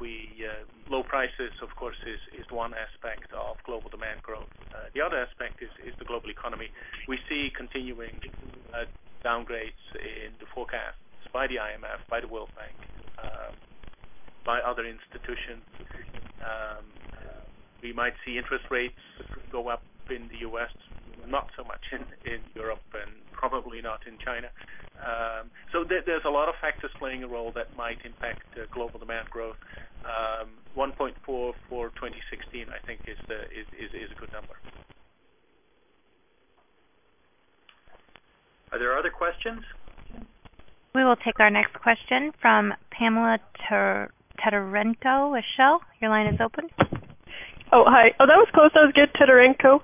Um, 0.00 0.06
uh, 0.06 0.92
low 0.92 1.02
prices, 1.02 1.52
of 1.62 1.74
course, 1.76 1.96
is, 2.06 2.18
one 2.50 2.72
aspect 2.72 3.30
of 3.34 3.56
global 3.64 3.90
demand 3.90 4.22
growth. 4.22 4.48
Uh, 4.72 4.88
the 4.94 5.02
other 5.02 5.18
aspect 5.18 5.62
is, 5.62 5.68
the 5.98 6.04
global 6.04 6.30
economy. 6.30 6.68
We 7.06 7.18
see 7.28 7.52
continuing 7.54 8.18
uh, 8.72 8.84
downgrades 9.22 9.84
in 9.94 10.32
the 10.40 10.46
forecasts 10.54 10.96
by 11.32 11.46
the 11.46 11.56
IMF, 11.56 12.00
by 12.08 12.20
the 12.20 12.26
World 12.28 12.48
Bank, 12.56 12.74
uh, 13.22 13.52
by 14.46 14.60
other 14.60 14.86
institutions. 14.86 15.62
Um, 16.40 16.84
we 17.82 17.92
might 17.92 18.14
see 18.24 18.38
interest 18.38 18.64
rates 18.70 18.98
go 19.52 19.68
up 19.68 19.82
in 20.10 20.28
the 20.28 20.38
U.S., 20.48 20.70
not 21.26 21.50
so 21.56 21.64
much 21.64 21.84
in, 21.92 22.40
Europe 22.54 22.80
and 22.94 23.10
probably 23.32 23.82
not 23.82 24.06
in 24.06 24.16
China. 24.24 24.48
Um, 24.98 25.50
so 25.70 25.84
there's 25.84 26.24
a 26.24 26.30
lot 26.30 26.48
of 26.48 26.54
factors 26.60 26.90
playing 26.98 27.22
a 27.22 27.28
role 27.28 27.52
that 27.52 27.76
might 27.76 27.98
impact 28.04 28.56
global 28.72 28.98
demand 28.98 29.28
growth. 29.30 29.56
Um, 30.04 30.48
1.4 30.76 31.12
for 31.26 31.52
2016, 31.68 32.66
I 32.68 32.86
think, 32.86 33.00
is, 33.06 33.18
is, 33.28 33.66
is, 33.78 33.90
is 33.94 34.10
a 34.16 34.20
good 34.20 34.32
number. 34.32 34.54
Are 38.72 38.78
there 38.78 38.96
other 38.96 39.10
questions? 39.10 39.62
We 40.94 41.04
will 41.04 41.16
take 41.16 41.40
our 41.40 41.50
next 41.50 41.74
question 41.74 42.32
from 42.40 42.74
Pamela 42.90 43.38
Ter- 43.68 44.10
Tetarenko 44.38 45.32
with 45.32 45.44
Shell. 45.56 45.80
Your 46.00 46.10
line 46.10 46.26
is 46.26 46.40
open. 46.40 46.68
Oh, 47.72 47.84
hi. 47.86 48.14
Oh, 48.20 48.26
that 48.26 48.36
was 48.36 48.48
close. 48.54 48.70
That 48.74 48.84
was 48.84 48.92
good, 48.94 49.12
Tetarenko. 49.14 49.80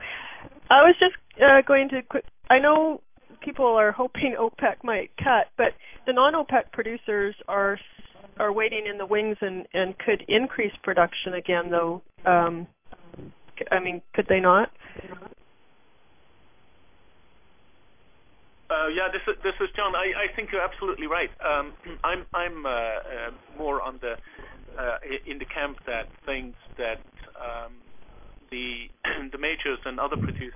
I 0.71 0.83
was 0.83 0.95
just 0.99 1.15
uh, 1.43 1.61
going 1.63 1.89
to. 1.91 2.03
Qu- 2.03 2.23
I 2.49 2.59
know 2.59 3.01
people 3.41 3.67
are 3.67 3.93
hoping 3.93 4.35
OPEC 4.39 4.77
might 4.83 5.11
cut, 5.23 5.49
but 5.57 5.75
the 6.07 6.13
non-OPEC 6.13 6.73
producers 6.73 7.35
are 7.49 7.79
are 8.39 8.53
waiting 8.53 8.87
in 8.87 8.99
the 8.99 9.07
wings 9.07 9.37
and 9.41 9.67
and 9.75 9.99
could 9.99 10.23
increase 10.29 10.73
production 10.83 11.35
again. 11.35 11.71
Though, 11.71 12.03
um, 12.25 12.67
I 13.71 13.81
mean, 13.81 14.03
could 14.15 14.27
they 14.29 14.41
not? 14.41 14.71
Uh, 18.71 18.89
yeah, 18.89 19.09
this 19.13 19.23
is 19.29 19.35
this 19.43 19.55
is 19.61 19.69
John. 19.77 19.95
I, 19.95 20.13
I 20.17 20.35
think 20.35 20.51
you're 20.51 20.63
absolutely 20.63 21.07
right. 21.07 21.31
Um, 21.45 21.73
I'm 22.05 22.27
I'm 22.33 22.67
uh, 22.67 22.69
uh, 22.69 23.01
more 23.59 23.83
on 23.83 23.99
the 24.01 24.17
uh, 24.79 24.99
in 25.27 25.39
the 25.39 25.45
camp 25.45 25.79
that 25.87 26.09
thinks 26.27 26.59
that 26.79 27.01
um, 27.39 27.73
the 28.51 28.91
the 29.33 29.39
majors 29.39 29.79
and 29.85 30.01
other 30.01 30.17
producers 30.17 30.55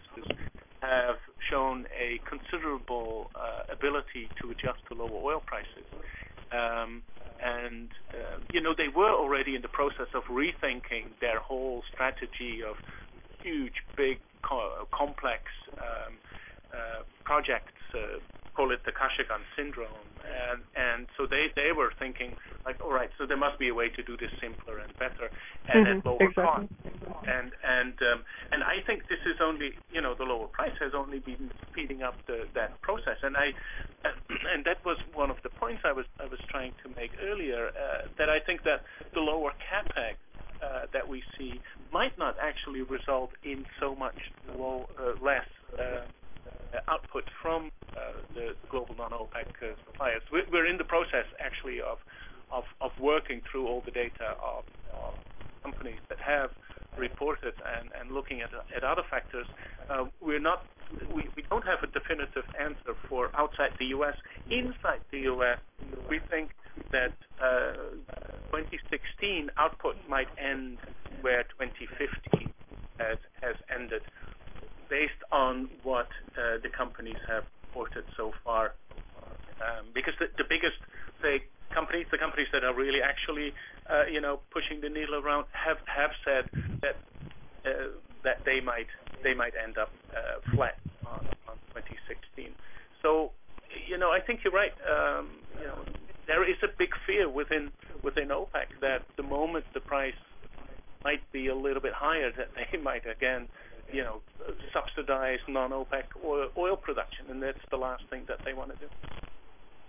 have 0.80 1.16
shown 1.50 1.86
a 1.98 2.20
considerable 2.28 3.30
uh, 3.34 3.72
ability 3.72 4.28
to 4.40 4.50
adjust 4.50 4.78
to 4.88 4.94
lower 4.94 5.10
oil 5.12 5.42
prices. 5.44 5.84
Um, 6.52 7.02
and 7.44 7.88
uh, 8.12 8.38
you 8.52 8.60
know 8.60 8.74
they 8.76 8.88
were 8.88 9.10
already 9.12 9.54
in 9.54 9.62
the 9.62 9.68
process 9.68 10.08
of 10.14 10.24
rethinking 10.24 11.06
their 11.20 11.40
whole 11.40 11.82
strategy 11.92 12.62
of 12.62 12.76
huge, 13.42 13.82
big, 13.96 14.18
co- 14.42 14.86
complex 14.92 15.42
um, 15.78 16.14
projects. 17.24 17.72
Uh, 17.94 18.18
call 18.58 18.72
it 18.72 18.80
the 18.84 18.90
Kashagan 18.90 19.42
syndrome, 19.54 20.02
and 20.26 20.60
and 20.74 21.06
so 21.16 21.26
they 21.26 21.46
they 21.54 21.70
were 21.70 21.92
thinking 21.96 22.34
like, 22.66 22.82
all 22.82 22.92
right, 22.92 23.10
so 23.16 23.24
there 23.24 23.36
must 23.36 23.56
be 23.56 23.68
a 23.68 23.74
way 23.74 23.88
to 23.88 24.02
do 24.02 24.16
this 24.16 24.32
simpler 24.40 24.78
and 24.78 24.90
better 24.98 25.30
and 25.72 25.86
mm-hmm, 25.86 25.98
at 25.98 26.04
lower 26.04 26.18
exactly. 26.20 26.66
cost. 26.66 27.28
and 27.28 27.52
and 27.62 27.94
um, 28.10 28.24
and 28.50 28.64
I 28.64 28.82
think 28.84 29.06
this 29.08 29.22
is 29.24 29.36
only 29.40 29.70
you 29.92 30.00
know 30.00 30.16
the 30.16 30.24
lower 30.24 30.48
price 30.48 30.76
has 30.80 30.92
only 30.92 31.20
been 31.20 31.52
speeding 31.70 32.02
up 32.02 32.16
the, 32.26 32.48
that 32.54 32.80
process, 32.82 33.18
and 33.22 33.36
I 33.36 33.54
and 34.52 34.64
that 34.64 34.84
was 34.84 34.98
one 35.14 35.30
of 35.30 35.36
the 35.44 35.50
points 35.50 35.82
I 35.84 35.92
was 35.92 36.06
I 36.18 36.26
was 36.26 36.40
trying 36.48 36.72
to 36.82 36.88
make 37.00 37.12
earlier 37.22 37.68
uh, 37.68 38.08
that 38.18 38.28
I 38.28 38.40
think 38.40 38.64
that 38.64 38.82
the 39.14 39.20
lower 39.20 39.52
capex 39.70 40.16
uh, 40.60 40.86
that 40.92 41.06
we 41.08 41.22
see 41.36 41.60
might 41.92 42.18
not 42.18 42.34
actually 42.42 42.82
result 42.82 43.30
in 43.44 43.64
so 43.78 43.94
much 43.94 44.18
low, 44.58 44.88
uh, 44.98 45.24
less 45.24 45.46
uh, 45.78 46.02
output 46.88 47.24
from 47.42 47.70
uh, 47.96 48.00
the 48.34 48.54
global 48.68 48.94
non-OPEC 48.96 49.48
uh, 49.62 49.74
suppliers. 49.86 50.22
We're, 50.30 50.66
in 50.66 50.78
the 50.78 50.84
process 50.84 51.26
actually 51.40 51.80
of 51.80 51.98
working 52.98 53.42
through 53.50 53.66
all 53.66 53.82
the 53.84 53.90
data 53.90 54.36
of, 54.42 54.64
companies 55.62 55.98
that 56.08 56.18
have 56.18 56.50
reported 56.96 57.52
and, 58.00 58.10
looking 58.10 58.40
at, 58.40 58.50
at 58.74 58.84
other 58.84 59.02
factors, 59.10 59.46
uh, 59.90 60.04
we're 60.20 60.38
not 60.38 60.64
we, 61.14 61.28
don't 61.50 61.64
have 61.66 61.82
a 61.82 61.86
definitive 61.86 62.44
answer 62.58 62.94
for 63.08 63.30
outside 63.34 63.72
the 63.78 63.86
U.S. 63.86 64.16
Inside 64.50 65.00
the 65.10 65.20
U.S., 65.20 65.58
we 66.08 66.18
think 66.30 66.50
that 66.92 67.12
uh, 67.40 67.72
2016 68.52 69.50
output 69.56 69.96
might 70.08 70.28
end 70.38 70.78
where 71.20 71.42
2015 71.44 72.52
has, 72.98 73.18
has 73.42 73.56
ended, 73.74 74.02
based 74.88 75.22
on 75.32 75.68
what 75.82 76.08
uh, 76.36 76.58
the 76.62 76.68
companies 76.68 77.18
have 77.28 77.44
reported 77.66 78.04
so 78.16 78.32
far. 78.44 78.72
Um, 79.60 79.86
because 79.92 80.14
the, 80.20 80.44
biggest, 80.48 80.76
say, 81.20 81.42
companies, 81.74 82.06
the 82.10 82.18
companies 82.18 82.48
that 82.52 82.64
are 82.64 82.74
really 82.74 83.02
actually, 83.02 83.52
uh, 83.90 84.04
you 84.10 84.20
know, 84.20 84.40
pushing 84.50 84.80
the 84.80 84.88
needle 84.88 85.16
around, 85.16 85.46
have 85.52 85.78
said 86.24 86.44
that 86.80 86.96
uh, 87.66 87.70
they 89.24 89.34
might 89.34 89.52
end 89.62 89.78
up 89.78 89.90
flat 90.54 90.78
on, 91.04 91.26
on 91.48 91.56
2016. 91.74 92.52
So, 93.02 93.32
you 93.88 93.98
know, 93.98 94.10
I 94.10 94.20
think 94.20 94.40
you're 94.44 94.52
right. 94.52 94.72
Um, 94.88 95.28
you 95.60 95.66
know, 95.66 95.78
there 96.26 96.48
is 96.48 96.56
a 96.62 96.68
big 96.78 96.90
fear 97.06 97.28
within 97.28 97.70
within 98.02 98.28
OPEC 98.28 98.66
that 98.80 99.02
the 99.16 99.22
moment 99.24 99.64
the 99.74 99.80
price 99.80 100.14
might 101.04 101.20
be 101.32 101.48
a 101.48 101.54
little 101.54 101.82
bit 101.82 101.92
higher, 101.92 102.30
that 102.36 102.50
they 102.54 102.78
might 102.90 103.06
again, 103.06 103.48
you 103.92 104.02
know, 104.02 104.20
subsidize 104.72 105.38
non-OPEC 105.48 106.04
oil, 106.24 106.48
oil 106.56 106.76
production, 106.76 107.26
and 107.30 107.42
that's 107.42 107.58
the 107.70 107.76
last 107.76 108.04
thing 108.10 108.22
that 108.28 108.38
they 108.44 108.52
want 108.52 108.70
to 108.70 108.76
do. 108.76 108.86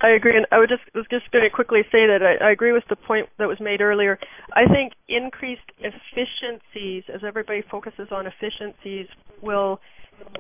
I 0.02 0.10
agree, 0.10 0.38
and 0.38 0.46
I 0.52 0.60
would 0.60 0.70
just 0.70 0.84
was 0.96 1.06
just 1.12 1.30
going 1.32 1.44
to 1.44 1.50
quickly 1.50 1.84
say 1.92 2.08
that 2.08 2.24
I, 2.24 2.36
I 2.36 2.52
agree 2.52 2.72
with 2.72 2.86
the 2.90 2.96
point 2.96 3.28
that 3.38 3.48
was 3.48 3.60
made 3.60 3.82
earlier. 3.82 4.18
I 4.54 4.66
think 4.66 4.94
increased 5.10 5.70
efficiencies, 5.80 7.04
as 7.14 7.22
everybody 7.26 7.62
focuses 7.70 8.08
on 8.12 8.26
efficiencies, 8.26 9.08
will 9.42 9.82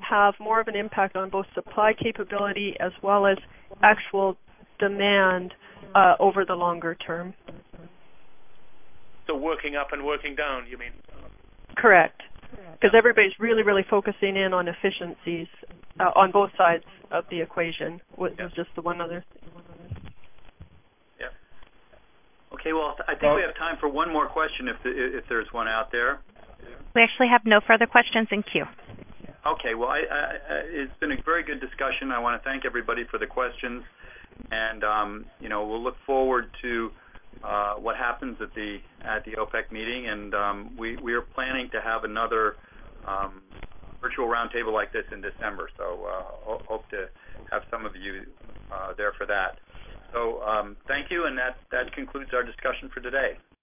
have 0.01 0.35
more 0.39 0.61
of 0.61 0.67
an 0.69 0.75
impact 0.75 1.15
on 1.17 1.29
both 1.29 1.45
supply 1.53 1.93
capability 1.93 2.77
as 2.79 2.91
well 3.01 3.25
as 3.25 3.37
actual 3.81 4.37
demand 4.77 5.53
uh, 5.93 6.15
over 6.19 6.45
the 6.45 6.55
longer 6.55 6.95
term. 6.95 7.33
So 9.27 9.35
working 9.35 9.75
up 9.75 9.91
and 9.91 10.05
working 10.05 10.35
down, 10.35 10.67
you 10.67 10.77
mean? 10.77 10.91
Correct. 11.75 12.21
Because 12.73 12.95
everybody's 12.95 13.37
really, 13.39 13.63
really 13.63 13.83
focusing 13.89 14.37
in 14.37 14.53
on 14.53 14.67
efficiencies 14.67 15.47
uh, 15.99 16.11
on 16.15 16.31
both 16.31 16.51
sides 16.57 16.85
of 17.11 17.25
the 17.29 17.41
equation. 17.41 18.01
Was, 18.17 18.31
yeah. 18.37 18.47
just 18.55 18.69
the 18.75 18.81
one 18.81 19.01
other. 19.01 19.23
Yeah. 21.19 21.27
Okay. 22.53 22.73
Well, 22.73 22.95
I 23.07 23.11
think 23.11 23.23
well, 23.23 23.35
we 23.35 23.41
have 23.41 23.55
time 23.55 23.77
for 23.79 23.89
one 23.89 24.11
more 24.11 24.27
question, 24.27 24.67
if 24.67 24.77
the, 24.83 25.17
if 25.17 25.25
there's 25.27 25.51
one 25.51 25.67
out 25.67 25.91
there. 25.91 26.19
We 26.95 27.01
actually 27.01 27.27
have 27.27 27.45
no 27.45 27.59
further 27.65 27.85
questions 27.85 28.27
in 28.31 28.43
queue. 28.43 28.65
Okay. 29.45 29.75
Well, 29.75 29.89
I, 29.89 29.99
I, 29.99 30.37
it's 30.49 30.97
been 30.99 31.11
a 31.11 31.21
very 31.21 31.43
good 31.43 31.59
discussion. 31.59 32.11
I 32.11 32.19
want 32.19 32.41
to 32.41 32.49
thank 32.49 32.65
everybody 32.65 33.03
for 33.03 33.17
the 33.17 33.27
questions, 33.27 33.83
and 34.51 34.83
um, 34.83 35.25
you 35.39 35.49
know 35.49 35.67
we'll 35.67 35.83
look 35.83 35.97
forward 36.05 36.49
to 36.61 36.91
what 37.79 37.95
happens 37.95 38.37
at 38.41 38.53
the 38.53 38.79
at 39.01 39.23
the 39.25 39.31
OPEC 39.33 39.71
meeting, 39.71 40.07
and 40.07 40.33
um, 40.33 40.75
we 40.77 41.13
are 41.13 41.21
planning 41.21 41.69
to 41.71 41.81
have 41.81 42.03
another 42.03 42.55
um, 43.07 43.41
virtual 44.01 44.27
roundtable 44.27 44.73
like 44.73 44.91
this 44.93 45.05
in 45.11 45.21
December. 45.21 45.69
So 45.77 46.05
uh, 46.05 46.57
hope 46.67 46.89
to 46.89 47.09
have 47.51 47.63
some 47.71 47.85
of 47.85 47.95
you 47.95 48.25
uh, 48.71 48.93
there 48.97 49.13
for 49.17 49.25
that. 49.25 49.57
So 50.13 50.41
um, 50.43 50.75
thank 50.87 51.11
you, 51.11 51.25
and 51.25 51.37
that 51.37 51.93
concludes 51.93 52.31
our 52.33 52.43
discussion 52.43 52.89
for 52.93 52.99
today. 52.99 53.37